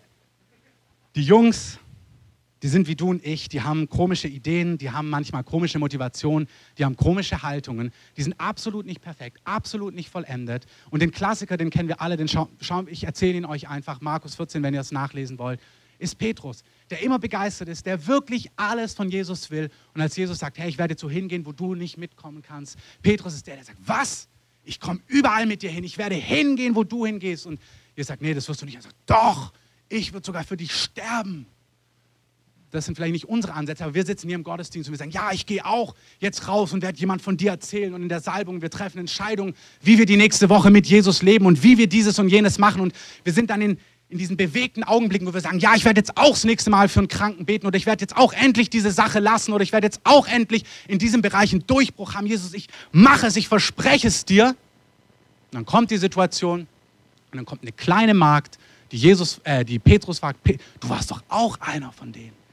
die 1.14 1.22
Jungs, 1.22 1.78
die 2.62 2.68
sind 2.68 2.88
wie 2.88 2.96
du 2.96 3.11
und 3.11 3.24
ich, 3.24 3.48
die 3.48 3.61
haben 3.61 3.88
komische 3.88 4.26
Ideen, 4.26 4.78
die 4.78 4.90
haben 4.90 5.11
manchmal 5.11 5.44
komische 5.44 5.78
Motivationen, 5.78 6.48
die 6.78 6.85
haben 6.85 6.96
komische 6.96 7.42
Haltungen, 7.42 7.92
die 8.16 8.22
sind 8.22 8.40
absolut 8.40 8.87
nicht 8.87 9.02
perfekt, 9.02 9.38
absolut 9.44 9.94
nicht 9.94 10.09
vollendet. 10.09 10.66
Und 10.90 11.02
den 11.02 11.11
Klassiker, 11.11 11.57
den 11.57 11.70
kennen 11.70 11.88
wir 11.88 12.00
alle, 12.00 12.16
den 12.16 12.26
schau, 12.26 12.48
schau 12.61 12.85
ich 12.87 13.04
erzähle 13.04 13.37
ihn 13.37 13.44
euch 13.44 13.68
einfach, 13.68 14.00
Markus 14.00 14.35
14, 14.35 14.62
wenn 14.62 14.74
ihr 14.74 14.80
es 14.80 14.92
nachlesen 14.92 15.38
wollt, 15.38 15.61
ist 16.04 16.16
Petrus, 16.16 16.62
der 16.90 17.02
immer 17.02 17.18
begeistert 17.18 17.68
ist, 17.68 17.86
der 17.86 18.06
wirklich 18.06 18.50
alles 18.56 18.94
von 18.94 19.08
Jesus 19.08 19.50
will. 19.50 19.70
Und 19.94 20.00
als 20.00 20.16
Jesus 20.16 20.38
sagt, 20.38 20.58
hey, 20.58 20.68
ich 20.68 20.78
werde 20.78 20.96
zu 20.96 21.10
hingehen, 21.10 21.44
wo 21.44 21.52
du 21.52 21.74
nicht 21.74 21.98
mitkommen 21.98 22.42
kannst, 22.42 22.78
Petrus 23.02 23.34
ist 23.34 23.46
der, 23.46 23.56
der 23.56 23.64
sagt, 23.64 23.78
was? 23.84 24.28
Ich 24.62 24.80
komme 24.80 25.00
überall 25.08 25.46
mit 25.46 25.62
dir 25.62 25.70
hin, 25.70 25.84
ich 25.84 25.98
werde 25.98 26.14
hingehen, 26.14 26.74
wo 26.74 26.84
du 26.84 27.04
hingehst. 27.04 27.46
Und 27.46 27.60
ihr 27.96 28.04
sagt, 28.04 28.22
nee, 28.22 28.32
das 28.32 28.48
wirst 28.48 28.62
du 28.62 28.66
nicht. 28.66 28.76
Er 28.76 28.82
sagt, 28.82 28.96
doch, 29.06 29.52
ich 29.88 30.12
würde 30.12 30.24
sogar 30.24 30.44
für 30.44 30.56
dich 30.56 30.72
sterben 30.72 31.46
das 32.74 32.86
sind 32.86 32.96
vielleicht 32.96 33.12
nicht 33.12 33.28
unsere 33.28 33.54
Ansätze, 33.54 33.84
aber 33.84 33.94
wir 33.94 34.04
sitzen 34.04 34.26
hier 34.26 34.34
im 34.34 34.42
Gottesdienst 34.42 34.88
und 34.88 34.94
wir 34.94 34.98
sagen, 34.98 35.12
ja, 35.12 35.30
ich 35.32 35.46
gehe 35.46 35.64
auch 35.64 35.94
jetzt 36.18 36.48
raus 36.48 36.72
und 36.72 36.82
werde 36.82 36.98
jemand 36.98 37.22
von 37.22 37.36
dir 37.36 37.52
erzählen 37.52 37.94
und 37.94 38.02
in 38.02 38.08
der 38.08 38.20
Salbung, 38.20 38.62
wir 38.62 38.70
treffen 38.70 38.98
Entscheidungen, 38.98 39.54
wie 39.80 39.96
wir 39.96 40.06
die 40.06 40.16
nächste 40.16 40.48
Woche 40.48 40.70
mit 40.70 40.86
Jesus 40.86 41.22
leben 41.22 41.46
und 41.46 41.62
wie 41.62 41.78
wir 41.78 41.86
dieses 41.86 42.18
und 42.18 42.28
jenes 42.28 42.58
machen 42.58 42.80
und 42.80 42.92
wir 43.22 43.32
sind 43.32 43.50
dann 43.50 43.62
in, 43.62 43.78
in 44.14 44.18
diesen 44.18 44.37
bewegten 44.37 44.83
Augenblicken, 44.83 45.27
wo 45.27 45.35
wir 45.35 45.40
sagen, 45.40 45.59
ja, 45.59 45.74
ich 45.74 45.85
werde 45.85 46.00
jetzt 46.00 46.16
auch 46.16 46.31
das 46.31 46.44
nächste 46.44 46.70
Mal 46.70 46.88
für 46.88 47.00
einen 47.00 47.09
Kranken 47.09 47.44
beten 47.44 47.66
oder 47.66 47.77
ich 47.77 47.85
werde 47.85 48.00
jetzt 48.00 48.16
auch 48.16 48.33
endlich 48.33 48.70
diese 48.70 48.90
Sache 48.90 49.18
lassen 49.18 49.53
oder 49.53 49.62
ich 49.62 49.72
werde 49.72 49.87
jetzt 49.87 50.00
auch 50.05 50.27
endlich 50.27 50.64
in 50.88 50.98
diesem 50.98 51.20
Bereich 51.20 51.53
einen 51.53 51.66
Durchbruch 51.66 52.14
haben. 52.14 52.27
Jesus, 52.27 52.55
ich 52.55 52.68
mache 52.92 53.27
es, 53.27 53.37
ich 53.37 53.48
verspreche 53.48 54.09
es 54.09 54.24
dir. 54.24 54.46
Und 54.46 54.57
dann 55.53 55.66
kommt 55.66 55.90
die 55.90 55.98
Situation 55.98 56.61
und 56.61 57.37
dann 57.37 57.44
kommt 57.44 57.62
eine 57.62 57.72
kleine 57.72 58.14
Magd, 58.14 58.59
die, 58.92 58.96
Jesus, 58.96 59.40
äh, 59.44 59.64
die 59.64 59.79
Petrus 59.79 60.20
fragt, 60.20 60.38
du 60.81 60.88
warst 60.88 61.11
doch 61.11 61.22
auch 61.29 61.61
einer 61.61 61.92
von 61.92 62.12
denen 62.12 62.44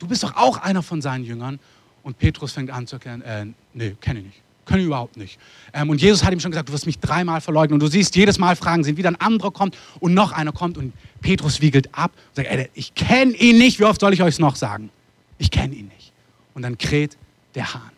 du 0.00 0.08
bist 0.08 0.24
doch 0.24 0.34
auch 0.34 0.56
einer 0.56 0.82
von 0.82 1.00
seinen 1.00 1.24
Jüngern. 1.24 1.60
Und 2.02 2.18
Petrus 2.18 2.52
fängt 2.52 2.70
an 2.70 2.86
zu 2.86 2.96
erklären, 2.96 3.22
äh, 3.22 3.46
nee, 3.74 3.96
kenne 4.00 4.20
ich 4.20 4.26
nicht. 4.26 4.42
Kenne 4.66 4.80
ich 4.80 4.86
überhaupt 4.86 5.16
nicht. 5.16 5.38
Ähm, 5.72 5.90
und 5.90 6.00
Jesus 6.00 6.24
hat 6.24 6.32
ihm 6.32 6.40
schon 6.40 6.50
gesagt, 6.50 6.68
du 6.68 6.72
wirst 6.72 6.86
mich 6.86 6.98
dreimal 6.98 7.40
verleugnen. 7.40 7.74
Und 7.74 7.80
du 7.80 7.88
siehst, 7.88 8.14
jedes 8.16 8.38
Mal 8.38 8.56
Fragen 8.56 8.84
sind, 8.84 8.96
wieder 8.96 9.10
ein 9.10 9.20
anderer 9.20 9.50
kommt 9.50 9.76
und 9.98 10.14
noch 10.14 10.32
einer 10.32 10.52
kommt. 10.52 10.78
Und 10.78 10.92
Petrus 11.20 11.60
wiegelt 11.60 11.88
ab 11.92 12.12
und 12.28 12.36
sagt, 12.36 12.48
ey, 12.48 12.70
ich 12.74 12.94
kenne 12.94 13.32
ihn 13.32 13.58
nicht. 13.58 13.80
Wie 13.80 13.84
oft 13.84 14.00
soll 14.00 14.12
ich 14.12 14.22
euch 14.22 14.38
noch 14.38 14.56
sagen? 14.56 14.90
Ich 15.38 15.50
kenne 15.50 15.74
ihn 15.74 15.88
nicht. 15.88 16.12
Und 16.54 16.62
dann 16.62 16.78
kräht 16.78 17.16
der 17.54 17.74
Hahn. 17.74 17.90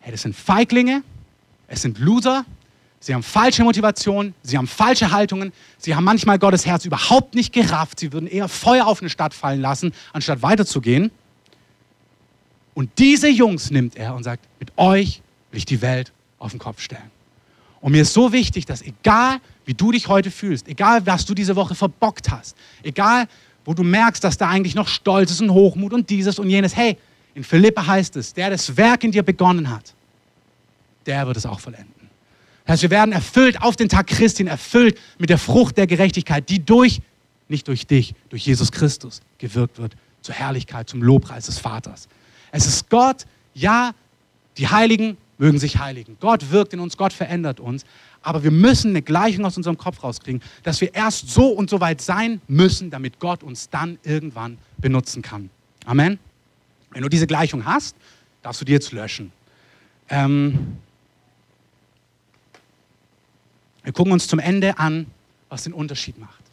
Hey, 0.00 0.10
das 0.10 0.22
sind 0.22 0.34
Feiglinge, 0.34 1.02
es 1.68 1.82
sind 1.82 1.98
Loser, 1.98 2.44
sie 2.98 3.14
haben 3.14 3.22
falsche 3.22 3.62
Motivationen, 3.62 4.34
sie 4.42 4.58
haben 4.58 4.66
falsche 4.66 5.12
Haltungen, 5.12 5.52
sie 5.78 5.94
haben 5.94 6.04
manchmal 6.04 6.38
Gottes 6.38 6.66
Herz 6.66 6.84
überhaupt 6.84 7.34
nicht 7.34 7.52
gerafft. 7.52 8.00
Sie 8.00 8.12
würden 8.12 8.26
eher 8.26 8.48
Feuer 8.48 8.86
auf 8.86 9.00
eine 9.00 9.10
Stadt 9.10 9.32
fallen 9.32 9.60
lassen, 9.60 9.92
anstatt 10.12 10.42
weiterzugehen. 10.42 11.12
Und 12.74 12.90
diese 12.98 13.28
Jungs 13.28 13.70
nimmt 13.70 13.96
er 13.96 14.14
und 14.14 14.24
sagt, 14.24 14.44
mit 14.58 14.72
euch 14.76 15.22
will 15.52 15.58
ich 15.58 15.64
die 15.64 15.80
Welt 15.80 16.12
auf 16.38 16.50
den 16.50 16.58
Kopf 16.58 16.80
stellen. 16.80 17.10
Und 17.80 17.92
mir 17.92 18.02
ist 18.02 18.12
so 18.12 18.32
wichtig, 18.32 18.66
dass 18.66 18.82
egal 18.82 19.38
wie 19.64 19.74
du 19.74 19.92
dich 19.92 20.08
heute 20.08 20.30
fühlst, 20.30 20.66
egal 20.66 21.06
was 21.06 21.24
du 21.24 21.34
diese 21.34 21.54
Woche 21.54 21.74
verbockt 21.74 22.30
hast, 22.30 22.56
egal 22.82 23.28
wo 23.64 23.74
du 23.74 23.84
merkst, 23.84 24.24
dass 24.24 24.36
da 24.36 24.48
eigentlich 24.48 24.74
noch 24.74 24.88
Stolz 24.88 25.30
ist 25.30 25.40
und 25.40 25.50
Hochmut 25.50 25.92
und 25.92 26.10
dieses 26.10 26.38
und 26.38 26.50
jenes, 26.50 26.74
hey, 26.74 26.96
in 27.34 27.44
Philippe 27.44 27.86
heißt 27.86 28.16
es, 28.16 28.34
der 28.34 28.50
das 28.50 28.76
Werk 28.76 29.04
in 29.04 29.12
dir 29.12 29.22
begonnen 29.22 29.70
hat, 29.70 29.94
der 31.06 31.26
wird 31.26 31.36
es 31.36 31.46
auch 31.46 31.60
vollenden. 31.60 31.92
Das 32.64 32.74
heißt, 32.74 32.82
wir 32.82 32.90
werden 32.90 33.12
erfüllt 33.12 33.60
auf 33.60 33.76
den 33.76 33.88
Tag 33.88 34.06
Christi, 34.06 34.44
erfüllt 34.44 34.98
mit 35.18 35.30
der 35.30 35.38
Frucht 35.38 35.76
der 35.76 35.86
Gerechtigkeit, 35.86 36.48
die 36.48 36.64
durch, 36.64 37.00
nicht 37.48 37.66
durch 37.68 37.86
dich, 37.86 38.14
durch 38.30 38.46
Jesus 38.46 38.70
Christus 38.70 39.20
gewirkt 39.38 39.78
wird, 39.78 39.96
zur 40.20 40.34
Herrlichkeit, 40.34 40.88
zum 40.88 41.02
Lobpreis 41.02 41.46
des 41.46 41.58
Vaters. 41.58 42.08
Es 42.52 42.66
ist 42.66 42.88
Gott, 42.88 43.26
ja, 43.54 43.92
die 44.56 44.68
Heiligen 44.68 45.16
mögen 45.42 45.58
sich 45.58 45.78
heiligen. 45.78 46.16
Gott 46.20 46.52
wirkt 46.52 46.72
in 46.72 46.78
uns, 46.78 46.96
Gott 46.96 47.12
verändert 47.12 47.58
uns. 47.58 47.84
Aber 48.22 48.44
wir 48.44 48.52
müssen 48.52 48.90
eine 48.90 49.02
Gleichung 49.02 49.44
aus 49.44 49.56
unserem 49.56 49.76
Kopf 49.76 50.04
rauskriegen, 50.04 50.40
dass 50.62 50.80
wir 50.80 50.94
erst 50.94 51.30
so 51.30 51.48
und 51.48 51.68
so 51.68 51.80
weit 51.80 52.00
sein 52.00 52.40
müssen, 52.46 52.90
damit 52.90 53.18
Gott 53.18 53.42
uns 53.42 53.68
dann 53.68 53.98
irgendwann 54.04 54.56
benutzen 54.78 55.20
kann. 55.20 55.50
Amen. 55.84 56.20
Wenn 56.90 57.02
du 57.02 57.08
diese 57.08 57.26
Gleichung 57.26 57.64
hast, 57.64 57.96
darfst 58.42 58.60
du 58.60 58.64
die 58.64 58.70
jetzt 58.70 58.92
löschen. 58.92 59.32
Ähm 60.08 60.76
wir 63.82 63.92
gucken 63.92 64.12
uns 64.12 64.28
zum 64.28 64.38
Ende 64.38 64.78
an, 64.78 65.06
was 65.48 65.64
den 65.64 65.72
Unterschied 65.72 66.18
macht. 66.18 66.44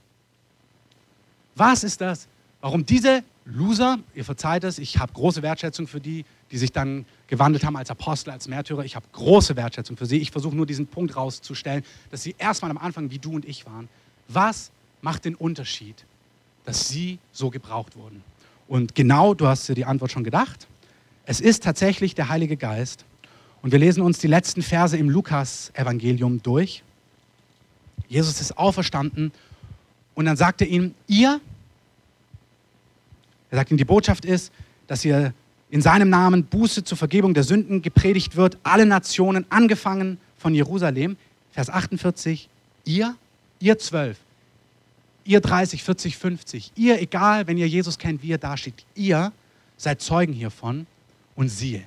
Was 1.55 1.83
ist 1.83 2.01
das, 2.01 2.27
warum 2.61 2.85
diese 2.85 3.23
Loser, 3.45 3.99
ihr 4.13 4.25
verzeiht 4.25 4.63
es, 4.63 4.77
ich 4.77 4.97
habe 4.97 5.11
große 5.13 5.41
Wertschätzung 5.41 5.87
für 5.87 5.99
die, 5.99 6.25
die 6.51 6.57
sich 6.57 6.71
dann 6.71 7.05
gewandelt 7.27 7.63
haben 7.63 7.75
als 7.75 7.89
Apostel, 7.89 8.31
als 8.31 8.47
Märtyrer. 8.47 8.85
Ich 8.85 8.95
habe 8.95 9.05
große 9.11 9.55
Wertschätzung 9.55 9.97
für 9.97 10.05
sie. 10.05 10.17
Ich 10.17 10.31
versuche 10.31 10.55
nur 10.55 10.65
diesen 10.65 10.87
Punkt 10.87 11.15
rauszustellen, 11.15 11.83
dass 12.11 12.23
sie 12.23 12.35
erstmal 12.37 12.71
am 12.71 12.77
Anfang 12.77 13.11
wie 13.11 13.19
du 13.19 13.31
und 13.31 13.45
ich 13.45 13.65
waren. 13.65 13.89
Was 14.27 14.71
macht 15.01 15.25
den 15.25 15.35
Unterschied, 15.35 16.05
dass 16.65 16.89
sie 16.89 17.19
so 17.31 17.49
gebraucht 17.49 17.95
wurden? 17.95 18.23
Und 18.67 18.93
genau, 18.93 19.33
du 19.33 19.47
hast 19.47 19.67
dir 19.67 19.75
die 19.75 19.85
Antwort 19.85 20.11
schon 20.11 20.23
gedacht. 20.23 20.67
Es 21.25 21.41
ist 21.41 21.63
tatsächlich 21.63 22.13
der 22.13 22.29
Heilige 22.29 22.57
Geist. 22.57 23.05
Und 23.61 23.71
wir 23.71 23.79
lesen 23.79 24.01
uns 24.01 24.19
die 24.19 24.27
letzten 24.27 24.61
Verse 24.61 24.95
im 24.95 25.09
Lukas-Evangelium 25.09 26.41
durch. 26.41 26.83
Jesus 28.07 28.41
ist 28.41 28.57
auferstanden 28.57 29.31
und 30.15 30.25
dann 30.25 30.37
sagt 30.37 30.61
er 30.61 30.67
ihnen, 30.67 30.95
ihr 31.07 31.41
er 33.51 33.57
sagt 33.57 33.71
ihnen, 33.71 33.77
die 33.77 33.85
Botschaft 33.85 34.25
ist, 34.25 34.51
dass 34.87 35.03
ihr 35.05 35.33
in 35.69 35.81
seinem 35.81 36.09
Namen 36.09 36.45
Buße 36.45 36.83
zur 36.83 36.97
Vergebung 36.97 37.33
der 37.33 37.43
Sünden 37.43 37.81
gepredigt 37.81 38.35
wird, 38.35 38.57
alle 38.63 38.85
Nationen, 38.85 39.45
angefangen 39.49 40.17
von 40.37 40.55
Jerusalem. 40.55 41.17
Vers 41.51 41.69
48, 41.69 42.49
ihr, 42.85 43.15
ihr 43.59 43.77
zwölf, 43.77 44.17
ihr 45.25 45.41
30, 45.41 45.83
40, 45.83 46.17
50, 46.17 46.71
ihr, 46.75 47.01
egal, 47.01 47.47
wenn 47.47 47.57
ihr 47.57 47.67
Jesus 47.67 47.97
kennt, 47.97 48.23
wie 48.23 48.27
ihr 48.27 48.37
dasteht, 48.37 48.85
ihr 48.95 49.31
seid 49.77 50.01
Zeugen 50.01 50.33
hiervon 50.33 50.87
und 51.35 51.49
siehe, 51.49 51.83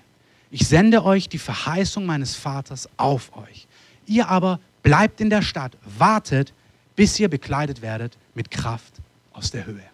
ich 0.51 0.67
sende 0.67 1.05
euch 1.05 1.29
die 1.29 1.39
Verheißung 1.39 2.05
meines 2.05 2.35
Vaters 2.35 2.89
auf 2.99 3.35
euch. 3.37 3.67
Ihr 4.07 4.29
aber 4.29 4.61
bleibt 4.83 5.21
in 5.21 5.31
der 5.31 5.43
Stadt, 5.43 5.77
wartet, 5.99 6.53
bis 6.95 7.19
ihr 7.19 7.29
bekleidet 7.29 7.81
werdet 7.81 8.19
mit 8.35 8.51
Kraft 8.51 8.95
aus 9.33 9.51
der 9.51 9.65
Höhe. 9.65 9.92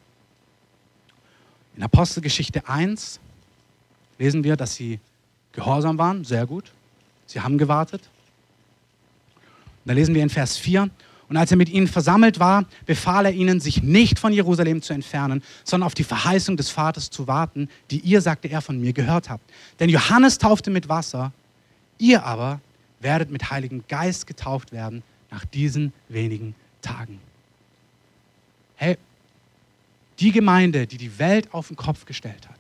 In 1.79 1.85
Apostelgeschichte 1.85 2.69
1 2.69 3.21
lesen 4.19 4.43
wir, 4.43 4.57
dass 4.57 4.75
sie 4.75 4.99
gehorsam 5.53 5.97
waren, 5.97 6.25
sehr 6.25 6.45
gut. 6.45 6.73
Sie 7.27 7.41
haben 7.41 7.57
gewartet. 7.57 8.03
Und 9.37 9.43
da 9.85 9.93
lesen 9.93 10.12
wir 10.12 10.25
in 10.25 10.29
Vers 10.29 10.57
4, 10.57 10.91
und 11.29 11.37
als 11.37 11.53
er 11.53 11.57
mit 11.57 11.69
ihnen 11.69 11.87
versammelt 11.87 12.41
war, 12.41 12.64
befahl 12.85 13.27
er 13.27 13.33
ihnen, 13.33 13.61
sich 13.61 13.81
nicht 13.81 14.19
von 14.19 14.33
Jerusalem 14.33 14.83
zu 14.83 14.93
entfernen, 14.93 15.45
sondern 15.62 15.87
auf 15.87 15.95
die 15.95 16.03
Verheißung 16.03 16.57
des 16.57 16.71
Vaters 16.71 17.11
zu 17.11 17.29
warten, 17.29 17.69
die 17.93 18.01
ihr, 18.01 18.23
sagte 18.23 18.49
er, 18.49 18.61
von 18.61 18.81
mir 18.81 18.93
gehört 18.93 19.31
habt. 19.31 19.49
Denn 19.79 19.88
Johannes 19.88 20.38
taufte 20.38 20.71
mit 20.71 20.88
Wasser, 20.88 21.33
ihr 21.99 22.25
aber 22.25 22.61
werdet 22.99 23.31
mit 23.31 23.53
Heiligen 23.53 23.85
Geist 23.87 24.27
getauft 24.27 24.73
werden 24.73 25.05
nach 25.31 25.45
diesen 25.45 25.93
wenigen 26.09 26.57
Tagen. 26.83 27.21
Hey, 28.75 28.99
die 30.21 30.33
Gemeinde, 30.33 30.87
die 30.87 30.97
die 30.97 31.19
Welt 31.19 31.53
auf 31.55 31.69
den 31.69 31.77
Kopf 31.77 32.05
gestellt 32.05 32.49
hat, 32.49 32.59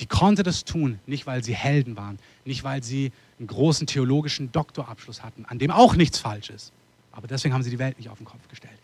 die 0.00 0.06
konnte 0.06 0.42
das 0.42 0.64
tun, 0.64 1.00
nicht 1.06 1.26
weil 1.26 1.42
sie 1.42 1.54
Helden 1.54 1.96
waren, 1.96 2.18
nicht 2.44 2.64
weil 2.64 2.82
sie 2.82 3.12
einen 3.38 3.48
großen 3.48 3.86
theologischen 3.86 4.52
Doktorabschluss 4.52 5.22
hatten, 5.22 5.44
an 5.46 5.58
dem 5.58 5.70
auch 5.70 5.94
nichts 5.94 6.18
falsch 6.18 6.50
ist. 6.50 6.72
Aber 7.12 7.26
deswegen 7.26 7.54
haben 7.54 7.62
sie 7.62 7.70
die 7.70 7.78
Welt 7.78 7.98
nicht 7.98 8.10
auf 8.10 8.18
den 8.18 8.26
Kopf 8.26 8.46
gestellt. 8.48 8.76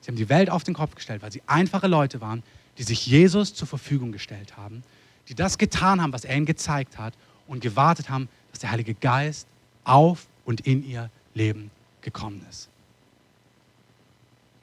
Sie 0.00 0.08
haben 0.08 0.16
die 0.16 0.28
Welt 0.28 0.48
auf 0.48 0.62
den 0.62 0.74
Kopf 0.74 0.94
gestellt, 0.94 1.22
weil 1.22 1.32
sie 1.32 1.42
einfache 1.46 1.88
Leute 1.88 2.20
waren, 2.20 2.42
die 2.78 2.84
sich 2.84 3.06
Jesus 3.06 3.52
zur 3.52 3.66
Verfügung 3.66 4.12
gestellt 4.12 4.56
haben, 4.56 4.82
die 5.28 5.34
das 5.34 5.58
getan 5.58 6.00
haben, 6.00 6.12
was 6.12 6.24
er 6.24 6.36
ihnen 6.36 6.46
gezeigt 6.46 6.98
hat 6.98 7.14
und 7.48 7.60
gewartet 7.60 8.08
haben, 8.08 8.28
dass 8.52 8.60
der 8.60 8.70
Heilige 8.70 8.94
Geist 8.94 9.48
auf 9.84 10.26
und 10.44 10.60
in 10.62 10.88
ihr 10.88 11.10
Leben 11.34 11.70
gekommen 12.00 12.44
ist. 12.48 12.68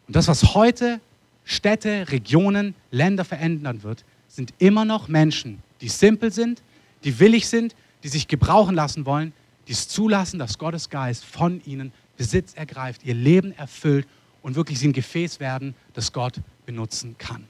Und 0.08 0.16
das, 0.16 0.28
was 0.28 0.56
heute 0.56 1.02
Städte, 1.48 2.12
Regionen, 2.12 2.76
Länder 2.91 3.24
verändern 3.24 3.82
wird, 3.82 4.04
sind 4.28 4.54
immer 4.60 4.84
noch 4.84 5.08
Menschen, 5.08 5.64
die 5.82 5.88
simpel 5.88 6.32
sind, 6.32 6.62
die 7.06 7.20
willig 7.20 7.48
sind, 7.48 7.74
die 8.04 8.10
sich 8.10 8.28
gebrauchen 8.28 8.76
lassen 8.76 9.06
wollen, 9.06 9.32
die 9.68 9.72
es 9.72 9.88
zulassen, 9.88 10.39
dass 10.39 10.58
Gottes 10.58 10.89
Geist 10.89 11.24
von 11.24 11.62
ihnen 11.66 11.93
Besitz 12.18 12.54
ergreift, 12.54 13.04
ihr 13.06 13.14
Leben 13.14 13.54
erfüllt 13.54 14.08
und 14.41 14.56
wirklich 14.56 14.78
sie 14.80 14.89
ein 14.89 14.93
Gefäß 14.93 15.39
werden, 15.39 15.74
das 15.93 16.12
Gott 16.12 16.41
benutzen 16.66 17.16
kann. 17.18 17.45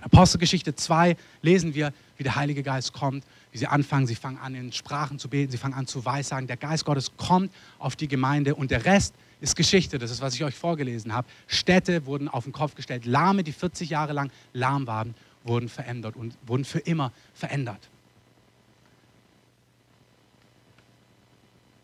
Apostelgeschichte 0.00 0.74
2 0.74 1.16
lesen 1.42 1.74
wir, 1.74 1.92
wie 2.16 2.22
der 2.22 2.34
Heilige 2.34 2.62
Geist 2.62 2.94
kommt, 2.94 3.24
wie 3.52 3.58
sie 3.58 3.66
anfangen, 3.66 4.06
sie 4.06 4.14
fangen 4.14 4.38
an 4.38 4.54
in 4.54 4.72
Sprachen 4.72 5.18
zu 5.18 5.28
beten, 5.28 5.52
sie 5.52 5.58
fangen 5.58 5.74
an 5.74 5.86
zu 5.86 6.02
weissagen. 6.04 6.46
Der 6.46 6.56
Geist 6.56 6.86
Gottes 6.86 7.12
kommt 7.18 7.52
auf 7.78 7.96
die 7.96 8.08
Gemeinde 8.08 8.54
und 8.54 8.70
der 8.70 8.86
Rest 8.86 9.14
ist 9.40 9.56
Geschichte, 9.56 9.98
das 9.98 10.10
ist, 10.10 10.20
was 10.20 10.34
ich 10.34 10.44
euch 10.44 10.54
vorgelesen 10.54 11.14
habe. 11.14 11.26
Städte 11.46 12.06
wurden 12.06 12.28
auf 12.28 12.44
den 12.44 12.52
Kopf 12.52 12.74
gestellt, 12.74 13.06
Lahme, 13.06 13.42
die 13.42 13.52
40 13.52 13.90
Jahre 13.90 14.12
lang 14.12 14.30
lahm 14.52 14.86
waren, 14.86 15.14
wurden 15.44 15.68
verändert 15.68 16.16
und 16.16 16.36
wurden 16.46 16.64
für 16.64 16.80
immer 16.80 17.12
verändert. 17.32 17.88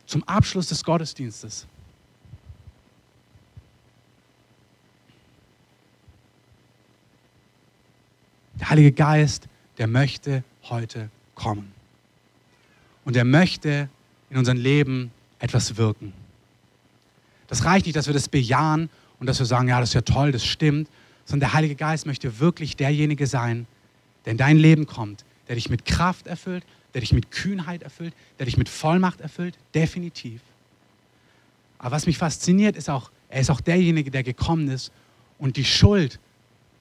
Zum 0.07 0.22
Abschluss 0.24 0.68
des 0.68 0.84
Gottesdienstes 0.84 1.66
Der 8.59 8.70
Heilige 8.70 8.92
Geist, 8.92 9.48
der 9.78 9.86
möchte 9.86 10.42
heute 10.64 11.11
kommen. 11.34 11.72
Und 13.04 13.14
er 13.14 13.24
möchte 13.24 13.88
in 14.30 14.38
unserem 14.38 14.59
Leben 14.59 15.12
etwas 15.38 15.76
wirken. 15.76 16.12
Das 17.47 17.64
reicht 17.64 17.86
nicht, 17.86 17.97
dass 17.97 18.07
wir 18.07 18.14
das 18.14 18.28
bejahen 18.28 18.90
und 19.18 19.26
dass 19.26 19.38
wir 19.38 19.47
sagen, 19.47 19.68
ja, 19.68 19.80
das 19.80 19.90
ist 19.90 19.94
ja 19.94 20.01
toll, 20.03 20.32
das 20.32 20.44
stimmt, 20.44 20.88
sondern 21.24 21.49
der 21.49 21.53
Heilige 21.55 21.74
Geist 21.74 22.07
möchte 22.07 22.38
wirklich 22.38 22.76
derjenige 22.76 23.26
sein, 23.26 23.66
der 24.24 24.32
in 24.32 24.38
dein 24.38 24.57
Leben 24.57 24.86
kommt, 24.86 25.24
der 25.49 25.57
dich 25.57 25.70
mit 25.70 25.84
Kraft 25.84 26.26
erfüllt, 26.26 26.64
der 26.94 27.01
dich 27.01 27.12
mit 27.12 27.30
Kühnheit 27.30 27.82
erfüllt, 27.82 28.14
der 28.38 28.47
dich 28.47 28.57
mit 28.57 28.68
Vollmacht 28.68 29.20
erfüllt, 29.20 29.57
definitiv. 29.74 30.40
Aber 31.78 31.92
was 31.92 32.07
mich 32.07 32.18
fasziniert, 32.18 32.76
ist 32.76 32.88
auch, 32.88 33.11
er 33.28 33.40
ist 33.40 33.51
auch 33.51 33.61
derjenige, 33.61 34.11
der 34.11 34.22
gekommen 34.22 34.68
ist 34.68 34.92
und 35.38 35.57
die 35.57 35.64
Schuld, 35.64 36.18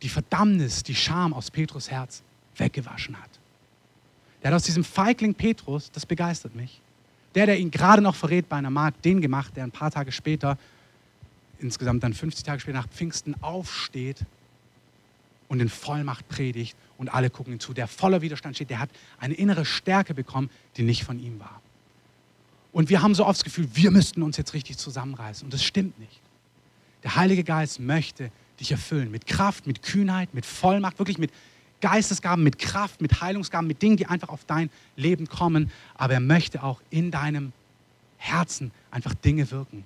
die 0.01 0.09
Verdammnis, 0.09 0.83
die 0.83 0.95
Scham 0.95 1.33
aus 1.33 1.51
Petrus 1.51 1.91
Herz 1.91 2.23
weggewaschen 2.55 3.19
hat. 3.21 3.29
Der 4.41 4.51
hat 4.51 4.55
aus 4.55 4.63
diesem 4.63 4.83
Feigling 4.83 5.33
Petrus, 5.33 5.91
das 5.91 6.05
begeistert 6.05 6.55
mich, 6.55 6.81
der, 7.35 7.45
der 7.45 7.59
ihn 7.59 7.71
gerade 7.71 8.01
noch 8.01 8.15
verrät 8.15 8.49
bei 8.49 8.55
einer 8.55 8.69
Magd, 8.69 9.03
den 9.05 9.21
gemacht, 9.21 9.55
der 9.55 9.63
ein 9.63 9.71
paar 9.71 9.91
Tage 9.91 10.11
später, 10.11 10.57
insgesamt 11.59 12.03
dann 12.03 12.13
50 12.13 12.43
Tage 12.43 12.59
später 12.59 12.77
nach 12.77 12.89
Pfingsten 12.89 13.35
aufsteht 13.41 14.25
und 15.47 15.59
in 15.59 15.69
Vollmacht 15.69 16.27
predigt 16.27 16.75
und 16.97 17.13
alle 17.13 17.29
gucken 17.29 17.53
ihm 17.53 17.59
zu. 17.59 17.73
Der 17.73 17.87
voller 17.87 18.21
Widerstand 18.21 18.55
steht, 18.55 18.69
der 18.69 18.79
hat 18.79 18.89
eine 19.19 19.33
innere 19.33 19.65
Stärke 19.65 20.13
bekommen, 20.13 20.49
die 20.77 20.83
nicht 20.83 21.03
von 21.03 21.19
ihm 21.19 21.39
war. 21.39 21.61
Und 22.71 22.89
wir 22.89 23.01
haben 23.01 23.15
so 23.15 23.25
oft 23.25 23.39
das 23.39 23.43
Gefühl, 23.43 23.69
wir 23.73 23.91
müssten 23.91 24.21
uns 24.21 24.37
jetzt 24.37 24.53
richtig 24.53 24.77
zusammenreißen. 24.77 25.45
Und 25.45 25.53
das 25.53 25.63
stimmt 25.63 25.97
nicht. 25.99 26.19
Der 27.03 27.15
Heilige 27.15 27.43
Geist 27.43 27.79
möchte 27.79 28.31
dich 28.59 28.71
erfüllen 28.71 29.11
mit 29.11 29.27
Kraft, 29.27 29.67
mit 29.67 29.81
Kühnheit, 29.81 30.33
mit 30.33 30.45
Vollmacht, 30.45 30.99
wirklich 30.99 31.17
mit 31.17 31.31
Geistesgaben, 31.85 32.43
mit 32.43 32.57
Kraft, 32.57 32.99
mit 32.99 33.21
Heilungsgaben, 33.21 33.67
mit 33.67 33.79
Dingen, 33.79 33.95
die 33.95 34.07
einfach 34.07 34.29
auf 34.29 34.43
dein 34.45 34.71
Leben 34.95 35.27
kommen. 35.27 35.69
Aber 35.93 36.13
er 36.13 36.19
möchte 36.19 36.63
auch 36.63 36.81
in 36.89 37.11
deinem 37.11 37.53
Herzen 38.17 38.71
einfach 38.89 39.13
Dinge 39.13 39.51
wirken. 39.51 39.83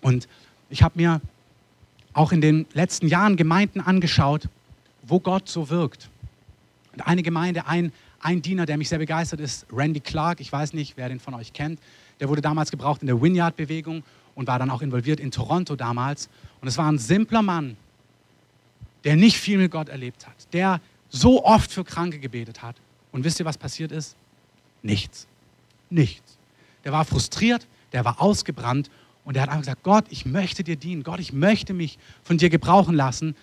Und 0.00 0.28
ich 0.70 0.84
habe 0.84 0.94
mir 0.96 1.20
auch 2.12 2.30
in 2.30 2.40
den 2.40 2.66
letzten 2.72 3.08
Jahren 3.08 3.34
Gemeinden 3.34 3.80
angeschaut, 3.80 4.48
wo 5.02 5.18
Gott 5.18 5.48
so 5.48 5.70
wirkt. 5.70 6.08
Und 6.92 7.04
eine 7.04 7.24
Gemeinde, 7.24 7.66
ein, 7.66 7.92
ein 8.20 8.40
Diener, 8.40 8.64
der 8.64 8.78
mich 8.78 8.88
sehr 8.88 8.98
begeistert 8.98 9.40
ist, 9.40 9.66
Randy 9.72 9.98
Clark. 9.98 10.38
Ich 10.38 10.52
weiß 10.52 10.72
nicht, 10.72 10.96
wer 10.96 11.08
den 11.08 11.18
von 11.18 11.34
euch 11.34 11.52
kennt. 11.52 11.80
Der 12.20 12.28
wurde 12.28 12.42
damals 12.42 12.70
gebraucht 12.70 13.00
in 13.00 13.08
der 13.08 13.20
Vineyard-Bewegung 13.20 14.04
und 14.36 14.46
war 14.46 14.60
dann 14.60 14.70
auch 14.70 14.82
involviert 14.82 15.18
in 15.18 15.32
Toronto 15.32 15.74
damals. 15.74 16.28
Und 16.60 16.68
es 16.68 16.78
war 16.78 16.88
ein 16.88 16.98
simpler 16.98 17.42
Mann, 17.42 17.76
der 19.02 19.16
nicht 19.16 19.36
viel 19.36 19.58
mit 19.58 19.72
Gott 19.72 19.88
erlebt 19.88 20.28
hat, 20.28 20.52
der 20.52 20.80
so 21.10 21.44
oft 21.44 21.70
für 21.72 21.84
Kranke 21.84 22.18
gebetet 22.18 22.62
hat. 22.62 22.76
Und 23.12 23.24
wisst 23.24 23.40
ihr, 23.40 23.46
was 23.46 23.58
passiert 23.58 23.92
ist? 23.92 24.16
Nichts. 24.82 25.26
Nichts. 25.90 26.36
Der 26.84 26.92
war 26.92 27.04
frustriert, 27.04 27.66
der 27.92 28.04
war 28.04 28.20
ausgebrannt 28.20 28.90
und 29.24 29.36
er 29.36 29.42
hat 29.42 29.48
einfach 29.48 29.62
gesagt, 29.62 29.82
Gott, 29.82 30.04
ich 30.10 30.26
möchte 30.26 30.64
dir 30.64 30.76
dienen, 30.76 31.02
Gott, 31.02 31.20
ich 31.20 31.32
möchte 31.32 31.74
mich 31.74 31.98
von 32.22 32.38
dir 32.38 32.50
gebrauchen 32.50 32.94
lassen, 32.94 33.34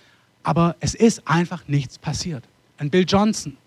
aber 0.44 0.76
es 0.80 0.96
ist 0.96 1.28
einfach 1.28 1.68
nichts 1.68 1.98
passiert. 1.98 2.44
Ein 2.78 2.90
Bill 2.90 3.06
Johnson 3.08 3.58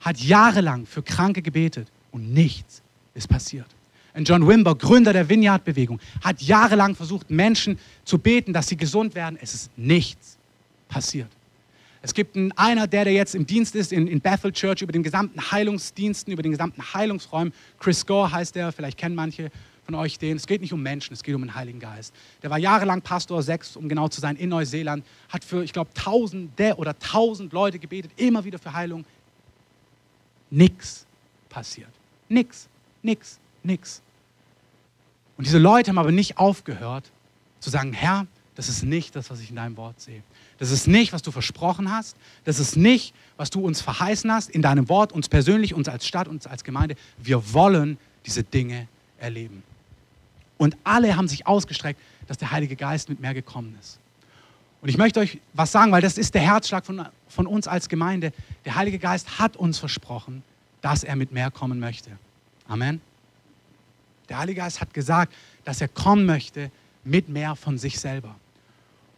hat 0.00 0.18
jahrelang 0.18 0.86
für 0.86 1.02
Kranke 1.02 1.42
gebetet 1.42 1.88
und 2.12 2.32
nichts 2.32 2.82
ist 3.14 3.28
passiert. 3.28 3.66
Ein 4.12 4.24
John 4.24 4.46
Wimber, 4.46 4.76
Gründer 4.76 5.12
der 5.12 5.28
Vineyard-Bewegung, 5.28 6.00
hat 6.22 6.40
jahrelang 6.40 6.94
versucht, 6.94 7.30
Menschen 7.30 7.78
zu 8.04 8.18
beten, 8.18 8.52
dass 8.52 8.68
sie 8.68 8.76
gesund 8.76 9.14
werden. 9.14 9.36
Es 9.40 9.54
ist 9.54 9.70
nichts 9.76 10.36
passiert. 10.88 11.30
Es 12.04 12.12
gibt 12.12 12.36
einen, 12.36 12.52
einer, 12.52 12.86
der, 12.86 13.04
der 13.04 13.14
jetzt 13.14 13.34
im 13.34 13.46
Dienst 13.46 13.74
ist 13.74 13.90
in, 13.90 14.06
in 14.08 14.20
Bethel 14.20 14.52
Church 14.52 14.82
über 14.82 14.92
den 14.92 15.02
gesamten 15.02 15.50
Heilungsdiensten, 15.50 16.34
über 16.34 16.42
den 16.42 16.52
gesamten 16.52 16.92
Heilungsräumen. 16.92 17.54
Chris 17.78 18.04
Gore 18.04 18.30
heißt 18.30 18.54
der, 18.56 18.72
vielleicht 18.72 18.98
kennen 18.98 19.14
manche 19.14 19.50
von 19.86 19.94
euch 19.94 20.18
den. 20.18 20.36
Es 20.36 20.46
geht 20.46 20.60
nicht 20.60 20.74
um 20.74 20.82
Menschen, 20.82 21.14
es 21.14 21.22
geht 21.22 21.34
um 21.34 21.40
den 21.40 21.54
Heiligen 21.54 21.80
Geist. 21.80 22.12
Der 22.42 22.50
war 22.50 22.58
jahrelang 22.58 23.00
Pastor, 23.00 23.42
sechs, 23.42 23.74
um 23.74 23.88
genau 23.88 24.08
zu 24.08 24.20
sein, 24.20 24.36
in 24.36 24.50
Neuseeland, 24.50 25.02
hat 25.30 25.44
für, 25.44 25.64
ich 25.64 25.72
glaube, 25.72 25.94
tausende 25.94 26.74
oder 26.76 26.98
tausend 26.98 27.54
Leute 27.54 27.78
gebetet, 27.78 28.10
immer 28.16 28.44
wieder 28.44 28.58
für 28.58 28.74
Heilung. 28.74 29.06
Nix 30.50 31.06
passiert. 31.48 31.88
Nix, 32.28 32.68
nix, 33.02 33.38
nix. 33.62 34.02
Und 35.38 35.46
diese 35.46 35.58
Leute 35.58 35.88
haben 35.88 35.98
aber 35.98 36.12
nicht 36.12 36.36
aufgehört 36.36 37.10
zu 37.60 37.70
sagen, 37.70 37.94
Herr, 37.94 38.26
das 38.56 38.68
ist 38.68 38.82
nicht 38.82 39.16
das, 39.16 39.30
was 39.30 39.40
ich 39.40 39.48
in 39.48 39.56
deinem 39.56 39.78
Wort 39.78 40.02
sehe. 40.02 40.22
Das 40.64 40.70
ist 40.70 40.86
nicht, 40.86 41.12
was 41.12 41.20
du 41.20 41.30
versprochen 41.30 41.92
hast. 41.92 42.16
Das 42.44 42.58
ist 42.58 42.74
nicht, 42.74 43.12
was 43.36 43.50
du 43.50 43.60
uns 43.60 43.82
verheißen 43.82 44.32
hast 44.32 44.48
in 44.48 44.62
deinem 44.62 44.88
Wort, 44.88 45.12
uns 45.12 45.28
persönlich, 45.28 45.74
uns 45.74 45.90
als 45.90 46.06
Stadt, 46.06 46.26
uns 46.26 46.46
als 46.46 46.64
Gemeinde. 46.64 46.96
Wir 47.18 47.52
wollen 47.52 47.98
diese 48.24 48.44
Dinge 48.44 48.88
erleben. 49.18 49.62
Und 50.56 50.74
alle 50.82 51.16
haben 51.16 51.28
sich 51.28 51.46
ausgestreckt, 51.46 52.00
dass 52.28 52.38
der 52.38 52.50
Heilige 52.50 52.76
Geist 52.76 53.10
mit 53.10 53.20
mehr 53.20 53.34
gekommen 53.34 53.76
ist. 53.78 53.98
Und 54.80 54.88
ich 54.88 54.96
möchte 54.96 55.20
euch 55.20 55.38
was 55.52 55.70
sagen, 55.70 55.92
weil 55.92 56.00
das 56.00 56.16
ist 56.16 56.32
der 56.32 56.40
Herzschlag 56.40 56.86
von, 56.86 57.04
von 57.28 57.46
uns 57.46 57.68
als 57.68 57.90
Gemeinde. 57.90 58.32
Der 58.64 58.74
Heilige 58.74 58.98
Geist 58.98 59.38
hat 59.38 59.58
uns 59.58 59.78
versprochen, 59.78 60.42
dass 60.80 61.04
er 61.04 61.14
mit 61.14 61.30
mehr 61.30 61.50
kommen 61.50 61.78
möchte. 61.78 62.10
Amen. 62.68 63.02
Der 64.30 64.38
Heilige 64.38 64.62
Geist 64.62 64.80
hat 64.80 64.94
gesagt, 64.94 65.34
dass 65.66 65.82
er 65.82 65.88
kommen 65.88 66.24
möchte 66.24 66.70
mit 67.04 67.28
mehr 67.28 67.54
von 67.54 67.76
sich 67.76 68.00
selber. 68.00 68.34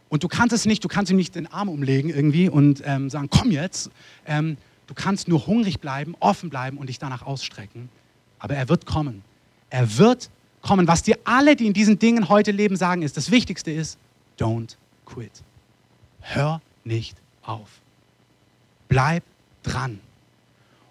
Und 0.09 0.23
du 0.23 0.27
kannst 0.27 0.53
es 0.53 0.65
nicht, 0.65 0.83
du 0.83 0.87
kannst 0.87 1.11
ihm 1.11 1.17
nicht 1.17 1.35
den 1.35 1.47
Arm 1.47 1.69
umlegen 1.69 2.09
irgendwie 2.09 2.49
und 2.49 2.81
ähm, 2.85 3.09
sagen, 3.09 3.29
komm 3.29 3.51
jetzt. 3.51 3.91
Ähm, 4.25 4.57
du 4.87 4.93
kannst 4.93 5.27
nur 5.27 5.47
hungrig 5.47 5.79
bleiben, 5.79 6.15
offen 6.19 6.49
bleiben 6.49 6.77
und 6.77 6.87
dich 6.87 6.99
danach 6.99 7.23
ausstrecken. 7.23 7.89
Aber 8.39 8.55
er 8.55 8.69
wird 8.69 8.85
kommen. 8.85 9.23
Er 9.69 9.97
wird 9.97 10.29
kommen. 10.61 10.87
Was 10.87 11.03
dir 11.03 11.17
alle, 11.23 11.55
die 11.55 11.67
in 11.67 11.73
diesen 11.73 11.99
Dingen 11.99 12.29
heute 12.29 12.51
leben, 12.51 12.75
sagen, 12.75 13.01
ist, 13.01 13.17
das 13.17 13.31
Wichtigste 13.31 13.71
ist, 13.71 13.97
don't 14.39 14.75
quit. 15.05 15.43
Hör 16.21 16.61
nicht 16.83 17.17
auf. 17.43 17.69
Bleib 18.87 19.23
dran. 19.63 19.99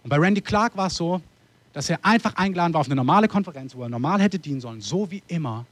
Und 0.03 0.11
bei 0.11 0.17
Randy 0.17 0.41
Clark 0.41 0.77
war 0.77 0.89
es 0.89 0.97
so, 0.97 1.21
dass 1.73 1.91
er 1.91 2.05
einfach 2.05 2.37
eingeladen 2.37 2.73
war 2.75 2.81
auf 2.81 2.87
eine 2.87 2.95
normale 2.97 3.29
Konferenz, 3.29 3.75
wo 3.75 3.83
er 3.83 3.89
normal 3.89 4.21
hätte 4.21 4.39
dienen 4.39 4.61
sollen, 4.61 4.81
so 4.81 5.11
wie 5.11 5.23
immer. 5.27 5.67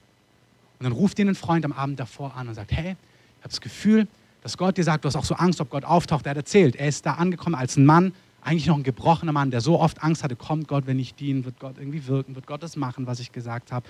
Und 0.78 0.84
dann 0.84 0.92
ruft 0.92 1.18
ihn 1.18 1.28
ein 1.28 1.34
Freund 1.34 1.64
am 1.64 1.72
Abend 1.72 2.00
davor 2.00 2.34
an 2.34 2.48
und 2.48 2.54
sagt, 2.54 2.72
hey, 2.72 2.96
habe 3.44 3.50
das 3.50 3.60
Gefühl, 3.60 4.08
dass 4.42 4.58
Gott 4.58 4.76
dir 4.76 4.84
sagt, 4.84 5.04
du 5.04 5.08
hast 5.08 5.16
auch 5.16 5.24
so 5.24 5.34
Angst, 5.34 5.60
ob 5.60 5.70
Gott 5.70 5.84
auftaucht. 5.84 6.26
Er 6.26 6.30
hat 6.30 6.36
erzählt, 6.36 6.76
er 6.76 6.88
ist 6.88 7.06
da 7.06 7.14
angekommen 7.14 7.54
als 7.54 7.76
ein 7.76 7.86
Mann, 7.86 8.12
eigentlich 8.42 8.66
noch 8.66 8.76
ein 8.76 8.82
gebrochener 8.82 9.32
Mann, 9.32 9.50
der 9.50 9.60
so 9.60 9.80
oft 9.80 10.02
Angst 10.02 10.22
hatte, 10.22 10.36
kommt 10.36 10.68
Gott, 10.68 10.86
wenn 10.86 10.98
ich 10.98 11.14
diene, 11.14 11.44
wird 11.44 11.58
Gott 11.58 11.78
irgendwie 11.78 12.06
wirken, 12.06 12.34
wird 12.34 12.46
Gott 12.46 12.62
das 12.62 12.76
machen, 12.76 13.06
was 13.06 13.20
ich 13.20 13.32
gesagt 13.32 13.72
habe. 13.72 13.86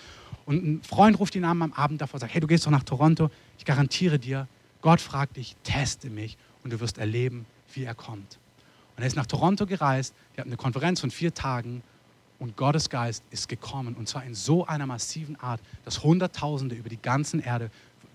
Und 0.47 0.65
ein 0.65 0.83
Freund 0.83 1.19
ruft 1.19 1.35
ihn 1.35 1.45
an 1.45 1.61
am 1.61 1.73
Abend 1.73 2.01
davor 2.01 2.21
sagt, 2.21 2.35
hey, 2.35 2.41
du 2.41 2.47
gehst 2.47 2.67
doch 2.67 2.71
nach 2.71 2.85
Toronto, 2.85 3.31
ich 3.59 3.65
garantiere 3.65 4.19
dir, 4.19 4.47
Gott 4.81 5.01
fragt 5.01 5.37
dich, 5.37 5.57
teste 5.65 6.11
mich 6.11 6.37
und 6.63 6.73
du 6.73 6.79
wirst 6.79 6.99
erleben, 6.99 7.47
wie 7.73 7.85
er 7.85 7.95
kommt. 7.95 8.39
Und 8.97 9.03
er 9.03 9.07
ist 9.07 9.17
nach 9.17 9.27
Toronto 9.27 9.67
gereist, 9.67 10.15
wir 10.35 10.43
hatten 10.43 10.51
eine 10.51 10.57
Konferenz 10.57 11.01
von 11.01 11.11
vier 11.11 11.35
Tagen 11.35 11.83
und 12.39 12.57
Gottes 12.57 12.91
Geist 12.91 13.25
ist 13.31 13.49
gekommen 13.49 13.97
und 13.97 14.09
zwar 14.09 14.25
in 14.25 14.35
so 14.35 14.67
einer 14.67 14.87
massiven 14.87 15.35
Art, 15.41 15.61
dass 15.85 16.05
Hunderttausende 16.05 16.77
über 16.77 16.89
die 16.89 17.01
ganzen 17.01 17.41
Erde 17.41 17.71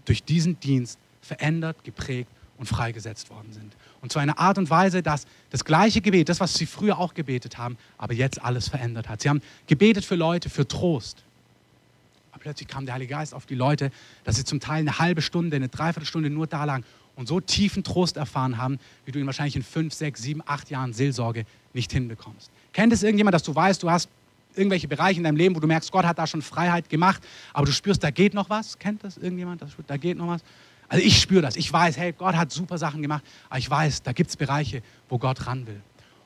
durch 0.06 0.24
diesen 0.24 0.60
Dienst 0.62 1.00
verändert, 1.22 1.84
geprägt 1.84 2.30
und 2.57 2.65
freigesetzt 2.67 3.30
worden 3.30 3.53
sind. 3.53 3.74
Und 4.01 4.11
zwar 4.11 4.22
eine 4.22 4.38
Art 4.38 4.57
und 4.57 4.70
Weise, 4.70 5.01
dass 5.01 5.26
das 5.49 5.63
gleiche 5.65 6.01
Gebet, 6.01 6.30
das, 6.30 6.39
was 6.39 6.53
sie 6.53 6.65
früher 6.65 6.97
auch 6.97 7.13
gebetet 7.13 7.57
haben, 7.57 7.78
aber 7.97 8.13
jetzt 8.13 8.41
alles 8.41 8.67
verändert 8.67 9.09
hat. 9.09 9.22
Sie 9.22 9.30
haben 9.30 9.41
gebetet 9.67 10.05
für 10.05 10.15
Leute, 10.15 10.49
für 10.49 10.67
Trost. 10.67 11.24
Aber 12.32 12.41
plötzlich 12.41 12.67
kam 12.67 12.86
der 12.86 12.95
Heilige 12.95 13.11
Geist 13.11 13.34
auf 13.34 13.45
die 13.45 13.55
Leute, 13.55 13.91
dass 14.24 14.36
sie 14.36 14.43
zum 14.43 14.59
Teil 14.59 14.80
eine 14.80 14.99
halbe 14.99 15.22
Stunde, 15.22 15.55
eine 15.55 15.70
Dreiviertelstunde 15.70 16.30
nur 16.30 16.47
da 16.47 16.65
lagen 16.65 16.84
und 17.15 17.28
so 17.28 17.39
tiefen 17.39 17.84
Trost 17.84 18.17
erfahren 18.17 18.57
haben, 18.57 18.80
wie 19.05 19.11
du 19.11 19.20
ihn 19.20 19.26
wahrscheinlich 19.26 19.55
in 19.55 19.63
fünf, 19.63 19.93
sechs, 19.93 20.22
sieben, 20.22 20.41
acht 20.45 20.70
Jahren 20.70 20.93
Seelsorge 20.93 21.45
nicht 21.74 21.91
hinbekommst. 21.91 22.49
Kennt 22.72 22.93
es 22.93 23.03
irgendjemand, 23.03 23.34
dass 23.34 23.43
du 23.43 23.53
weißt, 23.53 23.84
du 23.84 23.89
hast 23.89 24.09
irgendwelche 24.55 24.88
Bereiche 24.88 25.17
in 25.17 25.24
deinem 25.24 25.36
Leben, 25.38 25.55
wo 25.55 25.59
du 25.59 25.67
merkst, 25.67 25.91
Gott 25.91 26.05
hat 26.05 26.17
da 26.17 26.28
schon 26.28 26.41
Freiheit 26.41 26.89
gemacht, 26.89 27.22
aber 27.53 27.65
du 27.65 27.72
spürst, 27.72 28.03
da 28.03 28.11
geht 28.11 28.34
noch 28.34 28.49
was? 28.49 28.78
Kennt 28.80 29.03
das 29.03 29.17
irgendjemand? 29.17 29.61
Da 29.88 29.97
geht 29.97 30.17
noch 30.17 30.28
was? 30.28 30.41
Also 30.90 31.06
ich 31.06 31.22
spüre 31.22 31.42
das. 31.42 31.56
Ich 31.56 31.72
weiß, 31.72 31.98
hey, 31.98 32.14
Gott 32.14 32.36
hat 32.36 32.52
super 32.52 32.78
Sachen 32.78 33.02
gemacht, 33.02 33.24
aber 33.50 33.60
ich 33.60 33.70
weiß, 33.70 34.02
da 34.02 34.12
gibt 34.12 34.32
es 34.32 34.38
Bereiche, 34.38 34.82
wo 35.08 35.18
Gott 35.20 35.46
ran 35.48 35.68
will. 35.68 35.82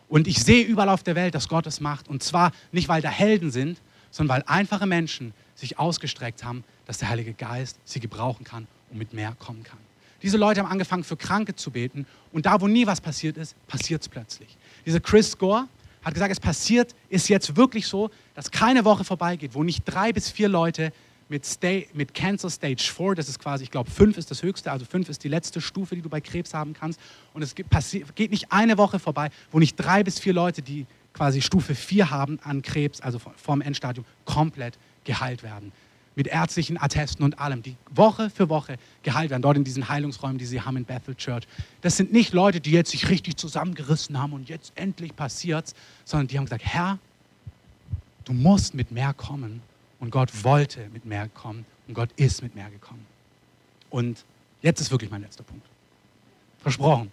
Und 0.07 0.27
ich 0.27 0.43
sehe 0.43 0.63
überall 0.63 0.89
auf 0.89 1.03
der 1.03 1.15
Welt, 1.15 1.35
dass 1.35 1.49
Gott 1.49 1.67
es 1.67 1.79
macht. 1.79 2.07
Und 2.07 2.23
zwar 2.23 2.51
nicht, 2.71 2.87
weil 2.87 3.01
da 3.01 3.09
Helden 3.09 3.51
sind, 3.51 3.81
sondern 4.09 4.37
weil 4.37 4.43
einfache 4.47 4.85
Menschen 4.85 5.33
sich 5.55 5.79
ausgestreckt 5.79 6.43
haben, 6.43 6.63
dass 6.85 6.99
der 6.99 7.09
Heilige 7.09 7.33
Geist 7.33 7.79
sie 7.83 7.99
gebrauchen 7.99 8.43
kann 8.43 8.67
und 8.89 8.97
mit 8.97 9.13
mehr 9.13 9.35
kommen 9.37 9.63
kann. 9.63 9.79
Diese 10.21 10.37
Leute 10.37 10.61
haben 10.61 10.71
angefangen, 10.71 11.03
für 11.03 11.17
Kranke 11.17 11.55
zu 11.55 11.71
beten. 11.71 12.05
Und 12.31 12.45
da, 12.45 12.61
wo 12.61 12.67
nie 12.67 12.87
was 12.87 13.01
passiert 13.01 13.37
ist, 13.37 13.55
passiert 13.67 14.01
es 14.01 14.09
plötzlich. 14.09 14.57
Dieser 14.85 15.01
Chris 15.01 15.37
Gore 15.37 15.67
hat 16.03 16.13
gesagt, 16.13 16.31
es 16.31 16.39
passiert, 16.39 16.95
ist 17.09 17.27
jetzt 17.27 17.55
wirklich 17.57 17.87
so, 17.87 18.09
dass 18.33 18.49
keine 18.49 18.85
Woche 18.85 19.03
vorbeigeht, 19.03 19.53
wo 19.53 19.63
nicht 19.63 19.83
drei 19.85 20.13
bis 20.13 20.29
vier 20.29 20.47
Leute 20.47 20.93
mit, 21.33 21.47
Stay, 21.47 21.87
mit 21.93 22.13
Cancer 22.13 22.51
Stage 22.51 22.91
4, 22.95 23.15
das 23.15 23.27
ist 23.27 23.39
quasi, 23.39 23.63
ich 23.63 23.71
glaube, 23.71 23.89
5 23.89 24.19
ist 24.19 24.29
das 24.29 24.43
höchste, 24.43 24.71
also 24.71 24.85
5 24.85 25.09
ist 25.09 25.23
die 25.23 25.29
letzte 25.29 25.61
Stufe, 25.61 25.95
die 25.95 26.03
du 26.03 26.07
bei 26.07 26.21
Krebs 26.21 26.53
haben 26.53 26.73
kannst. 26.73 26.99
Und 27.33 27.41
es 27.41 27.55
geht, 27.55 27.65
geht 28.13 28.29
nicht 28.29 28.51
eine 28.51 28.77
Woche 28.77 28.99
vorbei, 28.99 29.31
wo 29.51 29.57
nicht 29.57 29.75
drei 29.75 30.03
bis 30.03 30.19
vier 30.19 30.33
Leute, 30.33 30.61
die 30.61 30.85
quasi 31.11 31.41
Stufe 31.41 31.73
4 31.73 32.11
haben 32.11 32.39
an 32.43 32.61
Krebs, 32.61 33.01
also 33.01 33.17
vom 33.17 33.61
Endstadium, 33.61 34.05
komplett 34.25 34.77
geheilt 35.05 35.41
werden 35.41 35.71
mit 36.15 36.27
ärztlichen 36.27 36.79
Attesten 36.79 37.23
und 37.23 37.39
allem, 37.39 37.63
die 37.63 37.75
Woche 37.89 38.29
für 38.29 38.47
Woche 38.47 38.77
geheilt 39.01 39.31
werden, 39.31 39.41
dort 39.41 39.57
in 39.57 39.63
diesen 39.63 39.89
Heilungsräumen, 39.89 40.37
die 40.37 40.45
sie 40.45 40.61
haben 40.61 40.77
in 40.77 40.85
Bethel 40.85 41.15
Church. 41.15 41.45
Das 41.81 41.97
sind 41.97 42.13
nicht 42.13 42.33
Leute, 42.33 42.61
die 42.61 42.69
jetzt 42.69 42.91
sich 42.91 43.09
richtig 43.09 43.37
zusammengerissen 43.37 44.21
haben 44.21 44.33
und 44.33 44.47
jetzt 44.47 44.73
endlich 44.75 45.15
passiert's, 45.15 45.73
sondern 46.05 46.27
die 46.27 46.37
haben 46.37 46.45
gesagt, 46.45 46.63
Herr, 46.63 46.99
du 48.25 48.33
musst 48.33 48.75
mit 48.75 48.91
mehr 48.91 49.15
kommen. 49.15 49.63
Und 50.03 50.11
Gott 50.11 50.43
wollte 50.43 50.89
mit 50.89 51.05
mehr 51.05 51.29
kommen 51.29 51.65
und 51.87 51.93
Gott 51.93 52.09
ist 52.17 52.43
mit 52.43 52.55
mehr 52.55 52.69
gekommen. 52.69 53.05
Und 53.89 54.25
jetzt 54.61 54.81
ist 54.81 54.91
wirklich 54.91 55.09
mein 55.09 55.21
letzter 55.21 55.45
Punkt. 55.45 55.65
Versprochen. 56.59 57.09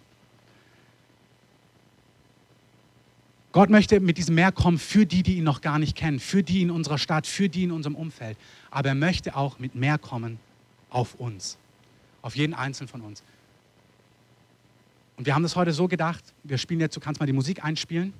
Gott 3.53 3.70
möchte 3.70 4.01
mit 4.01 4.18
diesem 4.18 4.34
Meer 4.34 4.51
kommen 4.51 4.76
für 4.76 5.07
die, 5.07 5.22
die 5.22 5.36
ihn 5.36 5.45
noch 5.45 5.61
gar 5.61 5.78
nicht 5.78 5.97
kennen, 5.97 6.18
für 6.18 6.43
die 6.43 6.62
in 6.62 6.72
unserer 6.72 6.99
Stadt, 6.99 7.28
für 7.28 7.49
die 7.49 7.62
in 7.62 7.70
unserem 7.70 7.95
Umfeld. 7.95 8.36
Aber 8.72 8.88
er 8.88 8.97
möchte 8.97 9.36
auch 9.36 9.61
mit 9.61 9.76
mehr 9.76 9.97
kommen 9.97 10.41
auf 10.88 11.14
uns, 11.14 11.59
auf 12.22 12.34
jeden 12.34 12.55
Einzelnen 12.55 12.88
von 12.88 13.03
uns. 13.03 13.22
Und 15.16 15.26
wir 15.26 15.36
haben 15.36 15.45
das 15.45 15.55
heute 15.55 15.72
so 15.72 15.86
gedacht, 15.86 16.24
wir 16.43 16.59
spielen 16.59 16.80
jetzt, 16.80 16.97
du 16.97 17.01
kannst 17.01 17.20
mal 17.20 17.26
die 17.26 17.32
Musik 17.32 17.62
einspielen. 17.62 18.14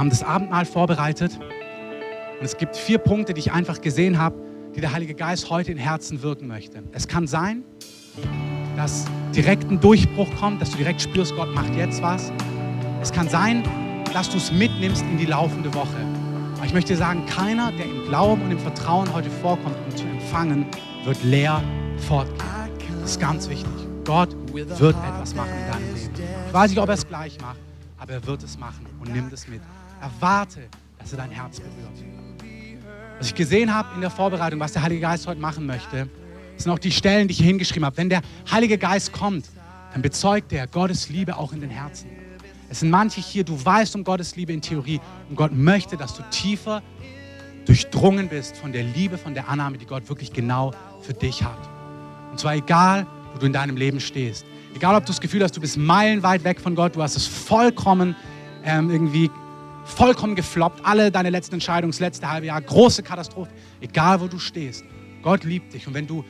Wir 0.00 0.04
haben 0.04 0.10
das 0.12 0.22
Abendmahl 0.22 0.64
vorbereitet 0.64 1.38
und 1.38 2.42
es 2.42 2.56
gibt 2.56 2.74
vier 2.74 2.96
Punkte, 2.96 3.34
die 3.34 3.40
ich 3.40 3.52
einfach 3.52 3.82
gesehen 3.82 4.16
habe, 4.16 4.34
die 4.74 4.80
der 4.80 4.94
Heilige 4.94 5.12
Geist 5.12 5.50
heute 5.50 5.72
in 5.72 5.76
Herzen 5.76 6.22
wirken 6.22 6.46
möchte. 6.46 6.82
Es 6.92 7.06
kann 7.06 7.26
sein, 7.26 7.64
dass 8.78 9.04
direkt 9.36 9.70
ein 9.70 9.78
Durchbruch 9.78 10.26
kommt, 10.40 10.62
dass 10.62 10.70
du 10.70 10.78
direkt 10.78 11.02
spürst, 11.02 11.36
Gott 11.36 11.54
macht 11.54 11.76
jetzt 11.76 12.00
was. 12.00 12.32
Es 13.02 13.12
kann 13.12 13.28
sein, 13.28 13.62
dass 14.14 14.30
du 14.30 14.38
es 14.38 14.50
mitnimmst 14.50 15.02
in 15.02 15.18
die 15.18 15.26
laufende 15.26 15.74
Woche. 15.74 15.98
Aber 16.56 16.64
ich 16.64 16.72
möchte 16.72 16.96
sagen, 16.96 17.26
keiner, 17.26 17.70
der 17.72 17.84
im 17.84 18.06
Glauben 18.06 18.40
und 18.40 18.52
im 18.52 18.58
Vertrauen 18.58 19.12
heute 19.12 19.28
vorkommt, 19.28 19.76
um 19.86 19.94
zu 19.94 20.06
empfangen, 20.06 20.64
wird 21.04 21.22
leer 21.24 21.62
fortgehen. 22.08 22.40
Das 23.02 23.10
ist 23.10 23.20
ganz 23.20 23.50
wichtig. 23.50 23.70
Gott 24.06 24.34
wird 24.54 24.70
etwas 24.70 25.34
machen 25.34 25.50
in 25.50 25.70
deinem 25.70 25.94
Leben. 25.94 26.14
Ich 26.46 26.54
weiß 26.54 26.70
nicht, 26.70 26.80
ob 26.80 26.88
er 26.88 26.94
es 26.94 27.06
gleich 27.06 27.38
macht, 27.42 27.60
aber 27.98 28.14
er 28.14 28.26
wird 28.26 28.42
es 28.42 28.58
machen 28.58 28.86
und 28.98 29.12
nimm 29.12 29.28
es 29.30 29.46
mit. 29.46 29.60
Erwarte, 30.00 30.68
dass 30.98 31.12
er 31.12 31.18
dein 31.18 31.30
Herz 31.30 31.60
berührt. 31.60 32.04
Was 33.18 33.28
ich 33.28 33.34
gesehen 33.34 33.74
habe 33.74 33.88
in 33.94 34.00
der 34.00 34.10
Vorbereitung, 34.10 34.60
was 34.60 34.72
der 34.72 34.82
Heilige 34.82 35.02
Geist 35.02 35.26
heute 35.26 35.40
machen 35.40 35.66
möchte, 35.66 36.08
sind 36.56 36.72
auch 36.72 36.78
die 36.78 36.90
Stellen, 36.90 37.28
die 37.28 37.32
ich 37.32 37.38
hier 37.38 37.48
hingeschrieben 37.48 37.84
habe. 37.84 37.96
Wenn 37.96 38.08
der 38.08 38.22
Heilige 38.50 38.78
Geist 38.78 39.12
kommt, 39.12 39.46
dann 39.92 40.02
bezeugt 40.02 40.52
er 40.52 40.66
Gottes 40.66 41.08
Liebe 41.08 41.36
auch 41.36 41.52
in 41.52 41.60
den 41.60 41.70
Herzen. 41.70 42.08
Es 42.68 42.80
sind 42.80 42.90
manche 42.90 43.20
hier, 43.20 43.44
du 43.44 43.62
weißt 43.62 43.96
um 43.96 44.04
Gottes 44.04 44.36
Liebe 44.36 44.52
in 44.52 44.62
Theorie 44.62 45.00
und 45.28 45.36
Gott 45.36 45.52
möchte, 45.52 45.96
dass 45.96 46.14
du 46.14 46.22
tiefer 46.30 46.82
durchdrungen 47.66 48.28
bist 48.28 48.56
von 48.56 48.72
der 48.72 48.84
Liebe, 48.84 49.18
von 49.18 49.34
der 49.34 49.48
Annahme, 49.48 49.78
die 49.78 49.86
Gott 49.86 50.08
wirklich 50.08 50.32
genau 50.32 50.72
für 51.02 51.12
dich 51.12 51.42
hat. 51.42 51.58
Und 52.30 52.38
zwar 52.38 52.54
egal, 52.54 53.06
wo 53.32 53.38
du 53.38 53.46
in 53.46 53.52
deinem 53.52 53.76
Leben 53.76 54.00
stehst. 54.00 54.44
Egal, 54.74 54.94
ob 54.94 55.04
du 55.04 55.08
das 55.08 55.20
Gefühl 55.20 55.42
hast, 55.42 55.56
du 55.56 55.60
bist 55.60 55.76
meilenweit 55.76 56.44
weg 56.44 56.60
von 56.60 56.74
Gott, 56.74 56.94
du 56.94 57.02
hast 57.02 57.16
es 57.16 57.26
vollkommen 57.26 58.14
ähm, 58.64 58.90
irgendwie 58.90 59.30
vollkommen 59.90 60.34
gefloppt, 60.34 60.84
alle 60.84 61.10
deine 61.10 61.30
letzten 61.30 61.54
Entscheidungen, 61.54 61.92
das 61.92 62.00
letzte 62.00 62.30
halbe 62.30 62.46
Jahr, 62.46 62.60
große 62.60 63.02
Katastrophe, 63.02 63.50
egal 63.80 64.20
wo 64.20 64.28
du 64.28 64.38
stehst. 64.38 64.84
Gott 65.22 65.44
liebt 65.44 65.74
dich 65.74 65.86
und 65.86 65.94
wenn 65.94 66.06
du, 66.06 66.24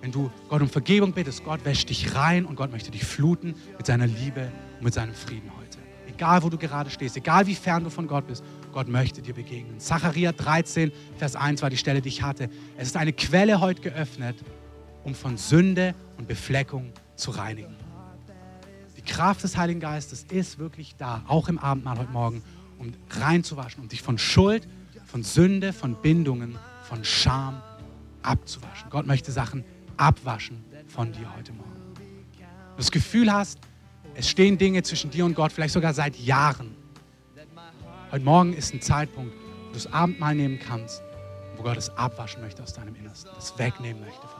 wenn 0.00 0.10
du 0.10 0.30
Gott 0.48 0.62
um 0.62 0.68
Vergebung 0.68 1.12
bittest, 1.12 1.44
Gott 1.44 1.64
wäscht 1.64 1.90
dich 1.90 2.14
rein 2.14 2.44
und 2.44 2.56
Gott 2.56 2.72
möchte 2.72 2.90
dich 2.90 3.04
fluten 3.04 3.54
mit 3.76 3.86
seiner 3.86 4.06
Liebe 4.06 4.50
und 4.78 4.84
mit 4.84 4.94
seinem 4.94 5.14
Frieden 5.14 5.50
heute. 5.56 5.78
Egal 6.08 6.42
wo 6.42 6.48
du 6.48 6.58
gerade 6.58 6.90
stehst, 6.90 7.16
egal 7.16 7.46
wie 7.46 7.54
fern 7.54 7.84
du 7.84 7.90
von 7.90 8.06
Gott 8.06 8.26
bist, 8.26 8.44
Gott 8.72 8.88
möchte 8.88 9.22
dir 9.22 9.34
begegnen. 9.34 9.78
Zachariah 9.78 10.32
13, 10.32 10.92
Vers 11.16 11.36
1 11.36 11.62
war 11.62 11.70
die 11.70 11.76
Stelle, 11.76 12.00
die 12.00 12.08
ich 12.08 12.22
hatte. 12.22 12.48
Es 12.76 12.88
ist 12.88 12.96
eine 12.96 13.12
Quelle 13.12 13.60
heute 13.60 13.82
geöffnet, 13.82 14.36
um 15.04 15.14
von 15.14 15.36
Sünde 15.36 15.94
und 16.18 16.28
Befleckung 16.28 16.92
zu 17.16 17.30
reinigen. 17.30 17.76
Die 18.96 19.02
Kraft 19.02 19.42
des 19.44 19.56
Heiligen 19.56 19.80
Geistes 19.80 20.26
ist 20.30 20.58
wirklich 20.58 20.94
da, 20.96 21.22
auch 21.26 21.48
im 21.48 21.58
Abendmahl 21.58 21.98
heute 21.98 22.10
Morgen, 22.10 22.42
um 22.80 22.92
reinzuwaschen, 23.10 23.82
um 23.82 23.88
dich 23.88 24.02
von 24.02 24.18
Schuld, 24.18 24.66
von 25.04 25.22
Sünde, 25.22 25.72
von 25.72 25.94
Bindungen, 26.00 26.58
von 26.82 27.04
Scham 27.04 27.62
abzuwaschen. 28.22 28.88
Gott 28.90 29.06
möchte 29.06 29.30
Sachen 29.30 29.64
abwaschen 29.96 30.64
von 30.88 31.12
dir 31.12 31.34
heute 31.36 31.52
Morgen. 31.52 31.70
Wenn 31.94 32.70
du 32.70 32.76
das 32.78 32.90
Gefühl 32.90 33.32
hast, 33.32 33.58
es 34.14 34.28
stehen 34.28 34.56
Dinge 34.58 34.82
zwischen 34.82 35.10
dir 35.10 35.24
und 35.24 35.34
Gott, 35.34 35.52
vielleicht 35.52 35.74
sogar 35.74 35.92
seit 35.92 36.16
Jahren. 36.16 36.74
Heute 38.10 38.24
Morgen 38.24 38.54
ist 38.54 38.74
ein 38.74 38.80
Zeitpunkt, 38.80 39.32
wo 39.34 39.68
du 39.68 39.74
das 39.74 39.92
Abendmahl 39.92 40.34
nehmen 40.34 40.58
kannst, 40.58 41.02
wo 41.56 41.62
Gott 41.62 41.76
es 41.76 41.90
abwaschen 41.90 42.40
möchte 42.40 42.62
aus 42.62 42.72
deinem 42.72 42.94
Innersten, 42.94 43.30
es 43.38 43.56
wegnehmen 43.58 44.02
möchte 44.02 44.26
von. 44.26 44.39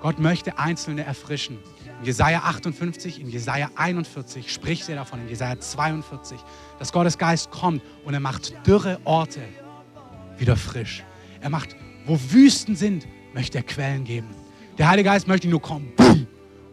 Gott 0.00 0.18
möchte 0.18 0.58
Einzelne 0.58 1.04
erfrischen. 1.04 1.58
In 2.00 2.06
Jesaja 2.06 2.40
58, 2.40 3.20
in 3.20 3.28
Jesaja 3.28 3.70
41 3.74 4.50
spricht 4.50 4.88
er 4.88 4.96
davon, 4.96 5.20
in 5.20 5.28
Jesaja 5.28 5.60
42, 5.60 6.38
dass 6.78 6.92
Gottes 6.92 7.18
Geist 7.18 7.50
kommt 7.50 7.82
und 8.04 8.14
er 8.14 8.20
macht 8.20 8.54
dürre 8.66 8.98
Orte 9.04 9.40
wieder 10.38 10.56
frisch. 10.56 11.04
Er 11.42 11.50
macht, 11.50 11.76
wo 12.06 12.18
Wüsten 12.30 12.76
sind, 12.76 13.06
möchte 13.34 13.58
er 13.58 13.64
Quellen 13.64 14.04
geben. 14.04 14.28
Der 14.78 14.88
Heilige 14.88 15.10
Geist 15.10 15.28
möchte 15.28 15.48
nur 15.48 15.60
kommen 15.60 15.92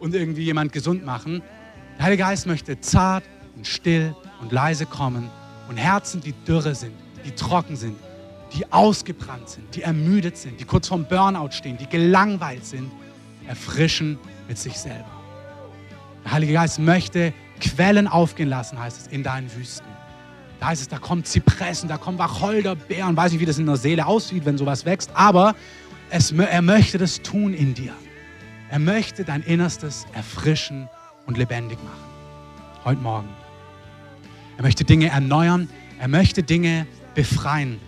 und 0.00 0.14
irgendwie 0.14 0.44
jemand 0.44 0.72
gesund 0.72 1.04
machen. 1.04 1.42
Der 1.98 2.06
Heilige 2.06 2.22
Geist 2.22 2.46
möchte 2.46 2.80
zart 2.80 3.24
und 3.56 3.66
still 3.66 4.16
und 4.40 4.52
leise 4.52 4.86
kommen 4.86 5.30
und 5.68 5.76
Herzen, 5.76 6.22
die 6.22 6.32
dürre 6.32 6.74
sind, 6.74 6.94
die 7.26 7.32
trocken 7.32 7.76
sind, 7.76 7.96
die 8.54 8.72
ausgebrannt 8.72 9.50
sind, 9.50 9.74
die 9.74 9.82
ermüdet 9.82 10.38
sind, 10.38 10.58
die 10.58 10.64
kurz 10.64 10.88
vorm 10.88 11.04
Burnout 11.06 11.50
stehen, 11.50 11.76
die 11.76 11.86
gelangweilt 11.86 12.64
sind, 12.64 12.90
erfrischen 13.48 14.18
mit 14.46 14.58
sich 14.58 14.78
selber. 14.78 15.10
Der 16.24 16.32
Heilige 16.32 16.52
Geist 16.52 16.78
möchte 16.78 17.32
Quellen 17.60 18.06
aufgehen 18.06 18.48
lassen, 18.48 18.78
heißt 18.78 19.00
es, 19.00 19.06
in 19.08 19.22
deinen 19.22 19.52
Wüsten. 19.54 19.86
Da 20.60 20.68
heißt 20.68 20.82
es, 20.82 20.88
da 20.88 20.98
kommen 20.98 21.24
Zypressen, 21.24 21.88
da 21.88 21.98
kommen 21.98 22.18
Wacholderbeeren. 22.18 23.16
Weiß 23.16 23.32
nicht, 23.32 23.40
wie 23.40 23.46
das 23.46 23.58
in 23.58 23.66
der 23.66 23.76
Seele 23.76 24.06
aussieht, 24.06 24.44
wenn 24.44 24.58
sowas 24.58 24.84
wächst, 24.84 25.10
aber 25.14 25.54
es, 26.10 26.32
er 26.32 26.62
möchte 26.62 26.98
das 26.98 27.22
tun 27.22 27.54
in 27.54 27.74
dir. 27.74 27.92
Er 28.70 28.78
möchte 28.78 29.24
dein 29.24 29.42
Innerstes 29.42 30.06
erfrischen 30.12 30.88
und 31.26 31.38
lebendig 31.38 31.78
machen. 31.82 32.84
Heute 32.84 33.00
Morgen. 33.00 33.28
Er 34.56 34.62
möchte 34.62 34.84
Dinge 34.84 35.08
erneuern. 35.08 35.68
Er 36.00 36.08
möchte 36.08 36.42
Dinge 36.42 36.86
befreien. 37.14 37.80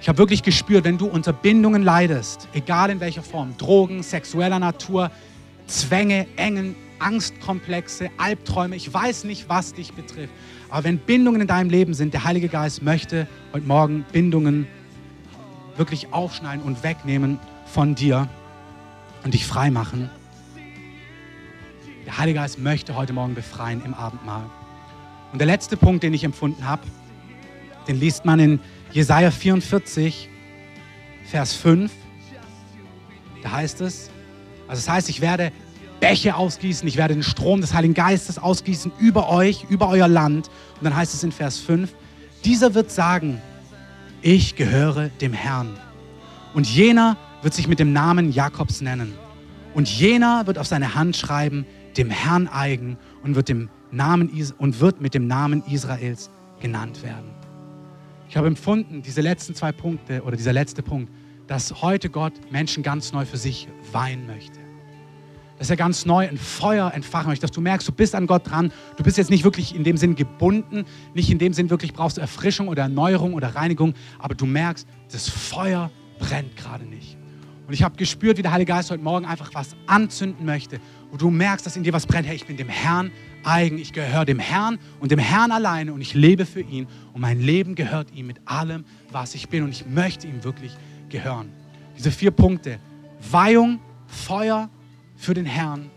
Ich 0.00 0.08
habe 0.08 0.16
wirklich 0.16 0.42
gespürt, 0.42 0.84
wenn 0.84 0.96
du 0.96 1.06
unter 1.06 1.34
Bindungen 1.34 1.82
leidest, 1.82 2.48
egal 2.54 2.88
in 2.88 3.00
welcher 3.00 3.22
Form, 3.22 3.56
Drogen, 3.58 4.02
sexueller 4.02 4.58
Natur, 4.58 5.10
Zwänge, 5.66 6.26
Engen, 6.36 6.74
Angstkomplexe, 6.98 8.10
Albträume, 8.16 8.76
ich 8.76 8.92
weiß 8.92 9.24
nicht, 9.24 9.50
was 9.50 9.74
dich 9.74 9.92
betrifft. 9.92 10.32
Aber 10.70 10.84
wenn 10.84 10.98
Bindungen 10.98 11.42
in 11.42 11.46
deinem 11.46 11.68
Leben 11.68 11.92
sind, 11.92 12.14
der 12.14 12.24
Heilige 12.24 12.48
Geist 12.48 12.82
möchte 12.82 13.26
heute 13.52 13.66
Morgen 13.66 14.06
Bindungen 14.10 14.66
wirklich 15.76 16.12
aufschneiden 16.14 16.62
und 16.62 16.82
wegnehmen 16.82 17.38
von 17.66 17.94
dir 17.94 18.26
und 19.22 19.34
dich 19.34 19.46
frei 19.46 19.70
machen. 19.70 20.08
Der 22.06 22.16
Heilige 22.16 22.38
Geist 22.38 22.58
möchte 22.58 22.96
heute 22.96 23.12
Morgen 23.12 23.34
befreien 23.34 23.82
im 23.84 23.92
Abendmahl. 23.92 24.44
Und 25.32 25.40
der 25.40 25.46
letzte 25.46 25.76
Punkt, 25.76 26.02
den 26.02 26.14
ich 26.14 26.24
empfunden 26.24 26.66
habe, 26.66 26.82
den 27.86 28.00
liest 28.00 28.24
man 28.24 28.40
in 28.40 28.60
Jesaja 28.92 29.30
44, 29.30 30.28
Vers 31.24 31.54
5. 31.54 31.92
da 33.42 33.52
heißt 33.52 33.80
es, 33.82 34.10
also 34.66 34.80
es 34.80 34.88
heißt, 34.88 35.08
ich 35.08 35.20
werde 35.20 35.52
Bäche 36.00 36.34
ausgießen, 36.34 36.88
ich 36.88 36.96
werde 36.96 37.14
den 37.14 37.22
Strom 37.22 37.60
des 37.60 37.72
Heiligen 37.72 37.94
Geistes 37.94 38.38
ausgießen 38.38 38.90
über 38.98 39.28
euch, 39.28 39.66
über 39.68 39.88
euer 39.88 40.08
Land. 40.08 40.48
Und 40.76 40.84
dann 40.84 40.96
heißt 40.96 41.14
es 41.14 41.22
in 41.22 41.30
Vers 41.30 41.58
5, 41.58 41.94
dieser 42.44 42.74
wird 42.74 42.90
sagen, 42.90 43.40
ich 44.22 44.56
gehöre 44.56 45.08
dem 45.20 45.32
Herrn. 45.32 45.78
Und 46.52 46.66
jener 46.66 47.16
wird 47.42 47.54
sich 47.54 47.68
mit 47.68 47.78
dem 47.78 47.92
Namen 47.92 48.32
Jakobs 48.32 48.80
nennen. 48.80 49.14
Und 49.72 49.88
jener 49.88 50.46
wird 50.46 50.58
auf 50.58 50.66
seine 50.66 50.94
Hand 50.94 51.16
schreiben, 51.16 51.64
dem 51.96 52.10
Herrn 52.10 52.48
eigen 52.48 52.98
und 53.22 53.36
wird, 53.36 53.48
dem 53.48 53.68
Namen, 53.92 54.30
und 54.58 54.80
wird 54.80 55.00
mit 55.00 55.14
dem 55.14 55.28
Namen 55.28 55.62
Israels 55.70 56.30
genannt 56.60 57.02
werden. 57.02 57.39
Ich 58.30 58.36
habe 58.36 58.46
empfunden, 58.46 59.02
diese 59.02 59.22
letzten 59.22 59.56
zwei 59.56 59.72
Punkte 59.72 60.22
oder 60.22 60.36
dieser 60.36 60.52
letzte 60.52 60.84
Punkt, 60.84 61.12
dass 61.48 61.82
heute 61.82 62.08
Gott 62.08 62.32
Menschen 62.52 62.84
ganz 62.84 63.12
neu 63.12 63.24
für 63.26 63.36
sich 63.36 63.66
weinen 63.90 64.28
möchte. 64.28 64.60
Dass 65.58 65.68
er 65.68 65.74
ganz 65.74 66.06
neu 66.06 66.28
ein 66.28 66.38
Feuer 66.38 66.92
entfachen 66.94 67.26
möchte, 67.26 67.42
dass 67.42 67.50
du 67.50 67.60
merkst, 67.60 67.88
du 67.88 67.92
bist 67.92 68.14
an 68.14 68.28
Gott 68.28 68.48
dran. 68.48 68.72
Du 68.96 69.02
bist 69.02 69.18
jetzt 69.18 69.30
nicht 69.30 69.42
wirklich 69.42 69.74
in 69.74 69.82
dem 69.82 69.96
Sinn 69.96 70.14
gebunden, 70.14 70.84
nicht 71.12 71.28
in 71.28 71.40
dem 71.40 71.52
Sinn 71.52 71.70
wirklich 71.70 71.92
brauchst 71.92 72.18
du 72.18 72.20
Erfrischung 72.20 72.68
oder 72.68 72.82
Erneuerung 72.82 73.34
oder 73.34 73.48
Reinigung, 73.56 73.94
aber 74.20 74.36
du 74.36 74.46
merkst, 74.46 74.86
das 75.10 75.28
Feuer 75.28 75.90
brennt 76.20 76.54
gerade 76.54 76.84
nicht. 76.84 77.18
Und 77.66 77.74
ich 77.74 77.82
habe 77.82 77.96
gespürt, 77.96 78.38
wie 78.38 78.42
der 78.42 78.52
Heilige 78.52 78.70
Geist 78.70 78.92
heute 78.92 79.02
Morgen 79.02 79.26
einfach 79.26 79.52
was 79.54 79.74
anzünden 79.88 80.46
möchte, 80.46 80.78
wo 81.10 81.16
du 81.16 81.30
merkst, 81.30 81.66
dass 81.66 81.76
in 81.76 81.82
dir 81.82 81.92
was 81.92 82.06
brennt. 82.06 82.28
Hey, 82.28 82.36
ich 82.36 82.46
bin 82.46 82.56
dem 82.56 82.68
Herrn 82.68 83.10
eigen, 83.44 83.78
ich 83.78 83.92
gehöre 83.92 84.24
dem 84.24 84.38
Herrn 84.38 84.78
und 85.00 85.10
dem 85.10 85.18
Herrn 85.18 85.52
alleine 85.52 85.92
und 85.92 86.00
ich 86.00 86.14
lebe 86.14 86.46
für 86.46 86.60
ihn 86.60 86.86
und 87.12 87.20
mein 87.20 87.40
Leben 87.40 87.74
gehört 87.74 88.12
ihm 88.12 88.26
mit 88.26 88.40
allem, 88.44 88.84
was 89.10 89.34
ich 89.34 89.48
bin 89.48 89.64
und 89.64 89.70
ich 89.70 89.86
möchte 89.86 90.26
ihm 90.26 90.44
wirklich 90.44 90.76
gehören. 91.08 91.50
Diese 91.96 92.10
vier 92.10 92.30
Punkte, 92.30 92.78
Weihung, 93.30 93.80
Feuer 94.06 94.70
für 95.16 95.34
den 95.34 95.46
Herrn, 95.46 95.90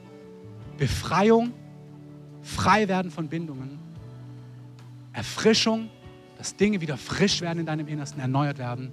Befreiung, 0.78 1.54
frei 2.42 2.88
werden 2.88 3.12
von 3.12 3.28
Bindungen, 3.28 3.80
Erfrischung, 5.14 5.90
dass 6.38 6.56
Dinge 6.56 6.82
wieder 6.82 6.98
frisch 6.98 7.42
werden 7.42 7.60
in 7.60 7.66
deinem 7.66 7.88
Innersten, 7.88 8.20
erneuert 8.20 8.58
werden 8.58 8.92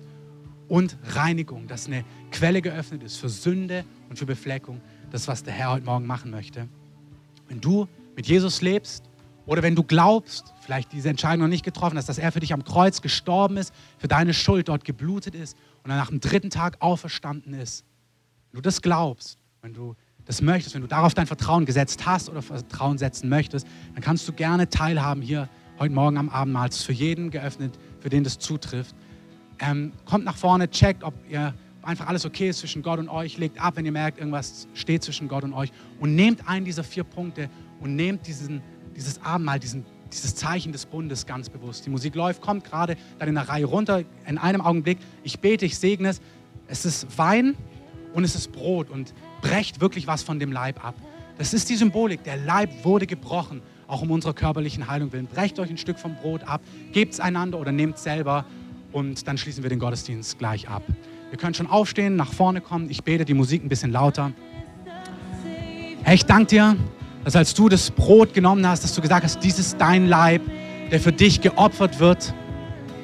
und 0.69 0.97
Reinigung, 1.03 1.67
dass 1.67 1.87
eine 1.87 2.05
Quelle 2.31 2.63
geöffnet 2.63 3.03
ist 3.03 3.17
für 3.17 3.29
Sünde 3.29 3.85
und 4.09 4.19
für 4.19 4.27
Befleckung. 4.27 4.81
Das, 5.11 5.27
was 5.27 5.43
der 5.43 5.53
Herr 5.53 5.73
heute 5.73 5.85
Morgen 5.85 6.07
machen 6.07 6.31
möchte. 6.31 6.69
Wenn 7.49 7.61
du 7.61 7.89
mit 8.21 8.27
Jesus 8.27 8.61
lebst 8.61 9.05
oder 9.47 9.63
wenn 9.63 9.75
du 9.75 9.83
glaubst, 9.83 10.53
vielleicht 10.61 10.93
diese 10.93 11.09
Entscheidung 11.09 11.41
noch 11.41 11.49
nicht 11.49 11.65
getroffen 11.65 11.97
hast, 11.97 12.07
dass 12.07 12.19
er 12.19 12.31
für 12.33 12.41
dich 12.41 12.53
am 12.53 12.65
Kreuz 12.65 13.01
gestorben 13.01 13.57
ist, 13.57 13.73
für 13.97 14.09
deine 14.09 14.35
Schuld 14.35 14.69
dort 14.69 14.85
geblutet 14.85 15.35
ist 15.35 15.57
und 15.83 15.89
dann 15.89 15.97
nach 15.97 16.11
dem 16.11 16.21
dritten 16.21 16.51
Tag 16.51 16.77
auferstanden 16.81 17.55
ist. 17.55 17.83
Wenn 18.53 18.59
du 18.59 18.61
das 18.61 18.83
glaubst, 18.83 19.39
wenn 19.63 19.73
du 19.73 19.97
das 20.27 20.43
möchtest, 20.43 20.75
wenn 20.75 20.83
du 20.83 20.87
darauf 20.87 21.15
dein 21.15 21.27
Vertrauen 21.27 21.65
gesetzt 21.65 22.05
hast 22.05 22.29
oder 22.29 22.43
Vertrauen 22.43 22.99
setzen 22.99 23.31
möchtest, 23.31 23.67
dann 23.95 24.03
kannst 24.03 24.29
du 24.29 24.35
gerne 24.35 24.69
teilhaben 24.69 25.23
hier 25.23 25.49
heute 25.79 25.95
Morgen 25.95 26.19
am 26.19 26.29
Abendmahl. 26.29 26.69
Es 26.69 26.81
ist 26.81 26.85
für 26.85 26.93
jeden 26.93 27.31
geöffnet, 27.31 27.79
für 28.01 28.11
den 28.11 28.23
das 28.23 28.39
zutrifft. 28.39 28.95
Ähm, 29.61 29.93
kommt 30.05 30.27
nach 30.27 30.37
vorne, 30.37 30.71
checkt, 30.71 31.05
ob 31.05 31.15
ihr 31.31 31.55
einfach 31.83 32.07
alles 32.07 32.27
okay 32.27 32.51
ist 32.51 32.59
zwischen 32.59 32.83
Gott 32.83 32.99
und 32.99 33.09
euch, 33.09 33.39
legt 33.39 33.59
ab, 33.59 33.77
wenn 33.77 33.87
ihr 33.87 33.93
merkt, 33.93 34.19
irgendwas 34.19 34.69
steht 34.75 35.03
zwischen 35.03 35.27
Gott 35.27 35.43
und 35.45 35.55
euch 35.55 35.73
und 35.99 36.15
nehmt 36.15 36.47
einen 36.47 36.67
dieser 36.67 36.85
vier 36.85 37.05
Punkte 37.05 37.49
und 37.81 37.97
nehmt 37.97 38.27
diesen, 38.27 38.63
dieses 38.97 39.23
Abendmahl, 39.23 39.59
diesen, 39.59 39.85
dieses 40.13 40.35
Zeichen 40.35 40.73
des 40.73 40.87
Bundes 40.87 41.27
ganz 41.27 41.49
bewusst. 41.49 41.87
Die 41.87 41.91
Musik 41.91 42.15
läuft, 42.15 42.41
kommt 42.41 42.65
gerade 42.65 42.97
dann 43.19 43.29
in 43.29 43.35
der 43.35 43.49
Reihe 43.49 43.65
runter, 43.65 44.05
in 44.27 44.39
einem 44.39 44.61
Augenblick. 44.61 44.99
Ich 45.23 45.41
bete, 45.41 45.65
ich 45.65 45.79
segne 45.79 46.09
es. 46.09 46.21
Es 46.67 46.85
ist 46.85 47.19
Wein 47.19 47.57
und 48.13 48.25
es 48.25 48.35
ist 48.35 48.53
Brot 48.53 48.91
und 48.91 49.13
brecht 49.43 49.81
wirklich 49.81 50.07
was 50.07 50.23
von 50.23 50.39
dem 50.39 50.53
Leib 50.53 50.85
ab. 50.85 50.95
Das 51.39 51.55
ist 51.55 51.69
die 51.71 51.77
Symbolik. 51.77 52.23
Der 52.25 52.37
Leib 52.37 52.85
wurde 52.85 53.07
gebrochen, 53.07 53.63
auch 53.87 54.03
um 54.03 54.11
unserer 54.11 54.35
körperlichen 54.35 54.89
Heilung 54.89 55.13
willen. 55.13 55.27
Brecht 55.27 55.59
euch 55.59 55.71
ein 55.71 55.79
Stück 55.79 55.99
vom 55.99 56.15
Brot 56.17 56.45
ab, 56.45 56.61
gebt 56.93 57.15
es 57.15 57.21
einander 57.21 57.59
oder 57.59 57.73
nehmt 57.73 57.97
es 57.97 58.03
selber 58.03 58.45
und 58.93 59.27
dann 59.27 59.39
schließen 59.39 59.63
wir 59.63 59.71
den 59.71 59.79
Gottesdienst 59.79 60.39
gleich 60.39 60.69
ab. 60.69 60.83
Ihr 61.33 61.39
könnt 61.39 61.57
schon 61.57 61.69
aufstehen, 61.69 62.17
nach 62.17 62.33
vorne 62.33 62.61
kommen. 62.61 62.91
Ich 62.91 63.05
bete 63.05 63.25
die 63.25 63.35
Musik 63.35 63.65
ein 63.65 63.69
bisschen 63.69 63.93
lauter. 63.93 64.33
Herr, 66.03 66.15
ich 66.15 66.27
danke 66.27 66.47
dir, 66.47 66.77
dass 67.25 67.37
als 67.37 67.55
du 67.55 67.69
das 67.69 67.91
Brot 67.91 68.35
genommen 68.35 68.67
hast, 68.67 68.85
dass 68.85 68.95
du 68.95 69.01
gesagt 69.01 69.25
hast, 69.25 69.41
dies 69.41 69.59
ist 69.59 69.77
dein 69.79 70.07
Leib, 70.07 70.43
der 70.91 71.01
für 71.01 71.13
dich 71.13 71.41
geopfert 71.41 72.01
wird, 72.01 72.35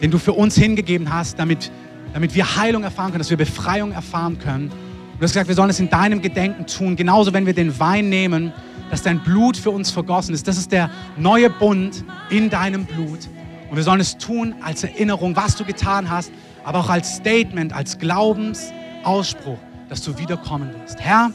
den 0.03 0.11
du 0.11 0.19
für 0.19 0.33
uns 0.33 0.57
hingegeben 0.57 1.13
hast, 1.13 1.39
damit, 1.39 1.71
damit 2.13 2.35
wir 2.35 2.57
Heilung 2.57 2.83
erfahren 2.83 3.09
können, 3.09 3.19
dass 3.21 3.31
wir 3.31 3.37
Befreiung 3.37 3.93
erfahren 3.93 4.39
können. 4.39 4.65
Und 4.65 5.21
du 5.21 5.25
hast 5.25 5.33
gesagt, 5.33 5.49
wir 5.49 5.55
sollen 5.55 5.71
es 5.71 5.81
in 5.81 5.89
deinem 5.89 6.21
Gedenken 6.21 6.67
tun. 6.67 6.97
Genauso, 6.97 7.33
wenn 7.33 7.47
wir 7.47 7.55
den 7.55 7.79
Wein 7.79 8.09
nehmen, 8.09 8.53
dass 8.91 9.03
dein 9.03 9.21
Blut 9.21 9.57
für 9.57 9.71
uns 9.71 9.91
vergossen 9.91 10.35
ist. 10.35 10.47
Das 10.47 10.59
ist 10.59 10.73
der 10.73 10.91
neue 11.17 11.51
Bund 11.51 12.05
in 12.31 12.51
deinem 12.51 12.85
Blut. 12.85 13.21
Und 13.69 13.77
wir 13.77 13.83
sollen 13.83 14.01
es 14.01 14.17
tun 14.17 14.55
als 14.63 14.85
Erinnerung, 14.85 15.35
was 15.35 15.57
du 15.57 15.65
getan 15.65 16.09
hast, 16.09 16.31
aber 16.65 16.81
auch 16.81 16.91
als 16.91 17.17
Statement, 17.17 17.73
als 17.73 17.99
Glaubensausspruch, 17.99 19.59
dass 19.89 20.03
du 20.03 20.17
wiederkommen 20.19 20.71
wirst. 20.81 21.01
Herr, 21.01 21.31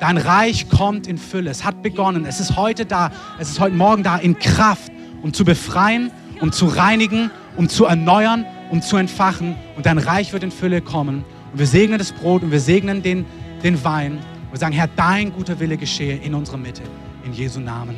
dein 0.00 0.16
Reich 0.18 0.68
kommt 0.68 1.06
in 1.06 1.18
Fülle. 1.18 1.50
Es 1.50 1.64
hat 1.64 1.82
begonnen. 1.82 2.24
Es 2.26 2.40
ist 2.40 2.56
heute 2.56 2.86
da. 2.86 3.10
Es 3.38 3.50
ist 3.50 3.60
heute 3.60 3.76
Morgen 3.76 4.02
da 4.02 4.16
in 4.16 4.38
Kraft, 4.38 4.92
um 5.22 5.32
zu 5.32 5.44
befreien, 5.44 6.10
um 6.40 6.52
zu 6.52 6.66
reinigen, 6.66 7.30
um 7.56 7.68
zu 7.68 7.84
erneuern, 7.84 8.44
um 8.70 8.82
zu 8.82 8.96
entfachen. 8.96 9.56
Und 9.76 9.86
dein 9.86 9.98
Reich 9.98 10.32
wird 10.32 10.42
in 10.42 10.50
Fülle 10.50 10.80
kommen. 10.80 11.24
Und 11.52 11.58
wir 11.58 11.66
segnen 11.66 11.98
das 11.98 12.12
Brot 12.12 12.42
und 12.42 12.50
wir 12.50 12.60
segnen 12.60 13.02
den, 13.02 13.24
den 13.62 13.82
Wein. 13.84 14.12
Und 14.12 14.52
wir 14.52 14.58
sagen, 14.58 14.74
Herr, 14.74 14.88
dein 14.96 15.32
guter 15.32 15.58
Wille 15.60 15.76
geschehe 15.76 16.16
in 16.16 16.34
unserer 16.34 16.56
Mitte. 16.58 16.82
In 17.24 17.32
Jesu 17.32 17.60
Namen. 17.60 17.96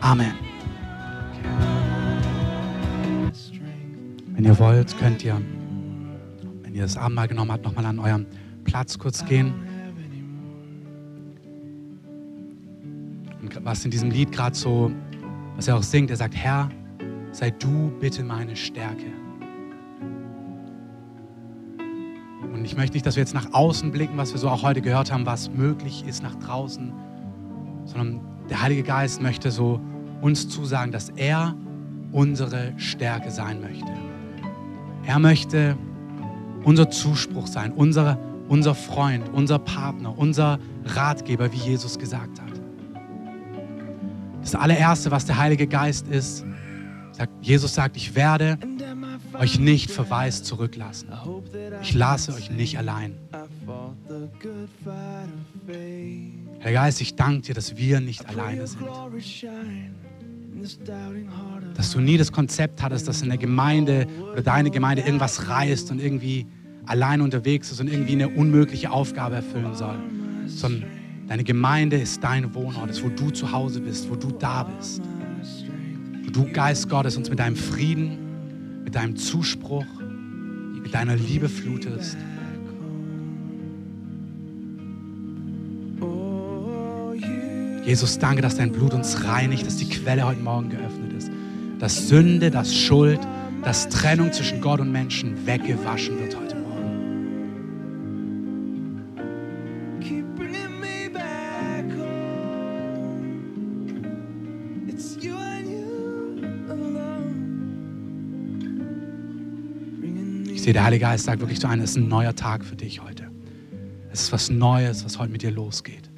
Amen. 0.00 0.34
Wenn 4.34 4.44
ihr 4.44 4.58
wollt, 4.58 4.98
könnt 4.98 5.24
ihr 5.24 5.40
ihr 6.76 6.82
das 6.82 6.96
Abendmahl 6.96 7.26
genommen 7.26 7.50
habt, 7.50 7.64
nochmal 7.64 7.86
an 7.86 7.98
eurem 7.98 8.26
Platz 8.64 8.98
kurz 8.98 9.24
gehen. 9.24 9.54
Und 13.46 13.64
was 13.64 13.84
in 13.84 13.92
diesem 13.92 14.10
Lied 14.10 14.32
gerade 14.32 14.56
so, 14.56 14.90
was 15.54 15.68
er 15.68 15.76
auch 15.76 15.82
singt, 15.82 16.10
er 16.10 16.16
sagt, 16.16 16.34
Herr, 16.34 16.68
sei 17.30 17.50
du 17.50 17.92
bitte 18.00 18.24
meine 18.24 18.56
Stärke. 18.56 19.06
Und 22.52 22.64
ich 22.64 22.76
möchte 22.76 22.94
nicht, 22.94 23.06
dass 23.06 23.14
wir 23.14 23.22
jetzt 23.22 23.34
nach 23.34 23.52
außen 23.52 23.92
blicken, 23.92 24.16
was 24.16 24.32
wir 24.32 24.38
so 24.38 24.48
auch 24.48 24.62
heute 24.62 24.80
gehört 24.80 25.12
haben, 25.12 25.26
was 25.26 25.50
möglich 25.50 26.04
ist 26.08 26.24
nach 26.24 26.34
draußen, 26.34 26.92
sondern 27.84 28.20
der 28.50 28.62
Heilige 28.62 28.82
Geist 28.82 29.22
möchte 29.22 29.52
so 29.52 29.80
uns 30.22 30.48
zusagen, 30.48 30.90
dass 30.90 31.10
er 31.10 31.54
unsere 32.10 32.72
Stärke 32.78 33.30
sein 33.30 33.60
möchte. 33.60 33.92
Er 35.04 35.20
möchte 35.20 35.76
unser 36.64 36.90
Zuspruch 36.90 37.46
sein, 37.46 37.72
unser, 37.72 38.18
unser 38.48 38.74
Freund, 38.74 39.28
unser 39.32 39.60
Partner, 39.60 40.18
unser 40.18 40.58
Ratgeber, 40.84 41.52
wie 41.52 41.58
Jesus 41.58 41.96
gesagt 41.98 42.40
hat. 42.40 42.55
Das 44.46 44.54
allererste, 44.54 45.10
was 45.10 45.24
der 45.24 45.38
Heilige 45.38 45.66
Geist 45.66 46.06
ist, 46.06 46.44
sagt, 47.10 47.32
Jesus 47.44 47.74
sagt, 47.74 47.96
ich 47.96 48.14
werde 48.14 48.56
euch 49.40 49.58
nicht 49.58 49.90
verwaist 49.90 50.44
zurücklassen. 50.44 51.08
Ich 51.82 51.94
lasse 51.94 52.32
euch 52.32 52.48
nicht 52.48 52.78
allein. 52.78 53.16
Herr 56.60 56.72
Geist, 56.72 57.00
ich 57.00 57.16
danke 57.16 57.40
dir, 57.40 57.56
dass 57.56 57.76
wir 57.76 57.98
nicht 57.98 58.28
alleine 58.28 58.68
sind. 58.68 58.86
Dass 61.74 61.90
du 61.90 62.00
nie 62.00 62.16
das 62.16 62.30
Konzept 62.30 62.84
hattest, 62.84 63.08
dass 63.08 63.22
in 63.22 63.30
der 63.30 63.38
Gemeinde 63.38 64.06
oder 64.30 64.42
deine 64.42 64.70
Gemeinde 64.70 65.02
irgendwas 65.02 65.48
reißt 65.48 65.90
und 65.90 66.00
irgendwie 66.00 66.46
allein 66.86 67.20
unterwegs 67.20 67.72
ist 67.72 67.80
und 67.80 67.88
irgendwie 67.88 68.12
eine 68.12 68.28
unmögliche 68.28 68.92
Aufgabe 68.92 69.34
erfüllen 69.34 69.74
soll, 69.74 69.98
sondern 70.46 70.88
deine 71.28 71.44
Gemeinde 71.44 71.96
ist 71.96 72.22
dein 72.22 72.54
Wohnort, 72.54 72.90
ist, 72.90 73.02
wo 73.02 73.08
du 73.08 73.30
zu 73.30 73.50
Hause 73.52 73.80
bist, 73.80 74.08
wo 74.10 74.16
du 74.16 74.30
da 74.30 74.64
bist. 74.64 75.02
Wo 76.24 76.30
du, 76.30 76.52
Geist 76.52 76.88
Gottes, 76.88 77.16
uns 77.16 77.30
mit 77.30 77.38
deinem 77.38 77.56
Frieden, 77.56 78.82
mit 78.84 78.94
deinem 78.94 79.16
Zuspruch, 79.16 79.86
mit 80.82 80.94
deiner 80.94 81.16
Liebe 81.16 81.48
flutest. 81.48 82.16
Jesus, 87.84 88.18
danke, 88.18 88.42
dass 88.42 88.56
dein 88.56 88.72
Blut 88.72 88.94
uns 88.94 89.24
reinigt, 89.24 89.64
dass 89.64 89.76
die 89.76 89.88
Quelle 89.88 90.26
heute 90.26 90.40
Morgen 90.40 90.70
geöffnet 90.70 91.12
ist. 91.12 91.30
Dass 91.78 92.08
Sünde, 92.08 92.50
dass 92.50 92.74
Schuld, 92.74 93.20
dass 93.62 93.88
Trennung 93.88 94.32
zwischen 94.32 94.60
Gott 94.60 94.80
und 94.80 94.90
Menschen 94.90 95.46
weggewaschen 95.46 96.18
wird 96.18 96.36
heute 96.36 96.45
Sehe, 110.66 110.72
der 110.72 110.82
Heilige 110.82 111.04
Geist 111.04 111.26
sagt 111.26 111.38
wirklich 111.38 111.60
so 111.60 111.68
ein, 111.68 111.80
es 111.80 111.90
ist 111.90 111.96
ein 111.96 112.08
neuer 112.08 112.34
Tag 112.34 112.64
für 112.64 112.74
dich 112.74 113.00
heute. 113.00 113.30
Es 114.10 114.22
ist 114.22 114.32
was 114.32 114.50
Neues, 114.50 115.04
was 115.04 115.16
heute 115.16 115.30
mit 115.30 115.42
dir 115.42 115.52
losgeht. 115.52 116.10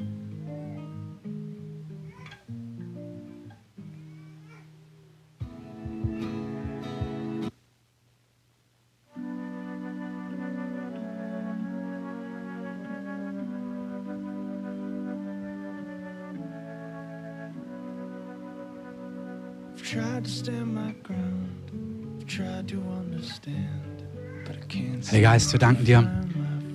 Geist, 25.38 25.52
wir 25.52 25.60
danken 25.60 25.84
dir, 25.84 26.02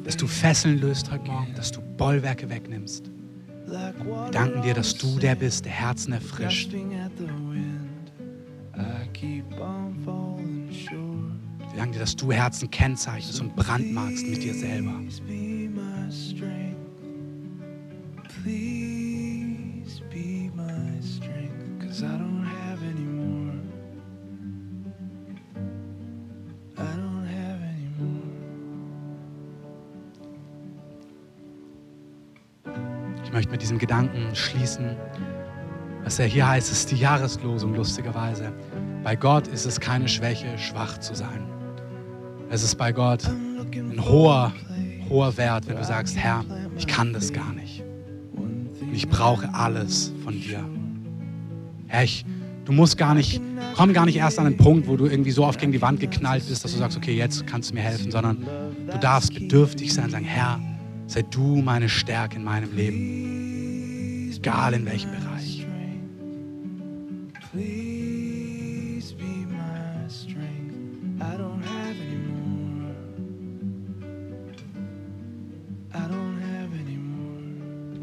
dass 0.05 0.15
du 0.15 0.25
Fesseln 0.25 0.79
löst 0.79 1.11
heute 1.11 1.25
Morgen, 1.25 1.53
dass 1.53 1.69
du 1.69 1.81
Bollwerke 1.81 2.49
wegnimmst. 2.49 3.11
Wir 3.65 3.93
danken 4.31 4.61
dir, 4.61 4.73
dass 4.73 4.95
du 4.95 5.19
der 5.19 5.35
bist, 5.35 5.65
der 5.65 5.73
Herzen 5.73 6.13
erfrischt. 6.13 6.71
Wir 6.71 6.79
danken 11.75 11.91
dir, 11.91 11.99
dass 11.99 12.15
du 12.15 12.31
Herzen 12.31 12.71
kennzeichnest 12.71 13.41
und 13.41 13.53
brandmarkst 13.53 14.25
mit 14.27 14.41
dir 14.41 14.53
selber. 14.53 14.93
Gedanken 34.33 34.35
schließen. 34.35 34.95
Was 36.03 36.19
er 36.19 36.25
hier 36.25 36.47
heißt, 36.47 36.71
ist 36.71 36.91
die 36.91 36.97
Jahreslosung, 36.97 37.75
lustigerweise. 37.75 38.51
Bei 39.03 39.15
Gott 39.15 39.47
ist 39.47 39.65
es 39.65 39.79
keine 39.79 40.07
Schwäche, 40.07 40.57
schwach 40.57 40.97
zu 40.99 41.15
sein. 41.15 41.43
Es 42.49 42.63
ist 42.63 42.75
bei 42.75 42.91
Gott 42.91 43.23
ein 43.25 44.03
hoher, 44.03 44.51
hoher 45.09 45.35
Wert, 45.37 45.67
wenn 45.67 45.77
du 45.77 45.83
sagst, 45.83 46.17
Herr, 46.17 46.43
ich 46.77 46.87
kann 46.87 47.13
das 47.13 47.31
gar 47.31 47.53
nicht. 47.53 47.83
Und 48.35 48.69
ich 48.91 49.07
brauche 49.07 49.53
alles 49.53 50.11
von 50.23 50.33
dir. 50.33 50.63
Herr, 51.87 52.03
ich, 52.03 52.25
du 52.65 52.73
musst 52.73 52.97
gar 52.97 53.15
nicht, 53.15 53.41
komm 53.75 53.93
gar 53.93 54.05
nicht 54.05 54.17
erst 54.17 54.39
an 54.39 54.45
den 54.45 54.57
Punkt, 54.57 54.87
wo 54.87 54.97
du 54.97 55.05
irgendwie 55.05 55.31
so 55.31 55.45
oft 55.45 55.59
gegen 55.59 55.71
die 55.71 55.81
Wand 55.81 55.99
geknallt 55.99 56.47
bist, 56.47 56.63
dass 56.63 56.73
du 56.73 56.77
sagst, 56.77 56.97
okay, 56.97 57.15
jetzt 57.15 57.47
kannst 57.47 57.71
du 57.71 57.75
mir 57.75 57.81
helfen, 57.81 58.11
sondern 58.11 58.45
du 58.91 58.97
darfst 58.99 59.33
bedürftig 59.33 59.93
sein, 59.93 60.09
sagen, 60.09 60.25
Herr, 60.25 60.59
sei 61.07 61.23
du 61.23 61.61
meine 61.61 61.89
Stärke 61.89 62.35
in 62.35 62.43
meinem 62.43 62.75
Leben 62.75 63.32
egal 64.43 64.73
in 64.73 64.85
welchem 64.85 65.11
Bereich. 65.11 65.65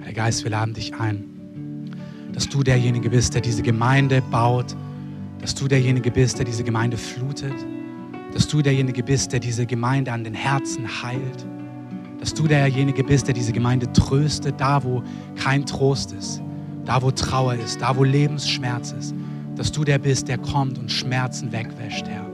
Herr 0.03 0.13
Geist, 0.15 0.45
wir 0.45 0.51
laden 0.51 0.75
dich 0.75 0.95
ein, 0.95 1.25
dass 2.33 2.49
du 2.49 2.63
derjenige 2.63 3.11
bist, 3.11 3.35
der 3.35 3.43
diese 3.43 3.63
Gemeinde 3.63 4.23
baut, 4.31 4.75
dass 5.41 5.55
du 5.55 5.69
derjenige 5.69 6.11
bist, 6.11 6.39
der 6.39 6.47
diese 6.47 6.65
Gemeinde 6.65 6.97
flutet, 6.97 7.55
dass 8.33 8.49
du 8.49 8.63
derjenige 8.63 9.03
bist, 9.03 9.33
der 9.33 9.41
diese 9.41 9.67
Gemeinde 9.67 10.13
an 10.13 10.25
den 10.25 10.35
Herzen 10.35 11.03
heilt 11.03 11.47
dass 12.21 12.35
du 12.35 12.47
derjenige 12.47 13.03
bist, 13.03 13.27
der 13.27 13.35
diese 13.35 13.53
Gemeinde 13.53 13.91
tröstet, 13.93 14.61
da 14.61 14.85
wo 14.85 15.03
kein 15.37 15.65
Trost 15.65 16.13
ist, 16.13 16.43
da 16.85 17.01
wo 17.01 17.11
Trauer 17.11 17.55
ist, 17.55 17.81
da 17.81 17.97
wo 17.97 18.05
Lebensschmerz 18.05 18.93
ist, 18.93 19.15
dass 19.57 19.73
du 19.73 19.85
der 19.85 19.99
bist, 19.99 20.29
der 20.29 20.39
kommt 20.39 20.79
und 20.79 20.93
Schmerzen 20.93 21.51
wegwäscht, 21.51 22.07
Herr. 22.07 22.27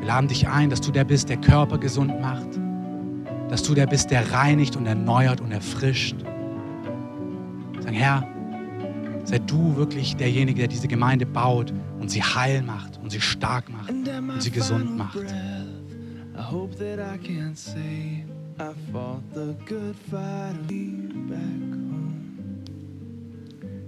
Wir 0.00 0.06
laden 0.08 0.28
dich 0.28 0.48
ein, 0.48 0.70
dass 0.70 0.80
du 0.80 0.90
der 0.90 1.04
bist, 1.04 1.28
der 1.28 1.36
Körper 1.36 1.78
gesund 1.78 2.20
macht, 2.20 2.48
dass 3.48 3.62
du 3.62 3.74
der 3.74 3.86
bist, 3.86 4.10
der 4.10 4.32
reinigt 4.32 4.76
und 4.76 4.86
erneuert 4.86 5.40
und 5.40 5.52
erfrischt. 5.52 6.16
Sagen, 7.80 7.94
Herr, 7.94 8.26
sei 9.22 9.38
du 9.38 9.76
wirklich 9.76 10.16
derjenige, 10.16 10.58
der 10.58 10.68
diese 10.68 10.88
Gemeinde 10.88 11.26
baut 11.26 11.72
und 12.00 12.10
sie 12.10 12.22
heil 12.22 12.62
macht 12.62 12.98
und 13.02 13.10
sie 13.10 13.20
stark 13.20 13.70
macht 13.70 13.90
und 13.90 14.42
sie 14.42 14.50
gesund 14.50 14.96
macht. 14.96 15.18
I 16.36 16.42
hope 16.42 16.76
that 16.76 16.98
I 16.98 17.16
can 17.16 17.54
say 17.54 18.24
I 18.56 18.72
fought 18.92 19.22
the 19.34 19.56
good 19.66 19.96
fight 20.08 20.68
back 21.28 21.38
home. 21.38 22.14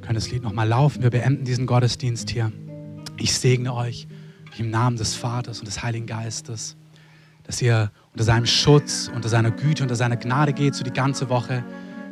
Können 0.02 0.14
das 0.16 0.28
Lied 0.32 0.42
nochmal 0.42 0.66
laufen? 0.66 1.04
Wir 1.04 1.10
beenden 1.10 1.44
diesen 1.44 1.66
Gottesdienst 1.66 2.30
hier. 2.30 2.50
Ich 3.16 3.32
segne 3.38 3.72
euch 3.74 4.08
im 4.58 4.70
Namen 4.70 4.96
des 4.96 5.14
Vaters 5.14 5.60
und 5.60 5.66
des 5.68 5.84
Heiligen 5.84 6.06
Geistes, 6.06 6.74
dass 7.44 7.62
ihr 7.62 7.92
unter 8.10 8.24
seinem 8.24 8.46
Schutz, 8.46 9.08
unter 9.14 9.28
seiner 9.28 9.52
Güte, 9.52 9.84
unter 9.84 9.94
seiner 9.94 10.16
Gnade 10.16 10.52
geht, 10.52 10.74
so 10.74 10.82
die 10.82 10.92
ganze 10.92 11.28
Woche, 11.28 11.62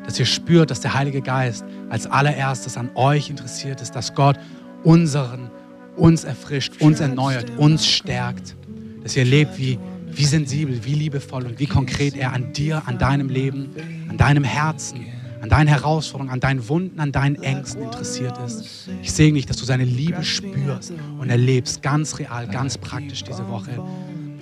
dass 0.05 0.21
ihr 0.21 0.27
spürt, 0.27 0.71
dass 0.71 0.81
der 0.81 0.95
Heilige 0.95 1.23
Geist 1.23 1.65
als 1.91 2.07
allererstes 2.07 2.77
an 2.77 2.91
euch 2.95 3.31
interessiert 3.31 3.81
ist, 3.81 3.97
dass 3.97 4.15
Gott 4.15 4.39
unseren, 4.85 5.51
uns 5.97 6.23
erfrischt, 6.23 6.81
uns 6.81 7.01
erneuert, 7.01 7.51
uns 7.57 7.85
stärkt, 7.85 8.55
dass 9.03 9.17
ihr 9.17 9.25
lebt 9.25 9.59
wie 9.59 9.77
wie 10.17 10.25
sensibel, 10.25 10.85
wie 10.85 10.95
liebevoll 10.95 11.47
und 11.47 11.59
wie 11.59 11.67
konkret 11.67 12.17
er 12.17 12.33
an 12.33 12.53
dir, 12.53 12.83
an 12.87 12.99
deinem 12.99 13.29
Leben, 13.29 13.71
an 14.09 14.17
deinem 14.17 14.45
Herzen, 14.45 15.07
an 15.41 15.49
deinen 15.49 15.69
Herausforderungen, 15.69 16.33
an 16.33 16.41
deinen 16.41 16.69
Wunden, 16.69 17.01
an 17.01 17.13
deinen 17.13 17.37
Ängsten 17.43 17.83
interessiert 17.83 18.39
ist. 18.47 18.89
Ich 19.03 19.13
segne 19.13 19.35
dich, 19.35 19.47
dass 19.47 19.57
du 19.59 19.65
seine 19.65 19.85
Liebe 19.85 20.25
spürst 20.25 20.93
und 21.19 21.29
erlebst, 21.29 21.83
ganz 21.83 22.19
real, 22.19 22.49
ganz 22.49 22.79
praktisch 22.79 23.25
diese 23.25 23.49
Woche, 23.49 23.83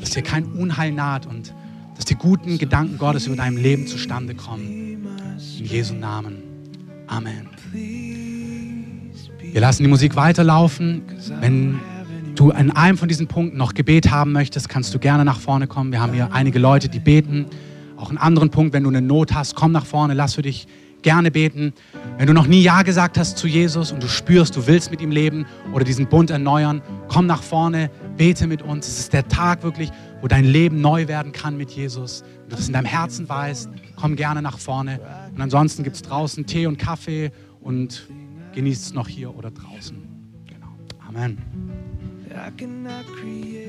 dass 0.01 0.11
dir 0.11 0.23
kein 0.23 0.45
Unheil 0.45 0.93
naht 0.93 1.27
und 1.27 1.55
dass 1.97 2.05
die 2.05 2.15
guten 2.15 2.59
Gedanken 2.59 2.99
Gottes 2.99 3.27
über 3.27 3.37
deinem 3.37 3.57
Leben 3.57 3.87
zustande 3.87 4.35
kommen. 4.35 5.07
In 5.59 5.65
Jesu 5.65 5.95
Namen. 5.95 6.43
Amen. 7.07 7.49
Wir 7.73 9.61
lassen 9.61 9.83
die 9.83 9.89
Musik 9.89 10.17
weiterlaufen. 10.17 11.03
Wenn 11.41 11.81
du 12.43 12.51
an 12.51 12.73
einem 12.73 12.99
von 12.99 13.09
diesen 13.09 13.29
Punkten 13.29 13.57
noch 13.57 13.73
Gebet 13.73 14.11
haben 14.11 14.33
möchtest, 14.33 14.69
kannst 14.69 14.93
du 14.93 14.99
gerne 14.99 15.25
nach 15.25 15.39
vorne 15.39 15.69
kommen. 15.69 15.93
Wir 15.93 16.01
haben 16.01 16.13
hier 16.13 16.33
einige 16.33 16.59
Leute, 16.59 16.89
die 16.89 16.99
beten. 16.99 17.47
Auch 17.97 18.09
einen 18.09 18.19
anderen 18.19 18.51
Punkt, 18.51 18.73
wenn 18.73 18.83
du 18.83 18.89
eine 18.89 19.01
Not 19.01 19.33
hast, 19.33 19.55
komm 19.55 19.71
nach 19.71 19.87
vorne, 19.87 20.15
lass 20.15 20.35
für 20.35 20.43
dich 20.43 20.67
gerne 21.03 21.31
beten. 21.31 21.73
Wenn 22.19 22.27
du 22.27 22.33
noch 22.33 22.49
nie 22.49 22.61
Ja 22.61 22.83
gesagt 22.83 23.17
hast 23.17 23.39
zu 23.39 23.47
Jesus 23.47 23.93
und 23.93 24.03
du 24.03 24.09
spürst, 24.09 24.57
du 24.57 24.67
willst 24.67 24.91
mit 24.91 25.01
ihm 25.01 25.13
leben 25.13 25.47
oder 25.73 25.85
diesen 25.85 26.09
Bund 26.09 26.31
erneuern, 26.31 26.83
komm 27.07 27.27
nach 27.27 27.45
vorne, 27.45 27.91
bete 28.17 28.49
mit 28.49 28.63
uns. 28.63 28.89
Es 28.89 28.99
ist 28.99 29.13
der 29.13 29.29
Tag 29.29 29.63
wirklich, 29.63 29.91
wo 30.21 30.27
dein 30.27 30.45
Leben 30.45 30.81
neu 30.81 31.07
werden 31.07 31.31
kann 31.31 31.57
mit 31.57 31.71
Jesus. 31.71 32.25
Wenn 32.41 32.51
du 32.51 32.57
das 32.57 32.67
in 32.67 32.73
deinem 32.73 32.87
Herzen 32.87 33.29
weißt, 33.29 33.71
komm 33.95 34.17
gerne 34.17 34.43
nach 34.43 34.59
vorne. 34.59 34.99
Und 35.33 35.41
ansonsten 35.41 35.85
gibt 35.85 35.95
es 35.95 36.03
draußen 36.03 36.45
Tee 36.47 36.67
und 36.67 36.77
Kaffee 36.77 37.31
und 37.61 38.09
genießt 38.53 38.87
es 38.87 38.95
noch 38.95 39.07
hier 39.07 39.37
oder 39.37 39.53
draußen. 39.53 39.97
Genau. 40.47 40.73
Amen. 41.09 41.92
I 42.35 42.51
cannot 42.51 43.05
create 43.07 43.61